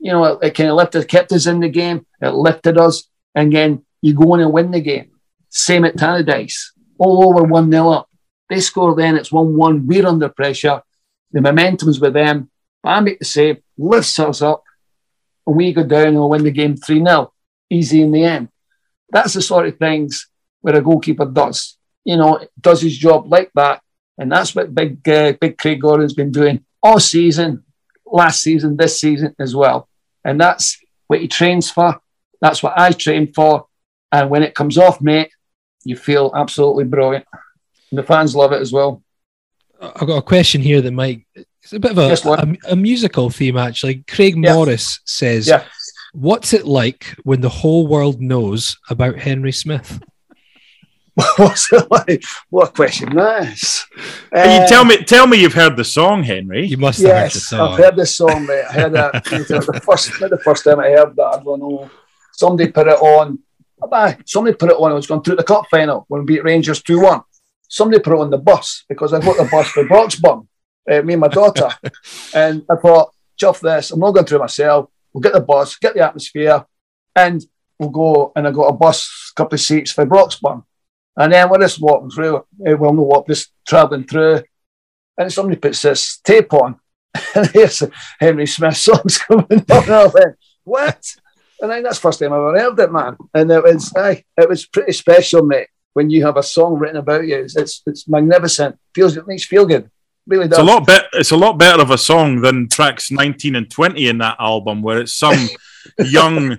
You 0.00 0.12
know, 0.12 0.24
it, 0.24 0.38
it 0.42 0.54
kind 0.54 0.70
of 0.70 0.76
lifted, 0.76 1.06
kept 1.06 1.32
us 1.32 1.46
in 1.46 1.60
the 1.60 1.68
game, 1.68 2.06
it 2.20 2.30
lifted 2.30 2.78
us, 2.78 3.08
and 3.34 3.52
then 3.52 3.84
you 4.02 4.14
go 4.14 4.32
on 4.32 4.40
and 4.40 4.52
win 4.52 4.70
the 4.70 4.80
game. 4.80 5.10
Same 5.50 5.84
at 5.84 5.96
Tannadice 5.96 6.70
all 6.98 7.28
over 7.28 7.42
1 7.44 7.70
0 7.70 7.90
up. 7.90 8.08
They 8.48 8.60
score 8.60 8.94
then, 8.94 9.16
it's 9.16 9.32
1 9.32 9.56
1. 9.56 9.86
We're 9.86 10.06
under 10.06 10.28
pressure. 10.28 10.82
The 11.32 11.40
momentum's 11.40 12.00
with 12.00 12.14
them. 12.14 12.50
But 12.82 12.90
I 12.90 13.00
make 13.00 13.18
the 13.18 13.24
save, 13.24 13.58
lifts 13.76 14.18
us 14.18 14.42
up, 14.42 14.62
and 15.46 15.56
we 15.56 15.72
go 15.72 15.84
down 15.84 16.08
and 16.08 16.16
we'll 16.16 16.30
win 16.30 16.44
the 16.44 16.50
game 16.50 16.76
3 16.76 16.98
0. 16.98 17.32
Easy 17.68 18.02
in 18.02 18.12
the 18.12 18.24
end. 18.24 18.48
That's 19.10 19.34
the 19.34 19.42
sort 19.42 19.66
of 19.66 19.78
things 19.78 20.28
where 20.60 20.76
a 20.76 20.82
goalkeeper 20.82 21.26
does. 21.26 21.76
You 22.04 22.16
know, 22.16 22.46
does 22.60 22.80
his 22.82 22.96
job 22.96 23.30
like 23.30 23.50
that. 23.54 23.82
And 24.18 24.30
that's 24.30 24.54
what 24.54 24.74
big, 24.74 25.06
uh, 25.08 25.32
big 25.40 25.56
Craig 25.56 25.80
Gordon's 25.80 26.14
been 26.14 26.30
doing 26.30 26.64
all 26.82 27.00
season. 27.00 27.64
last 28.06 28.42
season, 28.42 28.76
this 28.76 29.00
season 29.00 29.34
as 29.38 29.54
well. 29.54 29.88
And 30.24 30.40
that's 30.40 30.78
what 31.06 31.20
he 31.20 31.28
trains 31.28 31.70
for. 31.70 32.00
That's 32.40 32.62
what 32.62 32.78
I 32.78 32.90
train 32.92 33.32
for. 33.32 33.66
And 34.12 34.30
when 34.30 34.42
it 34.42 34.54
comes 34.54 34.78
off, 34.78 35.00
mate, 35.00 35.30
you 35.84 35.96
feel 35.96 36.32
absolutely 36.34 36.84
brilliant. 36.84 37.26
And 37.90 37.98
the 37.98 38.02
fans 38.02 38.34
love 38.36 38.52
it 38.52 38.60
as 38.60 38.72
well. 38.72 39.02
I've 39.80 40.06
got 40.06 40.18
a 40.18 40.22
question 40.22 40.60
here 40.60 40.80
that 40.80 40.90
might. 40.92 41.24
It's 41.62 41.72
a 41.72 41.80
bit 41.80 41.92
of 41.92 41.98
a, 41.98 42.08
Yes, 42.08 42.24
a, 42.24 42.56
a 42.70 42.76
musical 42.76 43.30
theme, 43.30 43.56
actually. 43.56 44.04
Craig 44.08 44.34
Yeah. 44.36 44.54
Morris 44.54 45.00
says, 45.04 45.46
Yeah. 45.48 45.64
What's 46.12 46.52
it 46.52 46.66
like 46.66 47.14
when 47.22 47.40
the 47.40 47.48
whole 47.48 47.86
world 47.86 48.20
knows 48.20 48.76
about 48.88 49.16
Henry 49.18 49.52
Smith? 49.52 50.00
What's 51.36 51.72
it 51.72 51.90
like? 51.90 52.22
What 52.50 52.68
a 52.68 52.72
question 52.72 53.14
that 53.16 53.52
is. 53.52 53.84
you 54.32 54.38
Uh, 54.38 54.66
tell 54.66 54.84
me, 54.84 54.98
tell 54.98 55.26
me, 55.26 55.40
you've 55.40 55.54
heard 55.54 55.76
the 55.76 55.84
song, 55.84 56.22
Henry. 56.22 56.66
You 56.66 56.76
must 56.76 57.00
have 57.02 57.10
heard 57.10 57.32
the 57.32 57.40
song. 57.40 57.72
I've 57.72 57.78
heard 57.78 57.96
this 57.96 58.16
song, 58.16 58.46
mate. 58.46 58.64
I 58.68 58.72
heard 58.72 58.94
it 59.14 59.48
the 59.48 59.80
first, 59.84 60.20
not 60.20 60.30
the 60.30 60.38
first 60.38 60.64
time 60.64 60.80
I 60.80 60.90
heard 60.90 61.16
that. 61.16 61.40
I 61.40 61.42
don't 61.42 61.60
know. 61.60 61.90
Somebody 62.32 62.70
put 62.70 62.86
it 62.86 63.00
on. 63.00 63.40
Aye, 63.92 64.18
Somebody 64.24 64.56
put 64.56 64.70
it 64.70 64.76
on. 64.76 64.92
I 64.92 64.94
was 64.94 65.06
going 65.06 65.22
through 65.22 65.36
the 65.36 65.44
cup 65.44 65.66
final 65.70 66.04
when 66.08 66.22
we 66.22 66.26
beat 66.26 66.44
Rangers 66.44 66.82
2 66.82 67.00
1. 67.00 67.20
Somebody 67.68 68.02
put 68.02 68.14
it 68.14 68.20
on 68.20 68.30
the 68.30 68.38
bus 68.38 68.84
because 68.88 69.12
I 69.12 69.20
got 69.20 69.36
the 69.36 69.48
bus 69.50 69.68
for 69.68 69.84
Broxburn, 69.84 70.46
uh, 70.90 71.02
me 71.02 71.14
and 71.14 71.20
my 71.20 71.28
daughter. 71.28 71.68
and 72.34 72.64
I 72.70 72.76
thought, 72.76 73.12
chuff 73.36 73.60
this. 73.60 73.90
I'm 73.90 74.00
not 74.00 74.12
going 74.12 74.26
through 74.26 74.38
it 74.38 74.42
myself. 74.42 74.90
We'll 75.12 75.22
get 75.22 75.32
the 75.32 75.40
bus, 75.40 75.76
get 75.76 75.94
the 75.94 76.06
atmosphere, 76.06 76.64
and 77.16 77.44
we'll 77.78 77.90
go. 77.90 78.32
And 78.36 78.46
I 78.46 78.50
got 78.50 78.68
a 78.68 78.72
bus, 78.72 79.32
couple 79.34 79.54
of 79.54 79.60
seats 79.60 79.92
for 79.92 80.06
Broxburn. 80.06 80.64
And 81.20 81.34
then 81.34 81.50
we're 81.50 81.58
just 81.60 81.82
walking 81.82 82.08
through, 82.08 82.38
uh, 82.38 82.76
well, 82.78 82.94
no, 82.94 83.02
walk, 83.02 83.26
just 83.28 83.52
travelling 83.68 84.04
through. 84.04 84.42
And 85.18 85.30
somebody 85.30 85.58
puts 85.58 85.82
this 85.82 86.18
tape 86.24 86.52
on. 86.54 86.80
And 87.34 87.46
here's 87.48 87.82
Henry 88.18 88.46
Smith 88.46 88.76
songs 88.88 89.18
coming 89.18 89.44
on. 89.50 89.82
And 89.82 89.90
I 89.90 90.06
went, 90.06 90.36
what? 90.64 91.04
And 91.60 91.70
I 91.70 91.74
think 91.74 91.84
that's 91.84 91.98
the 91.98 92.02
first 92.02 92.20
time 92.20 92.32
I've 92.32 92.38
ever 92.38 92.58
heard 92.58 92.80
it, 92.80 92.90
man. 92.90 93.18
And 93.34 93.50
it 93.50 93.62
was, 93.62 93.92
aye, 93.94 94.24
it 94.38 94.48
was 94.48 94.64
pretty 94.64 94.92
special, 94.92 95.44
mate. 95.44 95.68
When 95.92 96.08
you 96.08 96.24
have 96.24 96.38
a 96.38 96.42
song 96.42 96.78
written 96.78 96.96
about 96.96 97.26
you, 97.26 97.36
it's 97.36 97.56
it's, 97.56 97.82
it's 97.84 98.08
magnificent. 98.08 98.78
Feels 98.94 99.16
it 99.16 99.26
makes 99.26 99.42
you 99.42 99.58
feel 99.58 99.66
good. 99.66 99.90
Really 100.26 100.48
does. 100.48 100.58
It's 100.58 100.68
a 100.68 100.72
lot 100.72 100.86
bet 100.86 101.04
It's 101.12 101.30
a 101.32 101.36
lot 101.36 101.58
better 101.58 101.82
of 101.82 101.90
a 101.90 101.98
song 101.98 102.40
than 102.40 102.68
tracks 102.68 103.10
19 103.10 103.56
and 103.56 103.70
20 103.70 104.06
in 104.06 104.18
that 104.18 104.36
album, 104.38 104.80
where 104.80 105.00
it's 105.00 105.14
some 105.14 105.48
young 105.98 106.58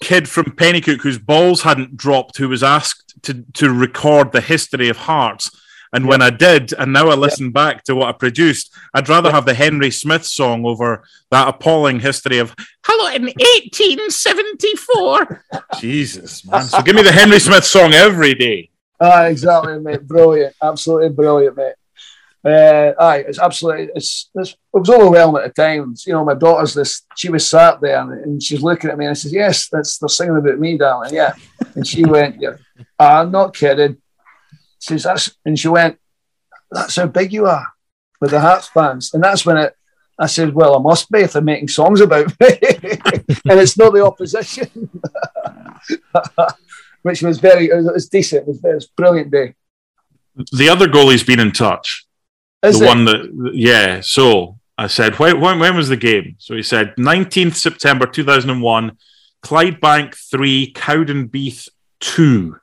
kid 0.00 0.28
from 0.28 0.46
Penicuik 0.46 1.02
whose 1.02 1.18
balls 1.18 1.62
hadn't 1.62 1.96
dropped 1.96 2.38
who 2.38 2.48
was 2.48 2.62
asked 2.62 3.14
to, 3.22 3.44
to 3.54 3.72
record 3.72 4.32
the 4.32 4.40
history 4.40 4.88
of 4.88 4.96
Hearts. 4.96 5.50
And 5.92 6.06
when 6.06 6.20
I 6.20 6.28
did, 6.28 6.74
and 6.74 6.92
now 6.92 7.08
I 7.08 7.14
listen 7.14 7.50
back 7.50 7.82
to 7.84 7.94
what 7.94 8.08
I 8.08 8.12
produced, 8.12 8.70
I'd 8.92 9.08
rather 9.08 9.30
have 9.30 9.46
the 9.46 9.54
Henry 9.54 9.90
Smith 9.90 10.26
song 10.26 10.66
over 10.66 11.02
that 11.30 11.48
appalling 11.48 12.00
history 12.00 12.36
of 12.38 12.54
Hello 12.84 13.08
in 13.14 13.22
1874. 13.22 15.44
Jesus, 15.80 16.44
man. 16.44 16.64
So 16.64 16.82
give 16.82 16.94
me 16.94 17.00
the 17.02 17.12
Henry 17.12 17.38
Smith 17.38 17.64
song 17.64 17.94
every 17.94 18.34
day. 18.34 18.68
Aye, 19.00 19.06
ah, 19.10 19.22
exactly, 19.24 19.80
mate. 19.80 20.06
Brilliant. 20.06 20.54
Absolutely 20.62 21.08
brilliant, 21.08 21.56
mate. 21.56 21.72
Uh, 22.44 22.92
aye, 23.00 23.24
it's 23.26 23.38
absolutely, 23.38 23.88
it's, 23.94 24.30
it's, 24.34 24.52
it 24.52 24.56
was 24.72 24.90
overwhelming 24.90 25.42
at 25.42 25.56
times. 25.56 26.06
You 26.06 26.12
know, 26.12 26.24
my 26.24 26.34
daughter's 26.34 26.74
this, 26.74 27.02
she 27.16 27.30
was 27.30 27.48
sat 27.48 27.80
there 27.80 28.00
and, 28.00 28.12
and 28.24 28.42
she's 28.42 28.62
looking 28.62 28.90
at 28.90 28.98
me 28.98 29.06
and 29.06 29.10
I 29.10 29.14
says, 29.14 29.32
Yes, 29.32 29.68
that's, 29.68 29.98
they're 29.98 30.08
singing 30.08 30.36
about 30.36 30.58
me, 30.58 30.78
darling. 30.78 31.12
Yeah. 31.12 31.34
And 31.74 31.86
she 31.86 32.04
went, 32.06 32.40
Yeah, 32.40 32.56
I'm 32.98 33.30
not 33.32 33.54
kidding. 33.54 33.96
She 34.80 34.94
says, 34.94 35.02
that's, 35.02 35.36
and 35.44 35.58
she 35.58 35.68
went, 35.68 35.98
That's 36.70 36.96
how 36.96 37.06
big 37.06 37.32
you 37.32 37.46
are 37.46 37.66
with 38.20 38.30
the 38.30 38.40
Hearts 38.40 38.68
fans. 38.68 39.12
And 39.12 39.22
that's 39.22 39.44
when 39.44 39.56
it, 39.56 39.74
I 40.16 40.26
said, 40.26 40.54
Well, 40.54 40.76
I 40.76 40.80
must 40.80 41.10
be 41.10 41.20
if 41.20 41.32
they're 41.32 41.42
making 41.42 41.68
songs 41.68 42.00
about 42.00 42.28
me. 42.40 42.46
and 42.50 43.60
it's 43.60 43.76
not 43.76 43.92
the 43.92 44.04
opposition. 44.04 44.90
Which 47.02 47.22
was 47.22 47.38
very, 47.38 47.66
it 47.66 47.76
was, 47.76 47.86
it 47.86 47.94
was 47.94 48.08
decent. 48.08 48.42
It 48.42 48.48
was, 48.48 48.64
it 48.64 48.74
was 48.74 48.84
a 48.84 48.94
brilliant 48.96 49.30
day. 49.30 49.54
The 50.52 50.68
other 50.68 50.86
goalie's 50.86 51.24
been 51.24 51.40
in 51.40 51.52
touch. 51.52 52.07
Is 52.62 52.78
the 52.78 52.84
it? 52.84 52.88
one 52.88 53.04
that 53.04 53.50
yeah 53.54 54.00
so 54.00 54.58
i 54.76 54.86
said 54.86 55.18
when, 55.18 55.40
when, 55.40 55.58
when 55.58 55.76
was 55.76 55.88
the 55.88 55.96
game 55.96 56.36
so 56.38 56.54
he 56.56 56.62
said 56.62 56.94
19th 56.98 57.54
september 57.54 58.06
2001 58.06 58.96
clydebank 59.44 60.14
3 60.30 60.72
cowdenbeath 60.72 61.68
2 62.00 62.56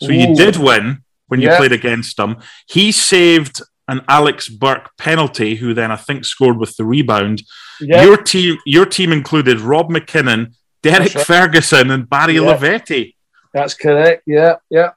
so 0.00 0.10
you 0.10 0.34
did 0.34 0.56
win 0.56 1.02
when 1.28 1.40
you 1.40 1.48
Yeah. 1.48 1.56
played 1.58 1.72
against 1.72 2.16
them 2.16 2.36
he 2.66 2.90
saved 2.92 3.60
an 3.88 4.00
alex 4.08 4.48
burke 4.48 4.90
penalty 4.96 5.56
who 5.56 5.74
then 5.74 5.90
i 5.90 5.96
think 5.96 6.24
scored 6.24 6.58
with 6.58 6.76
the 6.76 6.84
rebound 6.84 7.42
Yeah. 7.80 8.02
your 8.04 8.16
team 8.16 8.56
your 8.64 8.86
team 8.86 9.12
included 9.12 9.60
rob 9.60 9.90
mckinnon 9.90 10.54
derek 10.82 11.14
right. 11.14 11.26
ferguson 11.26 11.90
and 11.90 12.08
barry 12.08 12.34
Yeah. 12.34 12.40
Lavety 12.56 13.14
That's 13.52 13.74
correct. 13.74 14.22
Yeah, 14.26 14.56
yeah. 14.68 14.90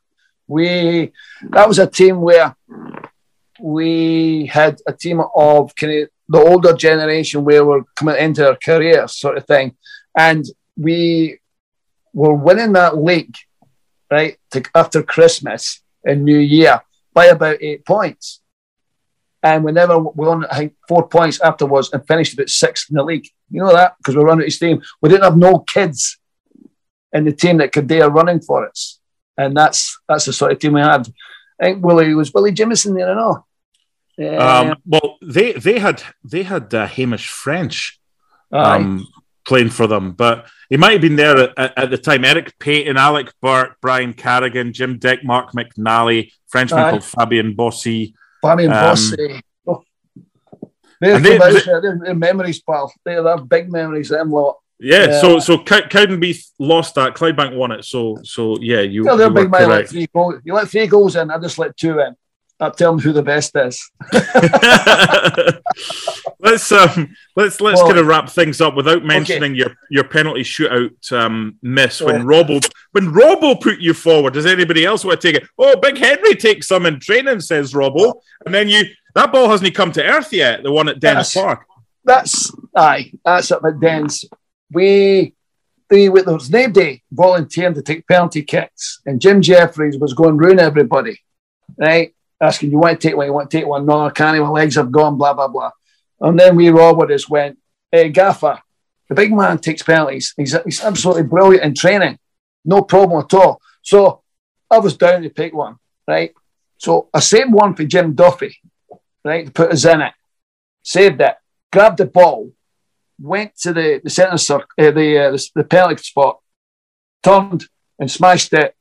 We 0.48 1.12
that 1.52 1.68
was 1.68 1.78
a 1.80 1.86
team 1.86 2.16
where 2.22 2.56
we 3.60 4.46
had 4.46 4.80
a 4.88 4.94
team 4.94 5.22
of 5.36 5.76
kind 5.76 6.04
of 6.04 6.10
the 6.30 6.40
older 6.40 6.74
generation 6.74 7.46
where 7.46 7.66
we're 7.66 7.84
coming 7.96 8.18
into 8.18 8.48
our 8.48 8.58
careers, 8.58 9.18
sort 9.18 9.38
of 9.38 9.46
thing, 9.46 9.76
and 10.18 10.46
we 10.76 11.40
were 12.14 12.34
winning 12.34 12.74
that 12.74 12.98
league 12.98 13.36
right 14.10 14.38
to, 14.52 14.64
after 14.76 15.04
Christmas 15.04 15.82
and 16.04 16.24
New 16.24 16.38
Year 16.38 16.82
by 17.14 17.26
about 17.26 17.62
eight 17.62 17.86
points. 17.86 18.42
And 19.44 19.64
we 19.64 19.72
never 19.72 19.98
we 20.00 20.28
won 20.28 20.46
I 20.52 20.58
think 20.58 20.76
four 20.88 21.08
points 21.08 21.40
afterwards 21.42 21.92
and 21.94 22.06
finished 22.06 22.34
about 22.34 22.50
sixth 22.50 22.90
in 22.90 22.96
the 22.96 23.04
league. 23.04 23.28
You 23.50 23.62
know 23.62 23.74
that 23.74 23.96
because 23.98 24.16
we 24.16 24.22
were 24.22 24.28
running 24.28 24.44
out 24.44 24.48
of 24.48 24.54
steam. 24.54 24.82
We 25.02 25.10
didn't 25.10 25.24
have 25.24 25.38
no 25.38 25.60
kids 25.60 26.18
in 27.14 27.26
the 27.26 27.32
team 27.32 27.58
that 27.58 27.72
could 27.72 27.88
dare 27.88 28.10
running 28.10 28.42
for 28.42 28.68
us. 28.68 29.00
And 29.38 29.56
that's 29.56 30.00
that's 30.10 30.26
the 30.26 30.34
sort 30.34 30.52
of 30.52 30.60
team 30.60 30.74
we 30.74 30.82
had. 30.82 31.08
I 31.62 31.66
think 31.66 31.86
Willie 31.86 32.14
was 32.14 32.34
Willie 32.34 32.52
Jimison 32.52 32.96
there 32.96 33.10
and 33.10 33.20
all. 33.20 33.47
Yeah. 34.18 34.38
um, 34.38 34.76
well 34.86 35.18
they 35.22 35.52
they 35.54 35.78
had 35.80 36.02
they 36.24 36.42
had 36.44 36.74
uh, 36.74 36.88
hamish 36.88 37.30
french 37.30 38.00
um, 38.52 39.06
playing 39.46 39.70
for 39.70 39.88
them. 39.88 40.12
But 40.14 40.48
he 40.70 40.78
might 40.78 40.94
have 40.94 41.02
been 41.02 41.16
there 41.16 41.38
at, 41.58 41.78
at, 41.78 41.90
the 41.90 41.98
time. 41.98 42.26
Eric 42.26 42.58
Payton, 42.60 42.98
Alec 42.98 43.32
Burke, 43.42 43.78
Brian 43.82 44.14
Carrigan, 44.14 44.74
Jim 44.74 44.98
Dick, 45.00 45.24
Mark 45.24 45.52
McNally, 45.52 46.32
Frenchman 46.48 46.80
Aye. 46.82 46.90
called 46.92 47.04
Fabian 47.04 47.54
Bossy. 47.56 48.16
Fabian 48.42 48.72
um, 48.72 48.84
Bossy. 48.84 49.42
Oh. 49.68 49.84
They're, 51.00 51.20
they- 51.20 51.38
they- 51.38 51.60
they're- 51.62 52.00
they're 52.04 52.16
memories, 52.16 52.62
pal. 52.62 52.92
They're, 53.06 53.22
they're 53.22 53.38
big 53.38 53.72
memories, 53.72 54.10
them 54.10 54.32
lot. 54.32 54.58
Yeah, 54.80 55.06
Yeah. 55.08 55.22
so 55.22 55.40
so 55.40 55.58
Cow- 55.64 55.88
Cowdenbeath 55.88 56.52
lost 56.60 56.96
that. 56.96 57.16
Clydebank 57.16 57.56
won 57.56 57.72
it. 57.72 57.84
So 57.84 58.18
so 58.24 58.58
yeah, 58.62 58.82
you, 58.82 59.06
Yeah, 59.06 59.16
they're 59.16 59.30
big 59.30 59.50
man. 59.50 59.70
Let 59.70 59.90
three 59.90 60.08
goals. 60.14 60.36
You 60.44 60.54
let 60.54 60.68
three 60.70 60.86
goals 60.88 61.16
in, 61.16 61.32
I 61.32 61.38
just 61.40 61.58
let 61.58 61.76
two 61.76 62.00
in. 62.00 62.16
I 62.60 62.72
tell 62.72 62.92
them 62.92 63.00
who 63.00 63.14
the 63.14 63.22
best 63.22 63.56
is. 63.56 63.92
let's 66.40 66.72
um 66.72 67.16
let's 67.36 67.62
let's 67.62 67.80
Well- 67.82 67.88
kind 67.88 68.00
of 68.00 68.08
wrap 68.08 68.30
things 68.30 68.62
up 68.62 68.76
without 68.76 69.04
mentioning 69.06 69.56
your 69.56 69.76
your 69.90 70.04
penalty 70.04 70.42
shootout 70.44 71.12
um 71.12 71.58
miss 71.62 72.02
when 72.02 72.16
Yeah. 72.16 72.22
Robbo 72.24 72.70
when 72.92 73.12
Robbo 73.14 73.60
put 73.62 73.80
you 73.80 73.94
forward. 73.94 74.34
Does 74.34 74.46
anybody 74.46 74.86
else 74.86 75.06
want 75.06 75.22
to 75.22 75.28
take 75.32 75.42
it? 75.42 75.48
Oh, 75.58 75.76
Big 75.80 75.98
Henry 75.98 76.36
takes 76.36 76.68
some 76.68 76.86
in 76.86 77.00
training, 77.00 77.40
says 77.42 77.74
Robbo, 77.74 78.14
and 78.46 78.54
then 78.54 78.70
you 78.70 78.84
that 79.16 79.32
ball 79.32 79.50
hasn't 79.50 79.74
come 79.76 79.92
to 79.94 80.04
earth 80.04 80.32
yet. 80.34 80.64
The 80.64 80.72
one 80.72 80.90
at 80.90 81.00
Dens. 81.00 81.34
Park. 81.34 81.66
That's 82.06 82.52
aye. 82.76 83.12
That's 83.26 83.52
up 83.52 83.64
at 83.66 83.80
Dens. 83.80 84.26
We 84.72 85.34
the 85.90 86.10
there 86.10 86.34
was 86.34 86.50
nobody 86.50 87.02
volunteering 87.12 87.74
to 87.76 87.82
take 87.82 88.08
penalty 88.08 88.44
kicks, 88.44 89.00
and 89.06 89.22
Jim 89.22 89.42
Jeffries 89.42 89.98
was 89.98 90.14
going 90.14 90.38
round 90.38 90.60
everybody, 90.60 91.20
right? 91.78 92.14
Asking 92.40 92.72
you 92.72 92.78
want 92.78 93.00
to 93.02 93.08
take 93.08 93.18
one, 93.18 93.26
you 93.26 93.34
want 93.34 93.50
to 93.50 93.58
take 93.58 93.68
one. 93.68 93.86
No, 93.86 94.06
I 94.06 94.12
can't. 94.12 94.40
My 94.40 94.50
legs 94.50 94.76
have 94.76 94.92
gone. 94.92 95.18
Blah 95.18 95.34
blah 95.34 95.48
blah. 95.48 95.72
And 96.20 96.40
then 96.40 96.56
we 96.56 96.70
Robert 96.70 97.10
just 97.10 97.30
went, 97.30 97.58
"Hey, 97.92 98.10
Gaffer, 98.10 98.60
the 99.10 99.16
big 99.16 99.34
man 99.34 99.58
takes 99.58 99.84
penalties. 99.84 100.34
He's 100.38 100.56
he's 100.64 100.84
absolutely 100.84 101.24
brilliant 101.24 101.64
in 101.64 101.74
training, 101.74 102.20
no 102.64 102.82
problem 102.82 103.24
at 103.24 103.34
all." 103.34 103.62
So 103.82 104.22
I 104.70 104.80
was 104.80 104.98
down 104.98 105.24
to 105.24 105.30
pick 105.30 105.54
one, 105.54 105.78
right? 106.08 106.34
So 106.78 107.10
I 107.14 107.20
saved 107.20 107.54
one 107.54 107.74
for 107.74 107.86
Jim 107.86 108.14
Duffy, 108.14 108.56
right, 109.26 109.46
to 109.48 109.52
put 109.52 109.72
us 109.72 109.86
in 109.86 110.02
it. 110.02 110.14
Saved 110.84 111.22
it 111.22 111.36
grabbed 111.72 111.98
the 111.98 112.06
ball, 112.06 112.52
went 113.20 113.56
to 113.58 113.74
the, 113.74 114.02
the 114.04 114.10
centre 114.10 114.38
circle, 114.38 114.68
uh, 114.80 114.92
the, 114.92 115.18
uh, 115.18 115.32
the 115.32 115.50
the 115.56 115.64
penalty 115.64 116.02
spot, 116.04 116.40
turned 117.24 117.66
and 118.00 118.10
smashed 118.10 118.54
it 118.54 118.76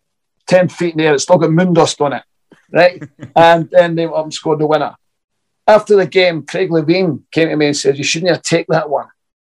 ten 0.46 0.68
feet 0.68 0.92
in 0.92 0.98
the 0.98 1.04
air. 1.04 1.14
It's 1.14 1.24
still 1.24 1.38
got 1.38 1.50
moon 1.50 1.72
dust 1.72 2.00
on 2.00 2.12
it, 2.14 2.22
right? 2.72 3.02
and 3.36 3.68
then 3.70 3.94
they 3.94 4.06
went 4.06 4.18
up 4.18 4.24
and 4.24 4.34
scored 4.34 4.58
the 4.58 4.66
winner. 4.66 4.94
After 5.66 5.96
the 5.96 6.06
game, 6.06 6.46
Craig 6.46 6.70
Levein 6.70 7.22
came 7.32 7.48
to 7.48 7.56
me 7.56 7.66
and 7.66 7.76
said, 7.76 7.98
"You 7.98 8.04
shouldn't 8.04 8.30
have 8.30 8.42
taken 8.42 8.72
that 8.72 8.88
one. 8.88 9.08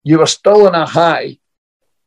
You 0.03 0.20
were 0.20 0.26
still 0.26 0.68
on 0.68 0.76
a 0.76 0.86
high 0.86 1.38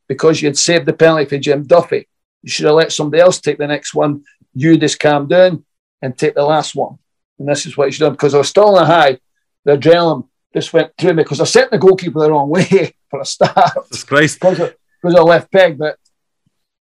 because 0.08 0.42
you 0.42 0.48
had 0.48 0.58
saved 0.58 0.86
the 0.86 0.92
penalty 0.92 1.24
for 1.24 1.38
Jim 1.38 1.64
Duffy. 1.64 2.08
You 2.42 2.50
should 2.50 2.66
have 2.66 2.74
let 2.74 2.92
somebody 2.92 3.22
else 3.22 3.40
take 3.40 3.58
the 3.58 3.66
next 3.66 3.94
one. 3.94 4.24
You 4.52 4.76
just 4.76 5.00
calm 5.00 5.26
down 5.26 5.64
and 6.02 6.16
take 6.16 6.34
the 6.34 6.44
last 6.44 6.74
one. 6.74 6.98
And 7.38 7.48
this 7.48 7.66
is 7.66 7.76
what 7.76 7.86
you 7.86 7.92
should 7.92 8.02
have 8.02 8.10
done 8.10 8.16
because 8.16 8.34
I 8.34 8.38
was 8.38 8.48
still 8.48 8.76
on 8.76 8.82
a 8.82 8.86
high. 8.86 9.18
The 9.64 9.78
adrenaline 9.78 10.28
just 10.52 10.72
went 10.72 10.92
through 10.98 11.14
me 11.14 11.22
because 11.22 11.40
I 11.40 11.44
set 11.44 11.70
the 11.70 11.78
goalkeeper 11.78 12.20
the 12.20 12.30
wrong 12.30 12.50
way 12.50 12.94
for 13.10 13.20
a 13.20 13.24
start. 13.24 13.88
Disgraced. 13.90 14.40
because 14.40 14.60
of 14.60 15.24
left 15.24 15.50
peg, 15.50 15.78
but 15.78 15.98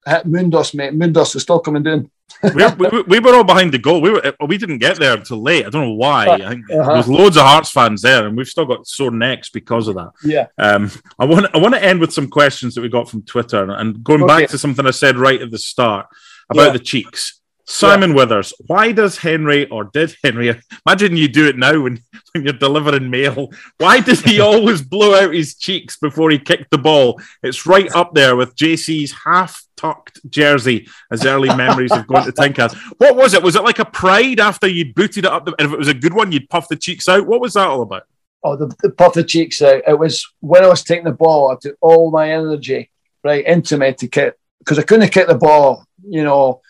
uh, 0.07 0.23
Moondos, 0.23 0.75
mate, 0.75 0.95
Moondos 0.95 1.37
is 1.37 1.43
still 1.43 1.61
coming 1.61 1.83
down. 1.83 2.11
we, 2.55 2.89
we, 2.91 3.03
we, 3.03 3.21
were 3.21 3.35
all 3.35 3.45
behind 3.45 3.73
the 3.73 3.79
goal. 3.79 4.01
We 4.01 4.11
were 4.11 4.35
we 4.47 4.59
didn't 4.59 4.79
get 4.79 4.99
there 4.99 5.17
until 5.17 5.43
late. 5.43 5.67
I 5.67 5.71
don't 5.71 5.89
know 5.89 5.95
why. 5.95 6.27
I 6.27 6.49
think 6.49 6.71
uh-huh. 6.71 6.95
there's 6.95 7.09
loads 7.09 7.37
of 7.37 7.43
Hearts 7.43 7.71
fans 7.71 8.03
there, 8.03 8.27
and 8.27 8.37
we've 8.37 8.49
still 8.49 8.67
got 8.67 8.87
sore 8.87 9.11
necks 9.11 9.51
because 9.51 9.89
of 9.89 9.95
that. 9.97 10.11
Yeah. 10.25 10.47
Um, 10.59 10.91
I 11.19 11.25
want 11.25 11.55
I 11.55 11.59
want 11.59 11.75
to 11.75 11.83
end 11.83 12.01
with 12.01 12.13
some 12.13 12.29
questions 12.29 12.75
that 12.75 12.83
we 12.83 12.89
got 12.89 13.09
from 13.09 13.23
Twitter, 13.23 13.71
and 13.71 14.03
going 14.03 14.23
okay. 14.23 14.41
back 14.43 14.51
to 14.51 14.59
something 14.59 14.87
I 14.87 14.91
said 14.91 15.17
right 15.17 15.41
at 15.41 15.51
the 15.51 15.59
start 15.59 16.07
about 16.51 16.67
yeah. 16.67 16.73
the 16.73 16.79
cheeks. 16.79 17.41
Simon 17.65 18.11
yeah. 18.11 18.17
Withers, 18.17 18.53
why 18.67 18.93
does 18.93 19.19
Henry 19.19 19.69
or 19.69 19.85
did 19.85 20.15
Henry 20.23 20.61
imagine 20.87 21.17
you 21.17 21.29
do 21.29 21.47
it 21.47 21.57
now 21.57 21.81
when, 21.81 22.01
when 22.33 22.45
you're 22.45 22.53
delivering 22.53 23.11
mail? 23.11 23.51
Why 23.79 24.01
does 24.01 24.21
he 24.21 24.41
always 24.41 24.83
blow 24.83 25.15
out 25.15 25.35
his 25.35 25.55
cheeks 25.55 25.97
before 25.97 26.31
he 26.31 26.39
kicked 26.39 26.71
the 26.71 26.79
ball? 26.79 27.21
It's 27.43 27.67
right 27.67 27.95
up 27.95 28.15
there 28.15 28.37
with 28.37 28.57
JC's 28.57 29.15
half 29.25 29.65
tucked 29.77 30.21
jersey 30.29 30.89
as 31.11 31.25
early 31.25 31.49
memories 31.57 31.93
of 31.93 32.07
going 32.07 32.25
to 32.25 32.33
Tynecastle. 32.33 32.79
What 32.99 33.17
was 33.17 33.35
it? 33.35 33.43
Was 33.43 33.57
it 33.57 33.65
like 33.65 33.79
a 33.79 33.85
pride 33.85 34.41
after 34.41 34.67
you'd 34.67 34.95
booted 34.95 35.25
it 35.25 35.31
up? 35.31 35.45
The, 35.45 35.55
and 35.59 35.69
if 35.69 35.73
it 35.73 35.79
was 35.79 35.89
a 35.89 35.95
good 35.95 36.15
one, 36.15 36.33
you'd 36.33 36.51
puff 36.51 36.69
the 36.69 36.77
cheeks 36.77 37.09
out. 37.09 37.27
What 37.27 37.41
was 37.41 37.55
that 37.55 37.69
all 37.69 37.83
about? 37.83 38.05
Oh, 38.45 38.57
the, 38.57 38.75
the 38.83 38.91
puff 38.91 39.15
the 39.15 39.23
cheeks 39.23 39.63
out. 39.63 39.83
It 39.87 39.99
was 39.99 40.29
when 40.41 40.65
I 40.65 40.69
was 40.69 40.83
taking 40.83 41.05
the 41.05 41.13
ball, 41.13 41.53
I 41.53 41.57
took 41.61 41.77
all 41.81 42.11
my 42.11 42.33
energy 42.33 42.91
right 43.23 43.45
into 43.47 43.79
me 43.79 43.93
to 43.95 44.09
kick 44.09 44.35
because 44.59 44.81
I 44.81 44.83
couldn't 44.83 45.11
kick 45.11 45.29
the 45.29 45.37
ball, 45.37 45.87
you 46.05 46.25
know 46.25 46.61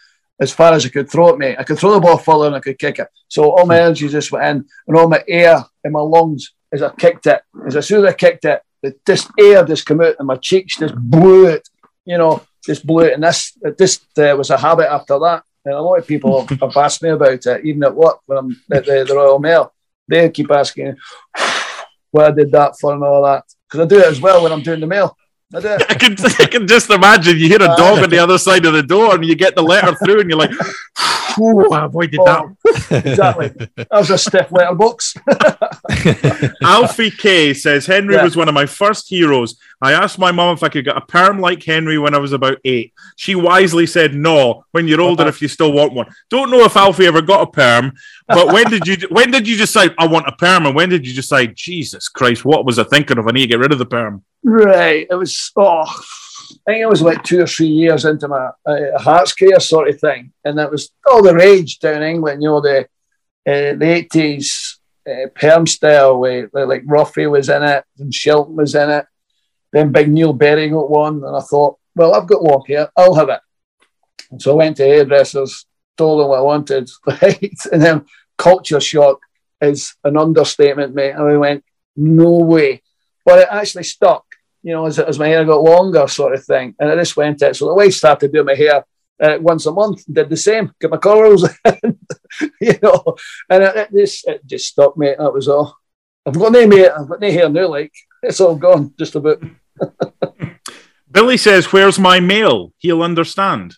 as 0.41 0.53
far 0.53 0.73
as 0.73 0.85
I 0.85 0.89
could 0.89 1.11
throw 1.11 1.29
it, 1.29 1.39
mate. 1.39 1.57
I 1.59 1.65
could 1.65 1.79
throw 1.79 1.95
the 1.95 2.01
ball 2.01 2.19
further 2.19 2.47
and 2.47 2.57
I 2.57 2.61
could 2.61 2.79
kick 2.79 2.99
it. 2.99 3.09
So 3.29 3.51
all 3.51 3.67
my 3.67 3.81
energy 3.81 4.09
just 4.09 4.33
went 4.33 4.45
in 4.45 4.65
and 4.87 4.97
all 4.97 5.09
my 5.09 5.23
air 5.29 5.65
in 5.85 5.93
my 5.93 6.01
lungs 6.01 6.53
as 6.73 6.83
I 6.83 6.91
kicked 6.91 7.27
it. 7.27 7.43
As 7.67 7.87
soon 7.87 8.05
as 8.05 8.13
I 8.13 8.15
kicked 8.15 8.45
it, 8.45 8.63
the, 8.83 8.95
this 9.07 9.29
air 9.39 9.65
just 9.65 9.87
came 9.87 10.01
out 10.01 10.17
and 10.19 10.27
my 10.27 10.37
cheeks 10.37 10.79
just 10.79 10.97
blew 10.97 11.47
it, 11.47 11.69
you 12.05 12.19
know, 12.19 12.43
just 12.65 12.87
blew 12.87 13.05
it. 13.05 13.15
And 13.15 13.23
this, 13.23 13.57
this 13.79 14.01
uh, 14.19 14.35
was 14.37 14.51
a 14.51 14.59
habit 14.59 14.93
after 14.93 15.19
that. 15.21 15.45
And 15.65 15.75
a 15.75 15.81
lot 15.81 15.99
of 15.99 16.07
people 16.07 16.47
have 16.61 16.77
asked 16.77 17.03
me 17.03 17.11
about 17.11 17.47
it, 17.47 17.65
even 17.65 17.85
at 17.85 17.95
work 17.95 18.21
when 18.27 18.39
I'm 18.39 18.63
at 18.73 18.85
the, 18.85 19.05
the 19.07 19.15
Royal 19.15 19.39
Mail. 19.39 19.73
They 20.09 20.29
keep 20.31 20.51
asking, 20.51 20.97
where 22.11 22.27
I 22.27 22.31
did 22.33 22.51
that 22.53 22.79
for 22.81 22.93
and 22.95 23.05
all 23.05 23.23
that. 23.25 23.45
Because 23.69 23.87
I 23.87 23.89
do 23.89 24.01
it 24.01 24.07
as 24.07 24.21
well 24.21 24.43
when 24.43 24.53
I'm 24.53 24.63
doing 24.63 24.81
the 24.81 24.87
mail. 24.87 25.17
I 25.55 25.95
can 25.95 26.17
I 26.39 26.47
can 26.47 26.67
just 26.67 26.91
imagine 26.91 27.37
you 27.37 27.49
hear 27.49 27.63
a 27.63 27.77
dog 27.77 28.03
on 28.03 28.11
the 28.11 28.19
other 28.19 28.39
side 28.39 28.65
of 28.65 28.73
the 28.73 28.83
door 28.83 29.15
and 29.15 29.25
you 29.25 29.35
get 29.35 29.55
the 29.55 29.63
letter 29.63 29.95
through 29.97 30.21
and 30.21 30.31
you're 30.31 30.39
like, 30.39 30.53
oh, 31.39 31.73
I 31.73 31.85
avoided 31.85 32.21
oh, 32.21 32.25
that. 32.25 33.05
Exactly. 33.05 33.49
That 33.77 33.89
was 33.91 34.11
a 34.11 34.19
stiff 34.19 34.51
letterbox. 34.51 35.15
Alfie 36.63 37.11
K 37.11 37.53
says 37.55 37.87
Henry 37.87 38.15
yeah. 38.15 38.25
was 38.25 38.37
one 38.37 38.49
of 38.49 38.55
my 38.55 38.67
first 38.67 39.09
heroes. 39.09 39.57
I 39.81 39.93
asked 39.93 40.19
my 40.19 40.33
mom 40.33 40.55
if 40.55 40.63
I 40.63 40.69
could 40.69 40.85
get 40.85 40.97
a 40.97 41.01
perm 41.01 41.41
like 41.41 41.63
Henry 41.63 41.99
when 41.99 42.15
I 42.15 42.19
was 42.19 42.33
about 42.33 42.59
eight. 42.65 42.93
She 43.17 43.35
wisely 43.35 43.87
said 43.87 44.15
no. 44.15 44.65
When 44.71 44.89
you're 44.89 45.01
older, 45.01 45.23
uh-huh. 45.23 45.31
if 45.31 45.43
you 45.43 45.49
still 45.49 45.73
want 45.73 45.93
one. 45.93 46.07
Don't 46.31 46.51
know 46.51 46.65
if 46.65 46.77
Alfie 46.77 47.07
ever 47.07 47.21
got 47.21 47.47
a 47.47 47.51
perm, 47.51 47.93
but 48.27 48.53
when 48.53 48.71
did 48.71 48.87
you 48.87 48.97
when 49.09 49.31
did 49.31 49.47
you 49.47 49.57
decide 49.57 49.95
I 49.99 50.07
want 50.07 50.29
a 50.29 50.33
perm, 50.33 50.67
and 50.67 50.75
when 50.75 50.89
did 50.89 51.07
you 51.07 51.15
decide 51.15 51.57
Jesus 51.57 52.09
Christ, 52.09 52.45
what 52.45 52.65
was 52.65 52.79
I 52.79 52.85
thinking 52.85 53.19
of? 53.19 53.27
I 53.27 53.33
need 53.33 53.43
to 53.43 53.49
get 53.49 53.59
rid 53.59 53.73
of 53.73 53.79
the 53.79 53.87
perm. 53.87 54.25
Right. 54.45 55.07
It 55.09 55.15
was 55.15 55.53
oh 55.57 55.85
I 56.67 56.73
think 56.73 56.83
it 56.83 56.89
was 56.89 57.03
like 57.03 57.23
two 57.23 57.43
or 57.43 57.47
three 57.47 57.69
years 57.69 58.05
into 58.05 58.29
my 58.29 58.51
uh, 58.67 58.99
Hearts 58.99 59.35
sort 59.67 59.89
of 59.89 60.01
thing, 60.01 60.33
and 60.45 60.59
that 60.59 60.71
was 60.71 60.91
all 61.11 61.23
the 61.23 61.35
rage 61.35 61.79
down 61.79 62.03
in 62.03 62.15
England. 62.15 62.43
You 62.43 62.49
know 62.49 62.61
the 62.61 62.81
uh, 63.47 63.75
the 63.77 63.85
eighties 63.85 64.79
uh, 65.09 65.29
perm 65.35 65.67
style, 65.67 66.19
where 66.19 66.49
like 66.53 66.85
Ruffy 66.85 67.31
was 67.31 67.49
in 67.49 67.63
it 67.63 67.85
and 67.99 68.13
Shilton 68.13 68.55
was 68.55 68.75
in 68.75 68.91
it. 68.91 69.07
Then 69.73 69.93
Big 69.93 70.09
Neil 70.11 70.33
Berry 70.33 70.69
got 70.69 70.91
one, 70.91 71.25
and 71.25 71.37
I 71.37 71.41
thought, 71.41 71.79
well, 71.95 72.15
I've 72.15 72.29
got 72.29 72.43
one 72.43 72.63
here. 72.67 72.89
I'll 72.97 73.15
have 73.15 73.31
it. 73.31 73.41
And 74.31 74.41
so 74.41 74.53
I 74.53 74.57
went 74.57 74.77
to 74.79 74.85
hairdressers, 74.85 75.67
told 75.97 76.21
them 76.21 76.29
what 76.29 76.39
I 76.39 76.43
wanted, 76.43 76.91
right? 77.07 77.59
And 77.73 77.83
then 77.83 78.07
culture 78.37 78.81
shock 78.81 79.21
is 79.61 79.95
an 80.05 80.17
understatement, 80.17 80.95
mate. 80.95 81.13
And 81.13 81.23
I 81.23 81.37
went, 81.37 81.65
no 81.97 82.31
way. 82.39 82.83
But 83.25 83.41
it 83.41 83.49
actually 83.51 83.85
stuck 83.85 84.25
you 84.63 84.73
know, 84.73 84.87
as, 84.87 84.99
as 84.99 85.19
my 85.19 85.29
hair 85.29 85.45
got 85.45 85.63
longer, 85.63 86.07
sort 86.07 86.35
of 86.35 86.45
thing. 86.45 86.75
And 86.79 86.91
I 86.91 86.95
just 86.97 87.17
went 87.17 87.43
it. 87.43 87.57
So 87.57 87.67
the 87.67 87.75
wife 87.75 87.95
started 87.95 88.33
doing 88.33 88.47
my 88.47 88.55
hair 88.55 88.85
uh, 89.21 89.39
once 89.41 89.67
a 89.67 89.73
month, 89.73 90.05
did 90.11 90.29
the 90.29 90.37
same, 90.37 90.73
get 90.81 90.91
my 90.91 90.97
curls, 90.97 91.49
you 92.61 92.79
know, 92.83 93.17
and 93.49 93.63
it, 93.63 93.77
it, 93.77 93.89
just 93.93 94.29
it 94.29 94.47
just 94.47 94.67
stopped 94.67 94.99
me. 94.99 95.15
That 95.17 95.33
was 95.33 95.49
all. 95.49 95.77
I've 96.27 96.39
got 96.39 96.53
no 96.53 96.71
hair. 96.71 96.99
I've 96.99 97.09
got 97.09 97.21
no 97.21 97.31
hair 97.31 97.49
now. 97.49 97.69
Like 97.69 97.93
it's 98.23 98.41
all 98.41 98.57
gone, 98.57 98.95
just 98.99 99.15
about. 99.15 99.43
Billy 101.11 101.37
says, 101.37 101.73
"Where's 101.73 101.99
my 101.99 102.21
mail? 102.21 102.73
He'll 102.79 103.03
understand." 103.03 103.77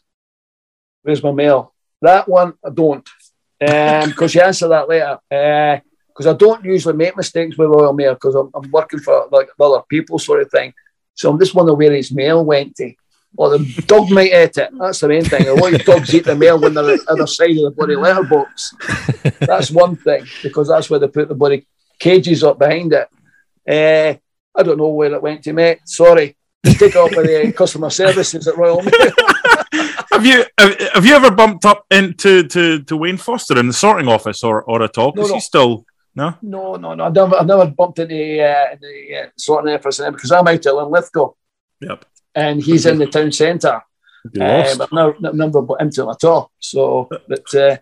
Where's 1.03 1.23
my 1.23 1.33
mail? 1.33 1.75
That 2.01 2.29
one 2.29 2.55
I 2.65 2.71
don't, 2.71 3.07
because 3.59 4.37
um, 4.37 4.41
you 4.41 4.41
answer 4.41 4.69
that 4.69 4.89
later. 4.89 5.19
Uh, 5.31 5.81
because 6.15 6.33
I 6.33 6.37
don't 6.37 6.65
usually 6.65 6.95
make 6.95 7.17
mistakes 7.17 7.59
with 7.59 7.71
Royal 7.71 7.93
Mail 7.93 8.15
because 8.15 8.37
I'm, 8.37 8.51
I'm, 8.55 8.71
working 8.71 9.01
for 9.01 9.27
like 9.33 9.49
other 9.59 9.83
people 9.89 10.19
sort 10.19 10.43
of 10.43 10.51
thing. 10.51 10.73
So 11.15 11.29
I'm 11.29 11.39
just 11.41 11.55
wondering 11.55 11.77
where 11.79 11.93
his 11.93 12.13
mail 12.13 12.45
went 12.45 12.77
to. 12.77 12.93
Or 13.37 13.51
the 13.51 13.83
dog 13.87 14.11
might 14.11 14.33
eat 14.33 14.57
it. 14.59 14.71
That's 14.79 15.01
the 15.01 15.09
main 15.09 15.25
thing. 15.25 15.49
A 15.49 15.55
lot 15.55 15.75
of 15.75 15.85
dogs 15.85 16.15
eat 16.15 16.25
the 16.25 16.37
mail 16.37 16.61
when 16.61 16.73
they're 16.73 16.89
at 16.89 17.01
the 17.01 17.13
other 17.13 17.27
side 17.27 17.51
of 17.51 17.65
the 17.65 17.73
bloody 17.73 17.97
letterbox. 17.97 18.75
That's 19.41 19.73
one 19.73 19.97
thing 19.97 20.25
because 20.41 20.69
that's 20.69 20.89
where 20.89 21.01
they 21.01 21.09
put 21.09 21.29
the 21.29 21.35
bloody 21.35 21.67
cages 21.99 22.45
up 22.45 22.61
behind 22.61 22.93
it. 22.93 23.09
Uh, 23.69 24.19
I 24.57 24.63
don't 24.63 24.79
know 24.79 24.89
where 24.89 25.13
it 25.13 25.23
went 25.23 25.43
to, 25.45 25.53
mate. 25.53 25.81
Sorry. 25.85 26.37
Just 26.65 26.79
Take 26.79 26.95
it 26.95 26.97
up 26.97 27.11
with 27.11 27.27
the 27.27 27.53
customer 27.53 27.91
services 27.91 28.47
at 28.47 28.57
Royal 28.57 28.83
Mail. 28.83 28.93
have 30.13 30.25
you 30.25 30.45
have, 30.57 31.05
you 31.05 31.15
ever 31.15 31.33
bumped 31.33 31.65
up 31.65 31.85
into 31.91 32.45
to, 32.45 32.83
to 32.85 32.97
Wayne 32.97 33.17
Foster 33.17 33.59
in 33.59 33.67
the 33.67 33.73
sorting 33.73 34.07
office 34.07 34.45
or, 34.45 34.63
or 34.63 34.83
at 34.85 34.97
all? 34.97 35.11
Because 35.11 35.31
no, 35.31 35.33
no. 35.33 35.35
he's 35.35 35.45
still 35.45 35.85
no, 36.15 36.37
no, 36.43 36.77
no, 36.77 36.95
no. 36.95 37.05
I've 37.05 37.15
never, 37.15 37.37
I've 37.37 37.47
never 37.47 37.67
bumped 37.67 37.99
into 37.99 38.43
uh, 38.43 38.77
the 38.81 39.17
uh, 39.17 39.31
sorting 39.37 39.73
efforts 39.75 39.99
because 39.99 40.31
I'm 40.31 40.47
out 40.47 40.67
at 40.67 40.75
Linlithgow. 40.75 41.33
Yep. 41.81 42.05
And 42.37 42.63
he's 42.63 42.87
in 42.87 42.99
the 42.99 43.07
town 43.07 43.33
centre. 43.33 43.83
Um, 44.41 44.43
I've 44.43 44.93
never, 44.93 45.15
never 45.21 45.63
bumped 45.63 45.83
into 45.83 46.03
him 46.03 46.11
at 46.11 46.25
all. 46.25 46.53
So, 46.61 47.09
but 47.29 47.55
uh, 47.55 47.77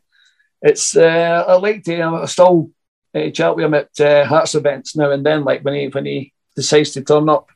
it's 0.62 0.97
uh, 0.97 1.45
I 1.47 1.55
like 1.57 1.85
to. 1.85 2.03
I 2.03 2.24
still 2.26 2.70
uh, 3.14 3.30
chat 3.30 3.55
with 3.55 3.66
him 3.66 3.74
at 3.74 4.01
uh, 4.01 4.24
Hearts 4.24 4.55
events 4.55 4.97
now 4.97 5.11
and 5.11 5.24
then, 5.24 5.45
like 5.45 5.62
when 5.62 5.74
he 5.74 5.89
when 5.89 6.07
he 6.07 6.33
decides 6.57 6.93
to 6.93 7.03
turn 7.03 7.28
up. 7.28 7.51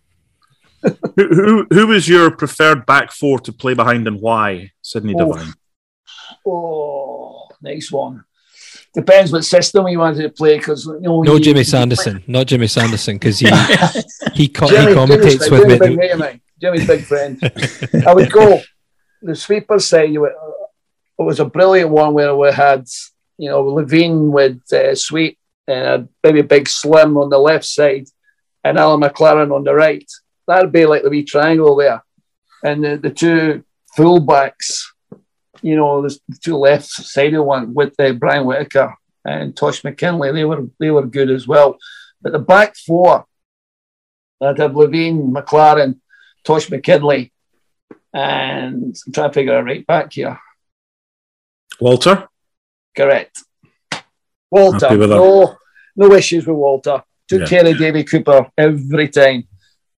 who, 0.82 0.94
who 1.16 1.66
who 1.70 1.92
is 1.92 2.06
your 2.06 2.30
preferred 2.30 2.84
back 2.84 3.12
four 3.12 3.38
to 3.40 3.52
play 3.52 3.72
behind 3.72 4.06
and 4.06 4.20
why? 4.20 4.72
Sydney 4.82 5.14
oh. 5.18 5.32
Devine. 5.32 5.52
Oh, 6.46 7.48
nice 7.62 7.90
one 7.90 8.25
depends 8.96 9.30
what 9.30 9.44
system 9.44 9.86
you 9.88 9.98
wanted 9.98 10.22
to 10.22 10.30
play 10.30 10.56
because 10.56 10.86
you 10.86 11.00
know 11.00 11.20
no 11.20 11.38
Jimmy 11.38 11.60
Sandison, 11.60 12.26
not 12.26 12.46
Jimmy 12.46 12.66
Sandison 12.66 13.14
because 13.14 13.38
he 13.38 13.48
he, 14.32 14.48
co- 14.56 14.68
Jimmy, 14.68 14.88
he 14.88 14.98
commentates 14.98 15.44
Jimmy's 15.44 15.50
with 15.50 15.82
Jimmy 15.82 15.96
me. 15.96 16.16
Big 16.18 16.40
Jimmy's 16.60 16.86
big 16.86 17.04
friend. 17.04 17.38
I 18.06 18.14
would 18.14 18.32
go 18.32 18.60
the 19.20 19.34
sweeper 19.34 19.78
side. 19.78 20.12
You 20.12 20.24
it 20.24 20.34
was 21.18 21.40
a 21.40 21.44
brilliant 21.44 21.90
one 21.90 22.14
where 22.14 22.34
we 22.34 22.50
had 22.50 22.86
you 23.36 23.50
know 23.50 23.62
Levein 23.64 24.30
with 24.30 24.60
uh, 24.72 24.94
Sweet 24.94 25.38
and 25.68 25.86
a 25.86 26.08
maybe 26.24 26.42
big 26.42 26.66
Slim 26.66 27.18
on 27.18 27.28
the 27.28 27.38
left 27.38 27.66
side 27.66 28.06
and 28.64 28.78
Alan 28.78 29.00
McLaren 29.00 29.54
on 29.54 29.64
the 29.64 29.74
right. 29.74 30.10
That'd 30.48 30.72
be 30.72 30.86
like 30.86 31.02
the 31.02 31.10
wee 31.10 31.24
triangle 31.24 31.76
there, 31.76 32.02
and 32.64 32.82
the, 32.82 32.96
the 32.96 33.10
two 33.10 33.64
fullbacks 33.96 34.84
you 35.62 35.76
know, 35.76 36.02
the 36.02 36.18
two 36.42 36.56
left 36.56 36.86
sided 36.86 37.42
one 37.42 37.74
with 37.74 37.98
uh, 37.98 38.12
Brian 38.12 38.46
Whittaker 38.46 38.94
and 39.24 39.56
Tosh 39.56 39.82
McKinlay. 39.82 40.32
They 40.32 40.44
were 40.44 40.66
they 40.78 40.90
were 40.90 41.06
good 41.06 41.30
as 41.30 41.46
well. 41.46 41.78
But 42.22 42.32
the 42.32 42.38
back 42.38 42.76
four, 42.76 43.26
I'd 44.40 44.58
have 44.58 44.72
Levein, 44.72 45.32
McLaren, 45.32 46.00
Tosh 46.44 46.68
McKinlay, 46.68 47.30
and 48.12 48.96
I'm 49.06 49.12
trying 49.12 49.30
to 49.30 49.34
figure 49.34 49.56
out 49.56 49.64
right 49.64 49.86
back 49.86 50.12
here. 50.12 50.38
Walter? 51.80 52.28
Correct. 52.96 53.38
Walter. 54.50 54.96
No, 54.96 55.56
no 55.96 56.12
issues 56.12 56.46
with 56.46 56.56
Walter. 56.56 57.02
Took 57.28 57.40
yeah. 57.40 57.46
care 57.46 57.66
of 57.66 57.78
Davy 57.78 58.04
Cooper 58.04 58.50
every 58.56 59.08
time. 59.08 59.48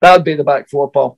That'd 0.01 0.25
be 0.25 0.35
the 0.35 0.45
back 0.45 0.69
four, 0.69 0.91
Paul. 0.91 1.18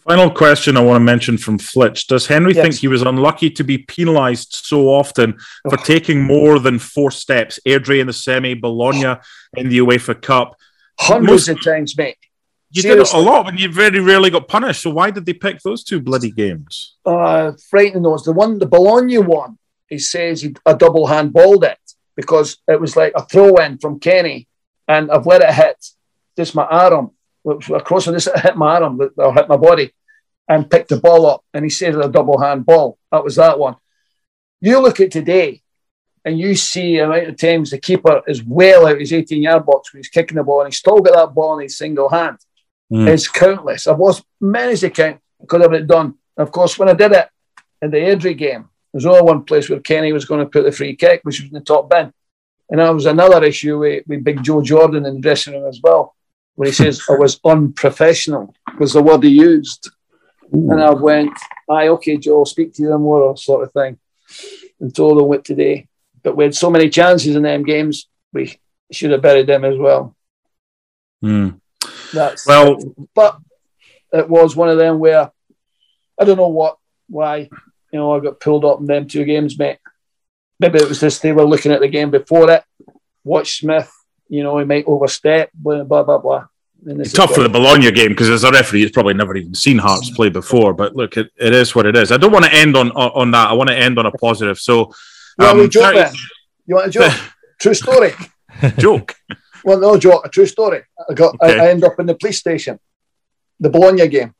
Final 0.00 0.30
question 0.30 0.76
I 0.76 0.80
want 0.80 0.96
to 0.96 1.04
mention 1.04 1.36
from 1.36 1.58
Flitch. 1.58 2.06
Does 2.06 2.26
Henry 2.26 2.54
yes. 2.54 2.62
think 2.62 2.74
he 2.76 2.88
was 2.88 3.02
unlucky 3.02 3.50
to 3.50 3.62
be 3.62 3.78
penalised 3.78 4.54
so 4.54 4.88
often 4.88 5.38
for 5.68 5.78
oh. 5.78 5.84
taking 5.84 6.22
more 6.22 6.58
than 6.58 6.78
four 6.78 7.10
steps? 7.10 7.60
Airdrie 7.66 8.00
in 8.00 8.06
the 8.06 8.12
semi, 8.12 8.54
Bologna 8.54 9.16
in 9.56 9.68
the 9.68 9.78
UEFA 9.78 10.20
Cup. 10.20 10.56
Hundreds 10.98 11.48
Most, 11.48 11.48
of 11.48 11.62
times, 11.62 11.96
mate. 11.96 12.16
You 12.70 12.82
Seriously. 12.82 13.04
did 13.04 13.22
it 13.22 13.28
a 13.28 13.30
lot, 13.30 13.44
but 13.44 13.58
you 13.58 13.70
very 13.70 14.00
rarely 14.00 14.30
got 14.30 14.48
punished. 14.48 14.82
So 14.82 14.90
why 14.90 15.10
did 15.10 15.26
they 15.26 15.34
pick 15.34 15.60
those 15.60 15.84
two 15.84 16.00
bloody 16.00 16.30
games? 16.30 16.96
Uh, 17.04 17.52
frightening 17.68 18.02
those. 18.02 18.24
The 18.24 18.32
one, 18.32 18.58
the 18.58 18.66
Bologna 18.66 19.18
one, 19.18 19.58
he 19.88 19.98
says 19.98 20.42
he 20.42 20.54
a 20.64 20.76
double 20.76 21.08
hand 21.08 21.32
balled 21.32 21.64
it 21.64 21.78
because 22.16 22.58
it 22.68 22.80
was 22.80 22.96
like 22.96 23.12
a 23.16 23.24
throw 23.24 23.56
in 23.56 23.78
from 23.78 23.98
Kenny 23.98 24.46
and 24.86 25.10
I've 25.10 25.26
let 25.26 25.42
it 25.42 25.52
hit 25.52 25.84
just 26.36 26.54
my 26.54 26.64
arm, 26.64 27.10
across 27.46 28.06
and 28.06 28.16
just 28.16 28.28
hit 28.38 28.56
my 28.56 28.80
arm, 28.80 29.00
or 29.16 29.34
hit 29.34 29.48
my 29.48 29.56
body, 29.56 29.92
and 30.48 30.70
picked 30.70 30.90
the 30.90 31.00
ball 31.00 31.26
up. 31.26 31.44
And 31.54 31.64
he 31.64 31.70
said 31.70 31.94
a 31.94 32.08
double 32.08 32.40
hand 32.40 32.66
ball. 32.66 32.98
That 33.10 33.24
was 33.24 33.36
that 33.36 33.58
one. 33.58 33.76
You 34.60 34.80
look 34.80 35.00
at 35.00 35.10
today, 35.10 35.62
and 36.24 36.38
you 36.38 36.54
see 36.54 36.96
the 36.96 37.04
amount 37.04 37.28
of 37.28 37.36
times 37.36 37.70
the 37.70 37.78
keeper 37.78 38.22
is 38.26 38.42
well 38.42 38.86
out 38.86 39.00
his 39.00 39.12
18 39.12 39.42
yard 39.42 39.64
box 39.64 39.92
when 39.92 40.00
he's 40.00 40.08
kicking 40.08 40.36
the 40.36 40.44
ball, 40.44 40.60
and 40.60 40.68
he's 40.68 40.78
still 40.78 41.00
got 41.00 41.14
that 41.14 41.34
ball 41.34 41.58
in 41.58 41.64
his 41.64 41.78
single 41.78 42.08
hand. 42.08 42.38
Mm. 42.92 43.08
It's 43.08 43.28
countless. 43.28 43.86
I've 43.86 44.00
lost 44.00 44.24
many 44.40 44.72
as 44.72 44.84
I 44.84 44.90
count 44.90 45.20
because 45.40 45.62
I've 45.62 45.72
it 45.72 45.86
done. 45.86 46.14
And 46.36 46.46
of 46.46 46.52
course, 46.52 46.78
when 46.78 46.88
I 46.88 46.94
did 46.94 47.12
it 47.12 47.28
in 47.80 47.90
the 47.90 47.98
Airdrie 47.98 48.36
game, 48.36 48.68
there's 48.92 49.06
only 49.06 49.22
one 49.22 49.44
place 49.44 49.70
where 49.70 49.80
Kenny 49.80 50.12
was 50.12 50.24
going 50.24 50.40
to 50.40 50.50
put 50.50 50.64
the 50.64 50.72
free 50.72 50.96
kick, 50.96 51.20
which 51.22 51.40
was 51.40 51.50
in 51.50 51.54
the 51.54 51.60
top 51.60 51.88
bin. 51.88 52.12
And 52.68 52.80
that 52.80 52.94
was 52.94 53.06
another 53.06 53.44
issue 53.44 53.78
with, 53.78 54.04
with 54.06 54.24
Big 54.24 54.42
Joe 54.42 54.62
Jordan 54.62 55.06
in 55.06 55.14
the 55.14 55.20
dressing 55.20 55.54
room 55.54 55.68
as 55.68 55.80
well, 55.82 56.14
where 56.60 56.68
he 56.68 56.74
says 56.74 57.00
I 57.08 57.14
was 57.14 57.40
unprofessional, 57.42 58.54
was 58.78 58.92
the 58.92 59.02
word 59.02 59.22
he 59.22 59.30
used. 59.30 59.90
Ooh. 60.54 60.70
And 60.70 60.82
I 60.82 60.90
went, 60.90 61.32
aye, 61.70 61.88
okay, 61.88 62.18
Joe, 62.18 62.44
speak 62.44 62.74
to 62.74 62.86
them 62.86 63.00
more, 63.00 63.34
sort 63.38 63.62
of 63.62 63.72
thing. 63.72 63.98
And 64.78 64.94
told 64.94 65.18
him 65.18 65.24
what 65.24 65.42
today. 65.42 65.88
But 66.22 66.36
we 66.36 66.44
had 66.44 66.54
so 66.54 66.68
many 66.68 66.90
chances 66.90 67.34
in 67.34 67.44
them 67.44 67.62
games, 67.62 68.10
we 68.34 68.58
should 68.92 69.10
have 69.10 69.22
buried 69.22 69.46
them 69.46 69.64
as 69.64 69.78
well. 69.78 70.14
Mm. 71.24 71.62
That's 72.12 72.46
well, 72.46 72.76
but 73.14 73.38
it 74.12 74.28
was 74.28 74.54
one 74.54 74.68
of 74.68 74.76
them 74.76 74.98
where 74.98 75.30
I 76.20 76.24
don't 76.26 76.36
know 76.36 76.48
what, 76.48 76.76
why, 77.08 77.48
you 77.90 77.98
know, 77.98 78.14
I 78.14 78.20
got 78.20 78.38
pulled 78.38 78.66
up 78.66 78.80
in 78.80 78.84
them 78.84 79.06
two 79.06 79.24
games, 79.24 79.58
mate. 79.58 79.78
Maybe 80.58 80.78
it 80.78 80.90
was 80.90 81.00
just 81.00 81.22
they 81.22 81.32
were 81.32 81.46
looking 81.46 81.72
at 81.72 81.80
the 81.80 81.88
game 81.88 82.10
before 82.10 82.50
it. 82.50 82.64
Watch 83.24 83.60
Smith, 83.60 83.90
you 84.30 84.42
know, 84.42 84.58
he 84.58 84.64
might 84.64 84.86
overstep, 84.86 85.50
blah 85.52 85.84
blah 85.84 86.04
blah. 86.04 86.18
blah. 86.18 86.46
It's 86.86 87.12
tough 87.12 87.34
for 87.34 87.42
the 87.42 87.48
Bologna 87.50 87.90
game 87.90 88.08
because 88.08 88.30
as 88.30 88.42
a 88.42 88.50
referee, 88.50 88.80
he's 88.80 88.90
probably 88.90 89.12
never 89.12 89.36
even 89.36 89.54
seen 89.54 89.76
Hearts 89.76 90.08
play 90.08 90.30
before. 90.30 90.72
But 90.72 90.96
look, 90.96 91.18
it, 91.18 91.30
it 91.36 91.52
is 91.52 91.74
what 91.74 91.84
it 91.84 91.94
is. 91.94 92.10
I 92.10 92.16
don't 92.16 92.32
want 92.32 92.46
to 92.46 92.54
end 92.54 92.74
on 92.74 92.90
on 92.92 93.30
that. 93.32 93.50
I 93.50 93.52
want 93.52 93.68
to 93.68 93.76
end 93.76 93.98
on 93.98 94.06
a 94.06 94.10
positive. 94.12 94.58
So, 94.58 94.90
um, 95.38 95.68
joke, 95.68 95.94
30... 95.94 96.16
You 96.66 96.76
want 96.76 96.86
a 96.86 96.90
joke? 96.90 97.12
True 97.60 97.74
story. 97.74 98.12
joke. 98.78 99.14
Well, 99.62 99.78
no 99.78 99.98
joke. 99.98 100.24
A 100.24 100.30
true 100.30 100.46
story. 100.46 100.84
I 101.06 101.12
got. 101.12 101.34
Okay. 101.34 101.60
I, 101.60 101.66
I 101.66 101.68
end 101.68 101.84
up 101.84 102.00
in 102.00 102.06
the 102.06 102.14
police 102.14 102.38
station. 102.38 102.80
The 103.58 103.68
Bologna 103.68 104.08
game. 104.08 104.34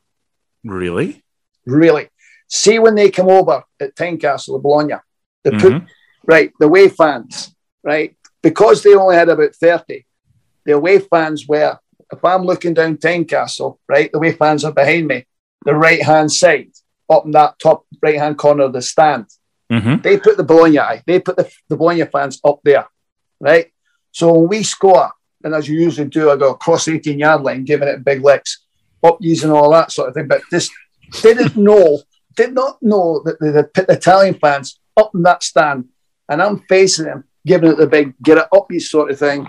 Really? 0.63 1.23
Really. 1.67 2.09
See 2.47 2.79
when 2.79 2.95
they 2.95 3.11
come 3.11 3.29
over 3.29 3.63
at 3.79 3.95
Tynecastle, 3.95 4.55
the 4.55 4.57
Bologna, 4.57 4.95
they 5.43 5.51
mm-hmm. 5.51 5.79
put 5.79 5.91
right 6.25 6.51
the 6.59 6.65
away 6.65 6.89
fans, 6.89 7.55
right, 7.83 8.15
because 8.41 8.83
they 8.83 8.95
only 8.95 9.15
had 9.15 9.29
about 9.29 9.55
thirty. 9.55 10.05
The 10.65 10.73
away 10.73 10.99
fans 10.99 11.47
were 11.47 11.79
if 12.11 12.23
I'm 12.25 12.43
looking 12.43 12.73
down 12.73 12.97
Tynecastle, 12.97 13.77
right, 13.87 14.11
the 14.11 14.19
way 14.19 14.33
fans 14.33 14.63
are 14.63 14.71
behind 14.71 15.07
me, 15.07 15.25
the 15.65 15.75
right 15.75 16.03
hand 16.03 16.31
side, 16.31 16.71
up 17.09 17.25
in 17.25 17.31
that 17.31 17.59
top 17.59 17.85
right 18.01 18.17
hand 18.17 18.37
corner 18.37 18.65
of 18.65 18.73
the 18.73 18.81
stand. 18.81 19.27
Mm-hmm. 19.71 20.01
They 20.01 20.17
put 20.17 20.37
the 20.37 20.43
Bologna, 20.43 21.01
they 21.05 21.19
put 21.19 21.37
the, 21.37 21.49
the 21.69 21.77
Bologna 21.77 22.05
fans 22.05 22.39
up 22.43 22.59
there, 22.63 22.87
right? 23.39 23.71
So 24.11 24.33
when 24.33 24.49
we 24.49 24.63
score, 24.63 25.11
and 25.43 25.55
as 25.55 25.67
you 25.67 25.79
usually 25.79 26.09
do, 26.09 26.29
I 26.29 26.35
go 26.35 26.51
across 26.51 26.87
18 26.87 27.17
yard 27.17 27.41
line, 27.41 27.63
giving 27.63 27.87
it 27.87 28.03
big 28.03 28.23
licks, 28.23 28.65
up 29.03 29.17
using 29.21 29.51
all 29.51 29.71
that 29.71 29.91
sort 29.91 30.09
of 30.09 30.13
thing. 30.13 30.27
But 30.27 30.41
this 30.51 30.69
didn't 31.21 31.55
know, 31.55 32.01
did 32.35 32.53
not 32.53 32.77
know 32.81 33.21
that 33.23 33.39
they 33.39 33.51
had 33.51 33.73
put 33.73 33.87
the 33.87 33.93
Italian 33.93 34.35
fans 34.35 34.79
up 34.97 35.11
in 35.15 35.23
that 35.23 35.43
stand, 35.43 35.87
and 36.27 36.41
I'm 36.41 36.59
facing 36.59 37.05
them, 37.05 37.23
giving 37.45 37.71
it 37.71 37.77
the 37.77 37.87
big 37.87 38.13
get 38.21 38.37
it 38.37 38.47
up, 38.55 38.71
you 38.71 38.79
sort 38.79 39.11
of 39.11 39.19
thing, 39.19 39.47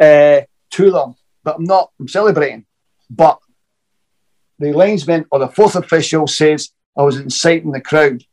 uh, 0.00 0.40
to 0.70 0.90
them 0.90 1.14
but 1.46 1.56
I'm 1.56 1.64
not. 1.64 1.92
I'm 1.98 2.08
celebrating. 2.08 2.66
But 3.08 3.38
the 4.58 4.72
linesman 4.72 5.26
or 5.30 5.38
the 5.38 5.48
fourth 5.48 5.76
official 5.76 6.26
says 6.26 6.70
I 6.98 7.02
was 7.02 7.18
inciting 7.18 7.70
the 7.70 7.80
crowd 7.80 8.24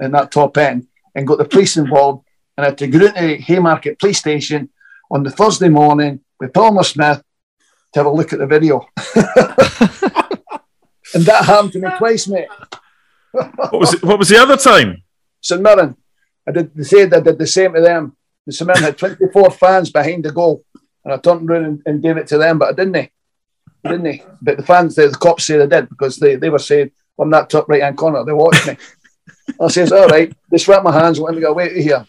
in 0.00 0.12
that 0.12 0.32
top 0.32 0.56
end 0.56 0.88
and 1.14 1.26
got 1.26 1.36
the 1.36 1.44
police 1.44 1.76
involved. 1.76 2.26
And 2.56 2.64
I 2.64 2.70
had 2.70 2.78
to 2.78 2.86
go 2.86 3.04
into 3.04 3.20
the 3.20 3.36
Haymarket 3.36 3.98
police 3.98 4.18
station 4.18 4.70
on 5.10 5.24
the 5.24 5.30
Thursday 5.30 5.68
morning 5.68 6.20
with 6.40 6.54
Palmer 6.54 6.84
Smith 6.84 7.22
to 7.92 8.00
have 8.00 8.06
a 8.06 8.10
look 8.10 8.32
at 8.32 8.38
the 8.38 8.46
video. 8.46 8.88
and 11.14 11.24
that 11.26 11.44
happened 11.44 11.72
to 11.72 11.80
me 11.80 11.88
twice, 11.98 12.26
mate. 12.26 12.48
what 13.32 13.78
was 13.78 13.92
it, 13.92 14.02
what 14.02 14.18
was 14.18 14.30
the 14.30 14.38
other 14.38 14.56
time? 14.56 15.02
St 15.42 15.60
Mirren. 15.60 15.96
I 16.46 16.52
did 16.52 16.74
they 16.74 16.84
said 16.84 17.14
I 17.14 17.20
did 17.20 17.38
the 17.38 17.46
same 17.46 17.74
to 17.74 17.80
them. 17.80 18.16
The 18.46 18.52
St 18.52 18.66
Mirren 18.66 18.82
had 18.82 18.98
24 18.98 19.50
fans 19.52 19.90
behind 19.90 20.24
the 20.24 20.32
goal 20.32 20.64
and 21.04 21.12
I 21.12 21.18
turned 21.18 21.48
around 21.48 21.64
and, 21.64 21.82
and 21.86 22.02
gave 22.02 22.16
it 22.16 22.26
to 22.28 22.38
them, 22.38 22.58
but 22.58 22.70
I 22.70 22.72
didn't. 22.72 22.96
Eh? 22.96 23.06
I 23.84 23.90
didn't. 23.90 24.06
I? 24.06 24.22
But 24.40 24.56
the 24.56 24.62
fans, 24.62 24.94
the, 24.94 25.08
the 25.08 25.16
cops 25.16 25.44
say 25.46 25.58
they 25.58 25.66
did 25.66 25.88
because 25.88 26.16
they, 26.16 26.36
they 26.36 26.50
were 26.50 26.58
saying, 26.58 26.90
I'm 27.18 27.30
that 27.30 27.50
top 27.50 27.68
right 27.68 27.82
hand 27.82 27.96
corner. 27.96 28.24
They 28.24 28.32
watched 28.32 28.66
me. 28.66 28.76
I 29.60 29.68
says, 29.68 29.92
all 29.92 30.08
right. 30.08 30.34
They 30.50 30.58
swept 30.58 30.84
my 30.84 30.92
hands 30.92 31.18
and 31.18 31.26
let 31.26 31.34
me 31.34 31.40
go 31.40 31.50
away 31.50 31.82
here. 31.82 32.06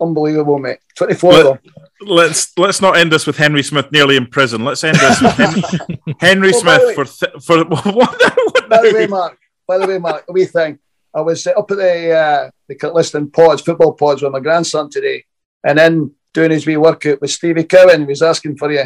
Unbelievable, 0.00 0.58
mate. 0.58 0.78
24 0.96 1.32
Let, 1.32 1.60
Let's 2.02 2.56
let's 2.56 2.80
not 2.80 2.96
end 2.96 3.12
this 3.12 3.26
with 3.26 3.36
Henry 3.36 3.62
Smith 3.62 3.92
nearly 3.92 4.16
in 4.16 4.26
prison. 4.26 4.64
Let's 4.64 4.82
end 4.84 4.96
this 4.96 5.20
with 5.20 5.32
Henry, 5.32 6.00
oh, 6.08 6.12
Henry 6.18 6.50
well, 6.52 6.60
Smith 6.60 6.94
for 6.94 7.04
th- 7.04 7.44
for 7.44 7.64
what, 7.64 7.84
what 7.94 8.68
By 8.70 8.80
the 8.80 8.92
way, 8.94 9.06
Mark. 9.06 9.38
By 9.66 9.76
the 9.76 9.86
way, 9.86 9.98
Mark. 9.98 10.24
A 10.26 10.32
wee 10.32 10.46
thing. 10.46 10.78
I 11.14 11.20
was 11.22 11.46
up 11.46 11.70
at 11.70 11.76
the 11.76 12.10
uh, 12.12 12.50
the 12.68 12.92
listening 12.92 13.30
pods, 13.30 13.62
football 13.62 13.94
pods, 13.94 14.22
with 14.22 14.32
my 14.32 14.40
grandson 14.40 14.90
today, 14.90 15.24
and 15.64 15.78
then 15.78 16.14
doing 16.32 16.50
his 16.50 16.66
wee 16.66 16.76
workout 16.76 17.20
with 17.20 17.30
Stevie 17.30 17.64
Cowan. 17.64 18.00
He 18.00 18.06
was 18.06 18.22
asking 18.22 18.56
for 18.56 18.70
you. 18.70 18.84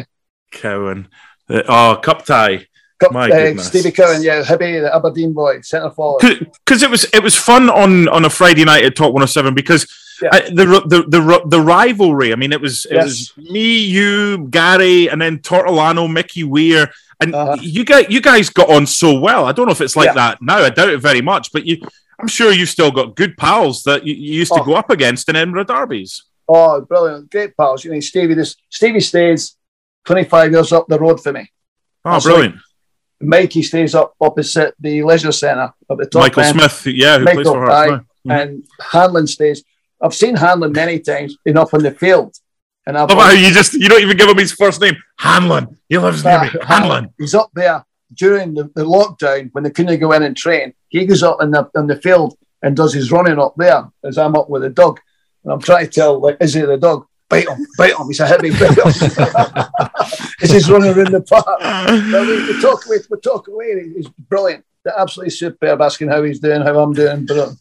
Cowan. 0.51 1.07
Uh, 1.49 1.61
oh, 1.67 1.99
cup 2.01 2.25
tie. 2.25 2.67
Cup, 2.99 3.11
My 3.11 3.25
uh, 3.25 3.27
goodness. 3.27 3.67
Stevie 3.67 3.91
Cowan, 3.91 4.23
yeah, 4.23 4.41
Hibby, 4.41 4.81
the 4.81 4.95
Aberdeen 4.95 5.33
boy, 5.33 5.61
centre 5.61 5.91
forward. 5.91 6.21
Because 6.65 6.81
it 6.81 6.89
was 6.89 7.03
it 7.13 7.21
was 7.21 7.35
fun 7.35 7.69
on 7.69 8.07
on 8.07 8.25
a 8.25 8.29
Friday 8.29 8.63
night 8.63 8.85
at 8.85 8.95
Talk 8.95 9.13
107 9.13 9.53
because 9.53 9.85
yeah. 10.21 10.29
I, 10.31 10.39
the, 10.41 10.65
the 10.87 11.03
the 11.19 11.41
the 11.45 11.61
rivalry. 11.61 12.31
I 12.31 12.37
mean, 12.37 12.53
it 12.53 12.61
was 12.61 12.85
it 12.85 12.95
yes. 12.95 13.05
was 13.05 13.33
me, 13.51 13.83
you, 13.83 14.47
Gary, 14.49 15.09
and 15.09 15.21
then 15.21 15.39
Tortolano, 15.39 16.11
Mickey 16.11 16.45
Weir, 16.45 16.89
and 17.19 17.35
uh-huh. 17.35 17.57
you 17.59 17.83
guys 17.83 18.05
you 18.09 18.21
guys 18.21 18.49
got 18.49 18.69
on 18.69 18.87
so 18.87 19.19
well. 19.19 19.45
I 19.45 19.51
don't 19.51 19.65
know 19.65 19.73
if 19.73 19.81
it's 19.81 19.97
like 19.97 20.07
yeah. 20.07 20.13
that 20.13 20.41
now. 20.41 20.59
I 20.59 20.69
doubt 20.69 20.89
it 20.89 21.01
very 21.01 21.21
much, 21.21 21.51
but 21.51 21.65
you. 21.65 21.81
I'm 22.19 22.27
sure 22.27 22.51
you've 22.51 22.69
still 22.69 22.91
got 22.91 23.15
good 23.15 23.37
pals 23.37 23.83
that 23.83 24.05
you, 24.05 24.13
you 24.13 24.33
used 24.39 24.53
to 24.53 24.61
oh. 24.61 24.65
go 24.65 24.75
up 24.75 24.89
against 24.89 25.29
in 25.29 25.35
Edinburgh 25.35 25.65
derbies. 25.65 26.23
Oh, 26.47 26.81
brilliant. 26.81 27.31
Great 27.31 27.55
pals. 27.57 27.83
You 27.83 27.93
know, 27.93 27.99
Stevie, 27.99 28.35
this, 28.35 28.55
Stevie 28.69 28.99
stays 28.99 29.57
25 30.05 30.51
years 30.51 30.71
up 30.71 30.87
the 30.87 30.99
road 30.99 31.21
for 31.21 31.33
me. 31.33 31.51
Oh, 32.03 32.11
That's 32.11 32.25
brilliant. 32.25 32.55
Like, 32.55 32.61
Mikey 33.21 33.63
stays 33.63 33.95
up 33.95 34.13
opposite 34.19 34.75
the 34.79 35.03
leisure 35.03 35.31
centre 35.31 35.73
at 35.89 35.97
the 35.97 36.05
top. 36.05 36.21
Michael 36.21 36.43
end. 36.43 36.59
Smith, 36.59 36.95
yeah, 36.95 37.17
who 37.17 37.25
Michael, 37.25 37.43
plays 37.43 37.53
for 37.53 37.65
Hearts. 37.65 37.91
Mm-hmm. 37.91 38.31
And 38.31 38.63
Hanlon 38.79 39.27
stays. 39.27 39.63
I've 40.01 40.13
seen 40.13 40.35
Hanlon 40.35 40.73
many 40.73 40.99
times 40.99 41.37
in 41.45 41.57
up 41.57 41.73
on 41.73 41.83
the 41.83 41.91
field. 41.91 42.35
And 42.85 42.97
I've 42.97 43.09
how 43.09 43.31
you 43.31 43.51
just 43.51 43.73
you 43.73 43.89
don't 43.89 44.01
even 44.01 44.17
give 44.17 44.29
him 44.29 44.37
his 44.37 44.51
first 44.51 44.79
name. 44.81 44.95
Hanlon. 45.17 45.77
He 45.89 45.97
lives 45.97 46.23
near 46.23 46.41
me. 46.41 46.49
Hanlon. 46.61 47.13
He's 47.17 47.33
up 47.33 47.49
there 47.53 47.83
during 48.15 48.53
the, 48.53 48.63
the 48.75 48.83
lockdown 48.83 49.49
when 49.53 49.63
they 49.63 49.69
couldn't 49.69 49.99
go 49.99 50.11
in 50.11 50.23
and 50.23 50.35
train. 50.35 50.73
He 50.89 51.05
goes 51.05 51.23
up 51.23 51.41
in 51.41 51.51
the 51.51 51.69
in 51.75 51.87
the 51.87 52.01
field 52.01 52.37
and 52.61 52.75
does 52.75 52.93
his 52.93 53.11
running 53.11 53.39
up 53.39 53.55
there 53.57 53.89
as 54.03 54.17
I'm 54.17 54.35
up 54.35 54.49
with 54.49 54.63
a 54.63 54.69
dog. 54.69 54.99
And 55.43 55.53
I'm 55.53 55.61
trying 55.61 55.85
to 55.85 55.91
tell, 55.91 56.19
like, 56.19 56.37
is 56.39 56.55
it 56.55 56.65
the 56.67 56.77
dog? 56.77 57.05
Bite 57.29 57.47
him, 57.47 57.65
bite 57.77 57.95
him. 57.97 58.07
He's 58.07 58.19
a 58.19 58.27
heavy 58.27 58.51
bite 58.51 58.77
him. 58.77 58.91
He's 60.39 60.69
running 60.69 60.93
around 60.93 61.11
the 61.11 61.21
park. 61.21 61.45
we, 61.89 62.53
we, 62.53 62.61
talk 62.61 62.85
away, 62.85 62.97
we 63.09 63.19
talk 63.19 63.47
away. 63.47 63.93
He's 63.95 64.07
brilliant. 64.07 64.63
They're 64.83 64.99
absolutely 64.99 65.31
superb, 65.31 65.81
asking 65.81 66.09
how 66.09 66.21
he's 66.23 66.39
doing, 66.39 66.61
how 66.61 66.79
I'm 66.79 66.93
doing. 66.93 67.25
But, 67.25 67.55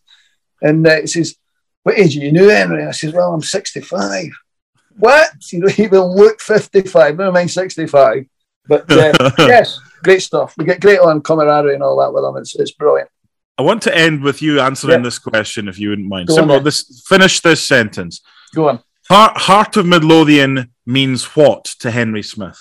and 0.60 0.86
uh, 0.86 1.00
he 1.00 1.06
says, 1.06 1.36
What 1.82 1.98
age 1.98 2.16
are 2.16 2.20
you 2.20 2.32
new, 2.32 2.48
Henry? 2.48 2.84
I 2.84 2.90
says, 2.90 3.14
Well, 3.14 3.32
I'm 3.32 3.42
65. 3.42 4.26
What? 4.98 5.30
You 5.50 5.62
don't 5.62 5.78
even 5.78 6.00
look 6.00 6.40
55. 6.40 7.16
Never 7.16 7.32
mind 7.32 7.50
65. 7.50 8.26
But 8.66 8.90
uh, 8.90 9.30
yes, 9.38 9.78
great 10.04 10.22
stuff. 10.22 10.54
We 10.56 10.64
get 10.64 10.80
great 10.80 11.00
on 11.00 11.20
camaraderie 11.22 11.74
and 11.74 11.82
all 11.82 11.98
that 12.00 12.12
with 12.12 12.22
them. 12.22 12.36
It's, 12.36 12.54
it's 12.54 12.72
brilliant. 12.72 13.08
I 13.56 13.62
want 13.62 13.82
to 13.82 13.96
end 13.96 14.22
with 14.22 14.42
you 14.42 14.60
answering 14.60 15.02
this 15.02 15.18
question, 15.18 15.68
if 15.68 15.78
you 15.78 15.90
wouldn't 15.90 16.08
mind. 16.08 16.28
Go 16.28 16.34
Simple. 16.34 16.60
This 16.60 17.04
finish 17.08 17.40
this 17.40 17.64
sentence. 17.64 18.20
Go 18.54 18.68
on. 18.68 18.82
Heart, 19.08 19.36
Heart 19.36 19.76
of 19.76 19.86
Midlothian 19.86 20.72
means 20.86 21.24
what 21.36 21.64
to 21.80 21.90
Henry 21.90 22.22
Smith? 22.22 22.58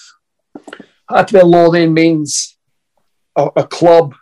Heart 1.09 1.29
of 1.29 1.33
Midlothian 1.33 1.93
means 1.93 2.57
a, 3.35 3.49
a 3.55 3.67
club 3.67 4.13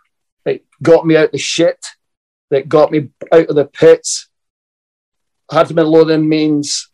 that 0.44 0.62
got 0.82 1.06
me 1.06 1.16
out 1.16 1.32
the 1.32 1.38
shit, 1.38 1.84
that 2.50 2.68
got 2.68 2.90
me 2.90 3.10
out 3.32 3.48
of 3.48 3.56
the 3.56 3.66
pits. 3.66 4.28
Heart 5.50 5.70
of 5.70 5.76
Midlothian 5.76 6.28
means 6.28 6.90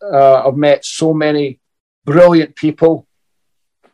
uh, 0.00 0.46
I've 0.46 0.56
met 0.56 0.84
so 0.84 1.12
many 1.12 1.60
brilliant 2.04 2.54
people 2.54 3.06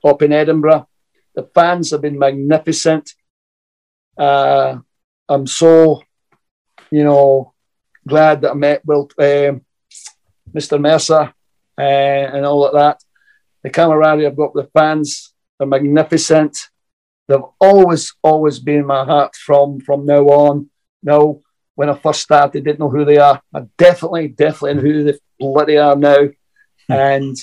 up 0.04 0.20
in 0.20 0.32
Edinburgh. 0.32 0.86
The 1.34 1.48
fans 1.54 1.90
have 1.90 2.02
been 2.02 2.18
magnificent. 2.18 3.12
Uh, 4.16 4.78
I'm 5.28 5.46
so, 5.46 6.02
you 6.90 7.04
know, 7.04 7.54
glad 8.06 8.42
that 8.42 8.52
I 8.52 8.54
met 8.54 8.84
Will, 8.84 9.10
um, 9.18 9.62
Mr. 10.52 10.80
Mercer 10.80 11.32
uh, 11.78 11.80
and 11.80 12.46
all 12.46 12.66
of 12.66 12.74
that. 12.74 13.02
the 13.62 13.70
camaraderie 13.70 14.26
I've 14.26 14.36
got 14.36 14.54
with 14.54 14.66
the 14.66 14.70
fans. 14.78 15.32
They're 15.58 15.66
magnificent. 15.66 16.56
They've 17.26 17.40
always, 17.60 18.14
always 18.22 18.58
been 18.58 18.80
in 18.80 18.86
my 18.86 19.04
heart 19.04 19.34
from 19.34 19.80
from 19.80 20.04
now 20.04 20.24
on. 20.26 20.70
Now, 21.02 21.40
when 21.74 21.88
I 21.88 21.94
first 21.94 22.22
started, 22.22 22.64
didn't 22.64 22.80
know 22.80 22.90
who 22.90 23.04
they 23.04 23.18
are. 23.18 23.40
I 23.52 23.62
definitely, 23.78 24.28
definitely 24.28 24.74
know 24.74 24.80
who 24.80 25.04
they 25.04 25.18
bloody 25.38 25.78
are 25.78 25.96
now. 25.96 26.28
Hmm. 26.88 26.92
And 26.92 27.36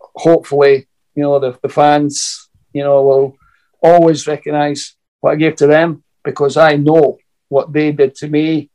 hopefully, 0.00 0.86
you 1.14 1.22
know, 1.22 1.38
the, 1.38 1.58
the 1.62 1.68
fans, 1.68 2.45
you 2.76 2.84
know, 2.84 3.02
will 3.02 3.36
always 3.82 4.26
recognise 4.26 4.94
what 5.20 5.32
I 5.32 5.36
gave 5.36 5.56
to 5.56 5.66
them 5.66 6.04
because 6.22 6.56
I 6.56 6.76
know 6.76 7.18
what 7.48 7.72
they 7.72 7.92
did 7.92 8.14
to 8.16 8.28
me 8.28 8.70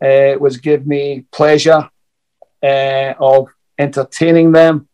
uh, 0.00 0.34
was 0.38 0.58
give 0.58 0.86
me 0.86 1.24
pleasure 1.32 1.88
uh, 2.62 3.14
of 3.18 3.48
entertaining 3.78 4.52
them 4.52 4.88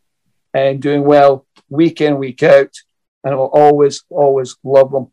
and 0.54 0.80
doing 0.80 1.04
well 1.04 1.46
week 1.68 2.00
in, 2.00 2.18
week 2.18 2.42
out. 2.42 2.72
And 3.22 3.34
I 3.34 3.36
will 3.36 3.52
always, 3.52 4.04
always 4.08 4.56
love 4.64 4.90
them. 4.92 5.12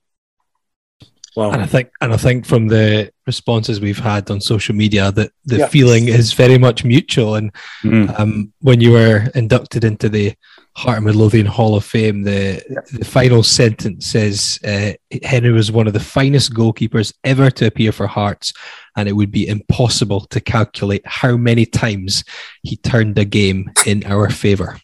Wow. 1.36 1.52
And 1.52 1.62
I 1.64 1.66
think, 1.66 1.90
and 2.00 2.14
I 2.14 2.18
think 2.18 2.46
from 2.46 2.68
the 2.68 3.12
responses 3.26 3.82
we've 3.82 3.98
had 3.98 4.30
on 4.30 4.40
social 4.40 4.76
media, 4.76 5.12
that 5.12 5.32
the 5.46 5.58
yeah. 5.58 5.68
feeling 5.68 6.08
is 6.08 6.32
very 6.32 6.60
much 6.60 6.86
mutual. 6.86 7.36
And 7.36 7.52
mm. 7.84 8.20
um, 8.20 8.54
when 8.62 8.80
you 8.80 8.92
were 8.92 9.28
inducted 9.34 9.84
into 9.84 10.10
the 10.10 10.36
Heart 10.76 10.98
of 10.98 11.04
Midlothian 11.04 11.46
Hall 11.46 11.76
of 11.76 11.86
Fame, 11.86 12.24
the 12.24 12.64
yeah. 12.70 12.80
the 12.92 13.06
final 13.06 13.44
sentence 13.44 14.08
says 14.08 14.60
uh, 14.66 14.94
Henry 15.22 15.52
was 15.52 15.72
one 15.72 15.86
of 15.86 15.94
the 15.94 16.00
finest 16.00 16.54
goalkeepers 16.54 17.14
ever 17.24 17.52
to 17.52 17.68
appear 17.68 17.92
for 17.92 18.08
Hearts, 18.08 18.54
and 18.98 19.08
it 19.08 19.14
would 19.14 19.30
be 19.30 19.48
impossible 19.48 20.22
to 20.22 20.42
calculate 20.42 21.04
how 21.06 21.38
many 21.38 21.68
times 21.68 22.24
he 22.64 22.78
turned 22.78 23.20
a 23.20 23.26
game 23.26 23.72
in 23.86 24.04
our 24.06 24.32
favour. 24.32 24.80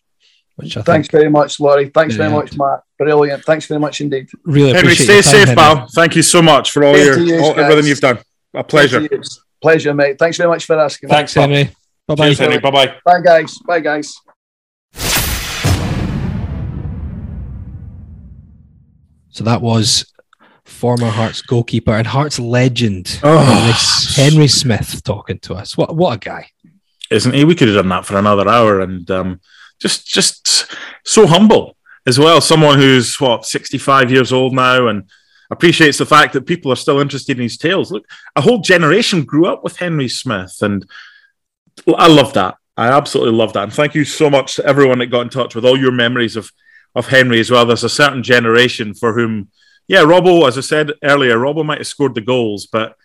Which 0.57 0.77
I 0.77 0.83
Thanks 0.83 1.07
very 1.07 1.29
much, 1.29 1.59
Laurie. 1.59 1.89
Thanks 1.89 2.15
very 2.15 2.31
much, 2.31 2.55
Matt. 2.55 2.81
Brilliant. 2.99 3.43
Thanks 3.45 3.65
very 3.65 3.79
much 3.79 4.01
indeed. 4.01 4.29
Really 4.43 4.71
appreciate 4.71 5.05
it. 5.05 5.07
Henry, 5.07 5.21
stay 5.23 5.31
safe, 5.31 5.47
Henry. 5.47 5.55
pal. 5.55 5.87
Thank 5.95 6.15
you 6.15 6.21
so 6.21 6.41
much 6.41 6.71
for 6.71 6.83
all 6.83 6.97
your 6.97 7.17
you, 7.17 7.39
all, 7.39 7.59
everything 7.59 7.87
you've 7.87 8.01
done. 8.01 8.19
A 8.53 8.63
pleasure. 8.63 9.07
Pleasure, 9.61 9.93
mate. 9.93 10.19
Thanks 10.19 10.37
very 10.37 10.49
much 10.49 10.65
for 10.65 10.77
asking. 10.77 11.09
Thanks, 11.09 11.33
Henry. 11.33 11.71
Bye 12.07 12.15
bye. 12.15 12.33
Henry. 12.33 12.59
Bye 12.59 12.71
bye. 12.71 12.95
Bye, 13.05 13.21
guys. 13.21 13.57
Bye, 13.59 13.79
guys. 13.79 14.13
So 19.39 19.45
that 19.45 19.61
was 19.61 20.11
former 20.65 21.07
Hearts 21.07 21.41
goalkeeper 21.41 21.93
and 21.93 22.05
Hearts 22.05 22.39
legend 22.39 23.21
oh. 23.23 24.13
Henry, 24.17 24.49
Smith 24.49 25.01
talking 25.05 25.39
to 25.39 25.53
us. 25.53 25.77
What 25.77 25.95
what 25.95 26.15
a 26.15 26.19
guy, 26.19 26.49
isn't 27.09 27.33
he? 27.33 27.45
We 27.45 27.55
could 27.55 27.69
have 27.69 27.77
done 27.77 27.87
that 27.87 28.05
for 28.05 28.17
another 28.17 28.49
hour, 28.49 28.81
and 28.81 29.09
um, 29.09 29.39
just 29.79 30.05
just 30.05 30.65
so 31.05 31.25
humble 31.25 31.77
as 32.05 32.19
well. 32.19 32.41
Someone 32.41 32.77
who's 32.77 33.17
what 33.17 33.45
sixty 33.45 33.77
five 33.77 34.11
years 34.11 34.33
old 34.33 34.53
now 34.53 34.89
and 34.89 35.09
appreciates 35.49 35.99
the 35.99 36.05
fact 36.05 36.33
that 36.33 36.45
people 36.45 36.69
are 36.73 36.75
still 36.75 36.99
interested 36.99 37.37
in 37.37 37.43
his 37.43 37.55
tales. 37.57 37.93
Look, 37.93 38.09
a 38.35 38.41
whole 38.41 38.59
generation 38.59 39.23
grew 39.23 39.45
up 39.45 39.63
with 39.63 39.77
Henry 39.77 40.09
Smith, 40.09 40.57
and 40.61 40.85
I 41.87 42.09
love 42.09 42.33
that. 42.33 42.55
I 42.75 42.89
absolutely 42.89 43.35
love 43.35 43.53
that. 43.53 43.63
And 43.63 43.73
thank 43.73 43.95
you 43.95 44.03
so 44.03 44.29
much 44.29 44.57
to 44.57 44.65
everyone 44.65 44.99
that 44.99 45.05
got 45.07 45.21
in 45.21 45.29
touch 45.29 45.55
with 45.55 45.63
all 45.63 45.79
your 45.79 45.93
memories 45.93 46.35
of 46.35 46.51
of 46.99 47.07
Henry 47.07 47.39
as 47.39 47.49
well. 47.49 47.65
There's 47.65 47.83
a 47.85 47.89
certain 47.89 48.21
generation 48.21 48.93
for 48.93 49.13
whom, 49.13 49.49
yeah, 49.87 50.03
Robbo, 50.03 50.47
as 50.47 50.57
I 50.57 50.61
said 50.61 50.91
earlier, 51.03 51.37
Robbo 51.37 51.65
might 51.65 51.79
have 51.79 51.87
scored 51.87 52.13
the 52.13 52.21
goals, 52.21 52.67
but 52.67 52.95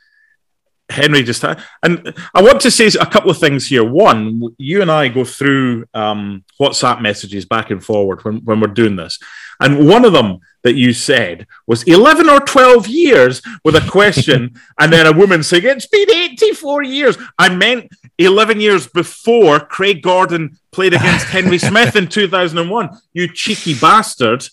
Henry 0.91 1.23
just 1.23 1.43
had, 1.43 1.63
and 1.83 2.13
I 2.35 2.43
want 2.43 2.61
to 2.63 2.71
say 2.71 2.87
a 2.89 3.07
couple 3.07 3.31
of 3.31 3.39
things 3.39 3.69
here. 3.69 3.85
One, 3.85 4.55
you 4.59 4.83
and 4.83 4.91
I 4.91 5.09
go 5.09 5.25
through 5.25 5.87
um, 5.95 6.45
WhatsApp 6.61 7.01
messages 7.01 7.47
back 7.47 7.71
and 7.71 7.83
forward 7.83 8.23
when, 8.25 8.45
when 8.45 8.61
we're 8.61 8.67
doing 8.67 8.97
this. 8.97 9.19
And 9.61 9.89
one 9.89 10.05
of 10.05 10.13
them 10.13 10.41
that 10.65 10.75
you 10.75 10.93
said 10.93 11.47
was 11.67 11.85
11 11.85 12.29
or 12.29 12.41
12 12.41 12.89
years 12.89 13.41
with 13.65 13.77
a 13.77 13.89
question, 13.89 14.55
and 14.81 14.93
then 14.93 15.07
a 15.07 15.13
woman 15.13 15.43
saying, 15.43 15.63
It's 15.65 15.87
been 15.87 16.11
84 16.11 16.83
years. 16.83 17.17
I 17.39 17.55
meant 17.55 17.93
11 18.19 18.61
years 18.61 18.89
before 18.89 19.61
Craig 19.61 20.03
Gordon 20.03 20.59
played 20.73 20.95
against 20.95 21.27
Henry 21.27 21.59
Smith 21.59 21.95
in 21.95 22.09
2001. 22.09 22.91
You 23.13 23.33
cheeky 23.33 23.75
bastard. 23.75 24.49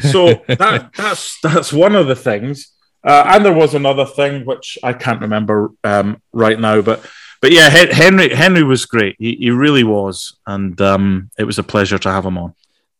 So 0.00 0.42
that, 0.48 0.90
that's, 0.96 1.40
that's 1.40 1.72
one 1.72 1.94
of 1.94 2.06
the 2.06 2.16
things. 2.16 2.72
Uh, 3.04 3.24
and 3.26 3.44
there 3.44 3.52
was 3.52 3.74
another 3.74 4.06
thing 4.06 4.44
which 4.46 4.78
I 4.82 4.92
can't 4.92 5.20
remember 5.20 5.72
um, 5.84 6.22
right 6.32 6.58
now, 6.58 6.80
but 6.82 7.04
but 7.40 7.50
yeah, 7.50 7.68
Henry 7.68 8.32
Henry 8.32 8.62
was 8.62 8.86
great. 8.86 9.16
He, 9.18 9.34
he 9.34 9.50
really 9.50 9.82
was, 9.82 10.38
and 10.46 10.80
um, 10.80 11.30
it 11.36 11.42
was 11.42 11.58
a 11.58 11.64
pleasure 11.64 11.98
to 11.98 12.10
have 12.10 12.24
him 12.24 12.38
on. 12.38 12.54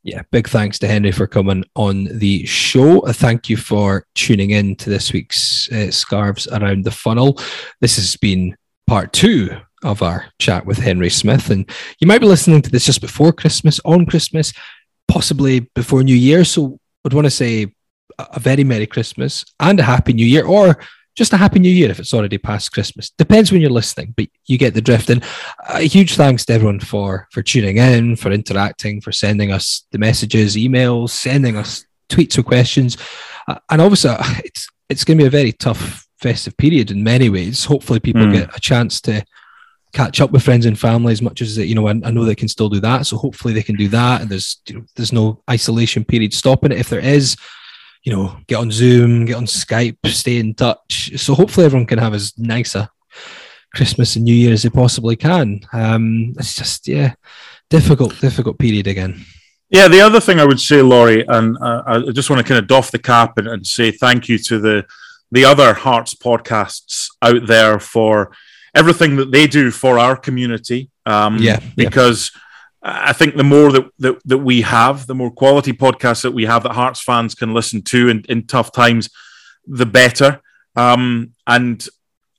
Yeah, 0.05 0.23
big 0.33 0.49
thanks 0.49 0.81
to 0.81 0.89
Henry 0.89 1.13
for 1.13 1.29
coming 1.29 1.65
on 1.77 2.09
the 2.11 2.45
show. 2.45 3.03
Thank 3.03 3.49
you 3.49 3.57
for 3.57 4.05
tuning 4.17 4.51
in 4.51 4.75
to 4.77 4.91
this 4.91 5.13
week's 5.13 5.71
uh, 5.71 5.93
Scarves 5.93 6.49
Around 6.49 6.85
the 6.85 6.91
Funnel. 6.91 7.39
This 7.81 7.95
has 7.97 8.17
been 8.17 8.57
part 8.89 9.13
two 9.13 9.57
of 9.85 10.03
our 10.03 10.27
chat 10.41 10.67
with 10.67 10.79
Henry 10.79 11.09
Smith, 11.09 11.51
and 11.51 11.71
you 12.01 12.09
might 12.09 12.21
be 12.21 12.27
listening 12.27 12.63
to 12.63 12.71
this 12.71 12.85
just 12.85 13.01
before 13.01 13.33
Christmas, 13.33 13.79
on 13.85 14.05
Christmas, 14.05 14.53
possibly 15.07 15.61
before 15.77 16.03
New 16.03 16.17
Year. 16.17 16.45
So 16.45 16.81
I'd 17.05 17.13
want 17.13 17.27
to 17.27 17.31
say 17.31 17.73
a 18.19 18.41
very 18.41 18.65
Merry 18.65 18.89
Christmas 18.89 19.45
and 19.61 19.79
a 19.79 19.85
Happy 19.85 20.15
New 20.15 20.27
Year, 20.27 20.45
or 20.45 20.81
just 21.15 21.33
a 21.33 21.37
Happy 21.37 21.59
New 21.59 21.71
Year 21.71 21.91
if 21.91 21.99
it's 21.99 22.15
already 22.15 22.39
past 22.39 22.73
Christmas. 22.73 23.11
Depends 23.11 23.53
when 23.53 23.61
you're 23.61 23.71
listening, 23.71 24.15
but 24.17 24.29
you 24.47 24.57
get 24.59 24.75
the 24.75 24.81
drift. 24.81 25.11
And 25.11 25.23
a 25.69 25.83
huge 25.83 26.15
thanks 26.17 26.45
to 26.47 26.55
everyone 26.55 26.81
for 26.81 27.29
for 27.31 27.43
tuning 27.43 27.77
in, 27.77 28.17
for 28.17 28.31
interacting, 28.31 29.01
for 29.01 29.13
sending 29.13 29.53
us 29.53 29.85
the 29.93 29.99
messages, 29.99 30.57
emails, 30.57 31.11
sending 31.11 31.57
us 31.57 31.85
tweets 32.09 32.39
or 32.39 32.43
questions. 32.43 32.97
Uh, 33.49 33.57
and 33.71 33.83
obviously, 33.83 34.11
uh, 34.11 34.23
it's 34.45 34.69
it's 34.89 35.05
going 35.05 35.19
to 35.19 35.23
be 35.23 35.27
a 35.27 35.31
very 35.31 35.53
tough 35.53 36.07
festive 36.19 36.57
period 36.57 36.91
in 36.91 37.03
many 37.03 37.29
ways. 37.29 37.65
Hopefully, 37.65 38.01
people 38.01 38.23
mm. 38.23 38.33
get 38.33 38.57
a 38.57 38.61
chance 38.61 39.01
to 39.03 39.25
catch 39.93 40.21
up 40.23 40.31
with 40.31 40.43
friends 40.43 40.65
and 40.65 40.79
family 40.79 41.13
as 41.13 41.21
much 41.21 41.43
as 41.43 41.59
you 41.59 41.75
know. 41.75 41.89
I, 41.89 41.91
I, 41.91 42.11
know 42.11 42.25
they 42.25 42.35
can 42.35 42.49
still 42.49 42.69
do 42.69 42.81
that, 42.81 43.07
so 43.07 43.17
hopefully 43.17 43.53
they 43.53 43.63
can 43.63 43.77
do 43.77 43.89
that. 43.89 44.23
And 44.23 44.31
there's 44.31 44.63
there's 44.97 45.13
no 45.13 45.43
isolation 45.51 46.05
period 46.05 46.33
stopping 46.33 46.73
it. 46.73 46.79
If 46.79 46.89
there 46.89 47.01
is, 47.01 47.37
you 48.03 48.13
know, 48.13 48.37
get 48.47 48.57
on 48.57 48.71
Zoom, 48.71 49.27
get 49.27 49.37
on 49.37 49.47
Skype, 49.47 49.99
stay 50.07 50.39
in 50.39 50.55
touch. 50.55 51.13
So 51.17 51.35
hopefully 51.35 51.67
everyone 51.67 51.87
can 51.87 51.99
have 51.99 52.15
as 52.15 52.37
nice 52.37 52.75
a 52.75 52.91
Christmas 53.75 54.17
and 54.17 54.25
New 54.25 54.35
Year 54.35 54.53
as 54.53 54.63
they 54.63 54.71
possibly 54.71 55.17
can. 55.17 55.61
Um, 55.73 56.35
it's 56.39 56.55
just 56.55 56.89
yeah, 56.89 57.15
difficult, 57.71 58.21
difficult 58.21 58.59
period 58.59 58.87
again. 58.87 59.25
Yeah, 59.71 59.89
the 59.89 60.03
other 60.03 60.21
thing 60.21 60.39
I 60.39 60.45
would 60.45 60.61
say, 60.61 60.83
Laurie, 60.83 61.25
and 61.27 61.57
uh, 61.59 61.83
I 61.87 62.11
just 62.13 62.29
want 62.29 62.45
to 62.45 62.47
kind 62.47 62.59
of 62.59 62.67
doff 62.67 62.91
the 62.91 62.99
cap 62.99 63.39
and, 63.39 63.49
and 63.49 63.67
say 63.67 63.91
thank 63.91 64.29
you 64.29 64.39
to 64.39 64.59
the 64.59 64.85
the 65.31 65.47
other 65.47 65.73
Hearts 65.73 66.15
podcasts 66.15 67.09
out 67.23 67.47
there 67.47 67.79
for 67.79 68.33
everything 68.75 69.17
that 69.17 69.33
they 69.33 69.47
do 69.47 69.71
for 69.71 69.99
our 69.99 70.17
community. 70.17 70.91
Um, 71.07 71.39
yeah, 71.39 71.61
because. 71.77 72.33
Yeah 72.35 72.41
I 72.83 73.13
think 73.13 73.37
the 73.37 73.45
more 73.45 73.71
that, 73.71 73.91
that, 73.99 74.19
that 74.25 74.39
we 74.39 74.63
have, 74.63 75.07
the 75.07 75.15
more 75.15 75.31
quality 75.31 75.73
podcasts 75.73 76.23
that 76.23 76.33
we 76.33 76.47
have 76.47 76.65
that 76.65 76.73
Hearts 76.73 77.01
fans 77.01 77.35
can 77.35 77.55
listen 77.55 77.83
to 77.83 78.09
in, 78.09 78.25
in 78.29 78.47
tough 78.47 78.73
times, 78.73 79.09
the 79.67 79.87
better. 79.87 80.41
Um, 80.75 81.33
and 81.47 81.87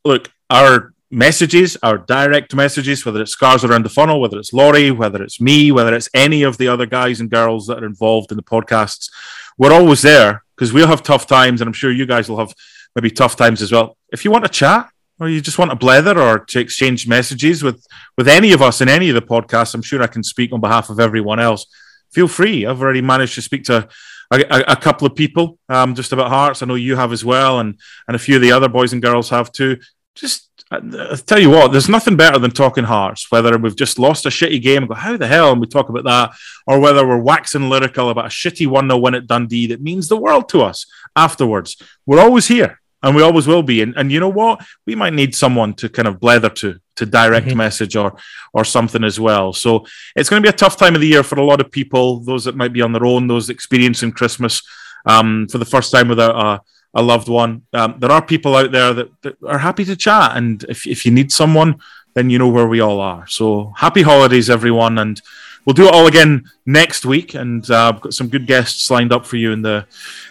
look, 0.03 0.31
our 0.49 0.93
messages, 1.09 1.77
our 1.81 1.97
direct 1.97 2.53
messages, 2.53 3.05
whether 3.05 3.21
it's 3.21 3.31
Scarves 3.31 3.63
Around 3.63 3.85
the 3.85 3.89
Funnel, 3.89 4.19
whether 4.19 4.37
it's 4.37 4.51
Laurie, 4.51 4.91
whether 4.91 5.23
it's 5.23 5.39
me, 5.39 5.71
whether 5.71 5.93
it's 5.93 6.09
any 6.13 6.43
of 6.43 6.57
the 6.57 6.67
other 6.67 6.85
guys 6.85 7.21
and 7.21 7.29
girls 7.29 7.67
that 7.67 7.81
are 7.81 7.85
involved 7.85 8.31
in 8.31 8.37
the 8.37 8.43
podcasts, 8.43 9.09
we're 9.57 9.71
always 9.71 10.01
there 10.01 10.43
because 10.55 10.73
we'll 10.73 10.87
have 10.87 11.03
tough 11.03 11.27
times, 11.27 11.61
and 11.61 11.67
I'm 11.67 11.73
sure 11.73 11.91
you 11.91 12.05
guys 12.05 12.27
will 12.27 12.39
have 12.39 12.53
maybe 12.95 13.09
tough 13.09 13.35
times 13.35 13.61
as 13.61 13.71
well. 13.71 13.97
If 14.11 14.25
you 14.25 14.31
want 14.31 14.43
to 14.43 14.49
chat, 14.49 14.89
or 15.19 15.29
you 15.29 15.41
just 15.41 15.57
want 15.57 15.71
to 15.71 15.77
blether 15.77 16.17
or 16.17 16.39
to 16.45 16.59
exchange 16.59 17.07
messages 17.07 17.63
with 17.63 17.85
with 18.17 18.27
any 18.27 18.51
of 18.51 18.61
us 18.61 18.81
in 18.81 18.89
any 18.89 19.09
of 19.09 19.15
the 19.15 19.21
podcasts, 19.21 19.73
I'm 19.73 19.81
sure 19.81 20.01
I 20.01 20.07
can 20.07 20.23
speak 20.23 20.51
on 20.51 20.61
behalf 20.61 20.89
of 20.89 20.99
everyone 20.99 21.39
else. 21.39 21.65
Feel 22.11 22.27
free. 22.27 22.65
I've 22.65 22.81
already 22.81 23.01
managed 23.01 23.35
to 23.35 23.41
speak 23.41 23.63
to 23.65 23.87
a, 24.31 24.37
a, 24.37 24.63
a 24.69 24.75
couple 24.75 25.07
of 25.07 25.15
people 25.15 25.57
um, 25.69 25.95
just 25.95 26.13
about 26.13 26.29
hearts. 26.29 26.61
I 26.61 26.65
know 26.65 26.75
you 26.75 26.95
have 26.95 27.11
as 27.11 27.23
well, 27.23 27.59
and 27.59 27.79
and 28.07 28.15
a 28.15 28.19
few 28.19 28.35
of 28.35 28.41
the 28.41 28.51
other 28.51 28.69
boys 28.69 28.93
and 28.93 29.01
girls 29.01 29.29
have 29.29 29.51
too. 29.51 29.77
Just 30.15 30.49
I 30.71 31.15
tell 31.25 31.39
you 31.39 31.49
what, 31.49 31.71
there's 31.71 31.89
nothing 31.89 32.15
better 32.15 32.39
than 32.39 32.51
talking 32.51 32.83
hearts. 32.83 33.31
Whether 33.31 33.57
we've 33.57 33.75
just 33.75 33.99
lost 33.99 34.25
a 34.25 34.29
shitty 34.29 34.61
game 34.61 34.83
and 34.83 34.89
go, 34.89 34.95
how 34.95 35.17
the 35.17 35.27
hell, 35.27 35.51
and 35.51 35.61
we 35.61 35.67
talk 35.67 35.89
about 35.89 36.03
that, 36.05 36.31
or 36.65 36.79
whether 36.79 37.07
we're 37.07 37.17
waxing 37.21 37.69
lyrical 37.69 38.09
about 38.09 38.25
a 38.25 38.29
shitty 38.29 38.67
1 38.67 38.87
0 38.87 38.97
win 38.97 39.15
at 39.15 39.27
Dundee 39.27 39.67
that 39.67 39.81
means 39.81 40.07
the 40.07 40.17
world 40.17 40.49
to 40.49 40.61
us 40.61 40.85
afterwards. 41.15 41.81
We're 42.05 42.21
always 42.21 42.47
here 42.47 42.79
and 43.03 43.15
we 43.15 43.21
always 43.21 43.45
will 43.45 43.63
be. 43.63 43.81
And, 43.81 43.93
and 43.97 44.11
you 44.11 44.19
know 44.19 44.29
what? 44.29 44.65
We 44.87 44.95
might 44.95 45.13
need 45.13 45.35
someone 45.35 45.73
to 45.75 45.89
kind 45.89 46.07
of 46.07 46.19
blether 46.19 46.53
to 46.55 46.79
to 46.95 47.05
direct 47.05 47.47
mm-hmm. 47.47 47.57
message 47.57 47.95
or 47.95 48.15
or 48.53 48.63
something 48.63 49.03
as 49.03 49.19
well. 49.19 49.53
So 49.53 49.85
it's 50.15 50.29
going 50.29 50.41
to 50.41 50.45
be 50.45 50.53
a 50.53 50.57
tough 50.57 50.77
time 50.77 50.95
of 50.95 51.01
the 51.01 51.07
year 51.07 51.23
for 51.23 51.37
a 51.39 51.45
lot 51.45 51.59
of 51.59 51.71
people. 51.71 52.21
Those 52.21 52.45
that 52.45 52.55
might 52.55 52.73
be 52.73 52.81
on 52.81 52.93
their 52.93 53.05
own, 53.05 53.27
those 53.27 53.49
experiencing 53.49 54.11
Christmas 54.11 54.61
um, 55.05 55.47
for 55.49 55.57
the 55.57 55.65
first 55.65 55.91
time 55.91 56.07
without 56.07 56.35
a, 56.35 56.61
a 56.93 57.01
loved 57.01 57.27
one. 57.27 57.63
Um, 57.73 57.95
there 57.99 58.11
are 58.11 58.21
people 58.23 58.55
out 58.55 58.71
there 58.71 58.93
that, 58.93 59.21
that 59.21 59.35
are 59.45 59.57
happy 59.57 59.85
to 59.85 59.95
chat, 59.95 60.37
and 60.37 60.63
if 60.69 60.87
if 60.87 61.05
you 61.05 61.11
need 61.11 61.31
someone, 61.31 61.79
then 62.13 62.29
you 62.29 62.39
know 62.39 62.49
where 62.49 62.67
we 62.67 62.79
all 62.79 62.99
are. 62.99 63.27
So 63.27 63.73
happy 63.75 64.03
holidays, 64.03 64.49
everyone, 64.49 64.97
and 64.99 65.21
we'll 65.65 65.73
do 65.73 65.87
it 65.87 65.93
all 65.93 66.07
again 66.07 66.43
next 66.65 67.05
week, 67.05 67.33
and 67.33 67.69
uh, 67.69 67.89
I've 67.89 68.01
got 68.01 68.13
some 68.13 68.29
good 68.29 68.47
guests 68.47 68.89
lined 68.91 69.11
up 69.11 69.25
for 69.25 69.37
you 69.37 69.51
in 69.51 69.61
the 69.61 69.85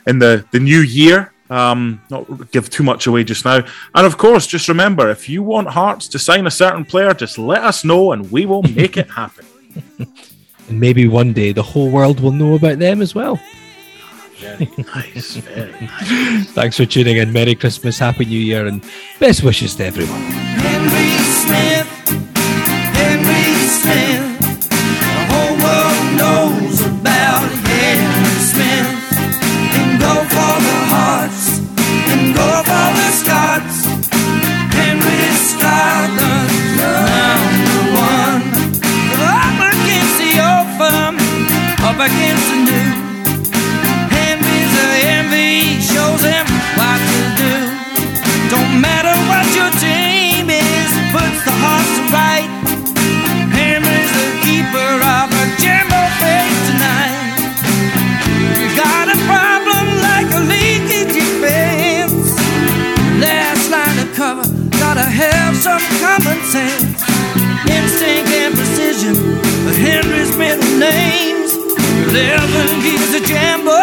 in 0.06 0.18
the 0.18 0.46
the 0.52 0.60
new 0.60 0.80
year. 0.80 1.31
Um, 1.50 2.00
not 2.08 2.50
give 2.50 2.70
too 2.70 2.82
much 2.82 3.06
away 3.06 3.24
just 3.24 3.44
now. 3.44 3.64
And 3.94 4.06
of 4.06 4.16
course, 4.16 4.46
just 4.46 4.68
remember 4.68 5.10
if 5.10 5.28
you 5.28 5.42
want 5.42 5.68
Hearts 5.68 6.08
to 6.08 6.18
sign 6.18 6.46
a 6.46 6.50
certain 6.50 6.84
player, 6.84 7.12
just 7.12 7.38
let 7.38 7.62
us 7.62 7.84
know 7.84 8.12
and 8.12 8.30
we 8.30 8.46
will 8.46 8.62
make 8.62 8.96
it 8.96 9.10
happen. 9.10 9.44
and 9.98 10.80
maybe 10.80 11.08
one 11.08 11.32
day 11.32 11.52
the 11.52 11.62
whole 11.62 11.90
world 11.90 12.20
will 12.20 12.32
know 12.32 12.54
about 12.54 12.78
them 12.78 13.02
as 13.02 13.14
well. 13.14 13.38
Very 14.38 14.68
nice, 14.94 15.36
very 15.36 15.70
nice. 15.72 16.50
Thanks 16.50 16.76
for 16.76 16.86
tuning 16.86 17.18
in. 17.18 17.32
Merry 17.32 17.54
Christmas, 17.54 17.98
Happy 17.98 18.24
New 18.24 18.40
Year, 18.40 18.66
and 18.66 18.84
best 19.20 19.44
wishes 19.44 19.76
to 19.76 19.84
everyone. 19.84 21.21
Against 42.02 42.48
the 42.50 42.58
new. 42.66 42.88
Henry's 44.10 44.74
a 44.74 44.90
envy, 45.06 45.78
shows 45.78 46.22
him 46.26 46.46
what 46.74 46.98
to 46.98 47.22
do. 47.38 47.54
Don't 48.50 48.74
matter 48.82 49.14
what 49.30 49.46
your 49.54 49.70
team 49.78 50.50
is, 50.50 50.90
puts 51.14 51.38
the 51.46 51.54
hearts 51.62 51.92
to 51.94 52.02
right. 52.10 52.50
Henry's 53.54 54.10
the 54.18 54.28
keeper 54.42 54.92
of 54.98 55.30
a 55.30 55.44
jambo 55.62 56.02
face 56.18 56.60
tonight. 56.74 57.38
You 58.58 58.66
got 58.74 59.06
a 59.06 59.18
problem 59.30 59.86
like 60.02 60.26
a 60.34 60.42
leaky 60.50 61.06
defense. 61.06 62.34
Last 63.22 63.70
line 63.70 63.98
of 64.02 64.10
cover, 64.18 64.42
gotta 64.82 65.06
have 65.06 65.54
some 65.54 65.78
common 66.02 66.42
sense. 66.50 66.98
Instinct 67.70 68.26
and 68.42 68.54
precision 68.58 69.14
are 69.70 69.78
Henry's 69.78 70.36
middle 70.36 70.78
names. 70.80 71.31
Eleven 71.92 72.82
a 73.14 73.20
jambo, 73.20 73.78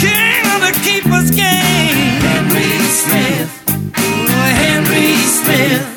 king 0.00 0.44
of 0.54 0.60
the 0.66 0.72
keeper's 0.82 1.30
game. 1.30 2.20
Henry 2.24 2.78
Smith, 2.88 3.50
oh, 3.96 4.52
Henry 4.62 5.14
Smith. 5.38 5.93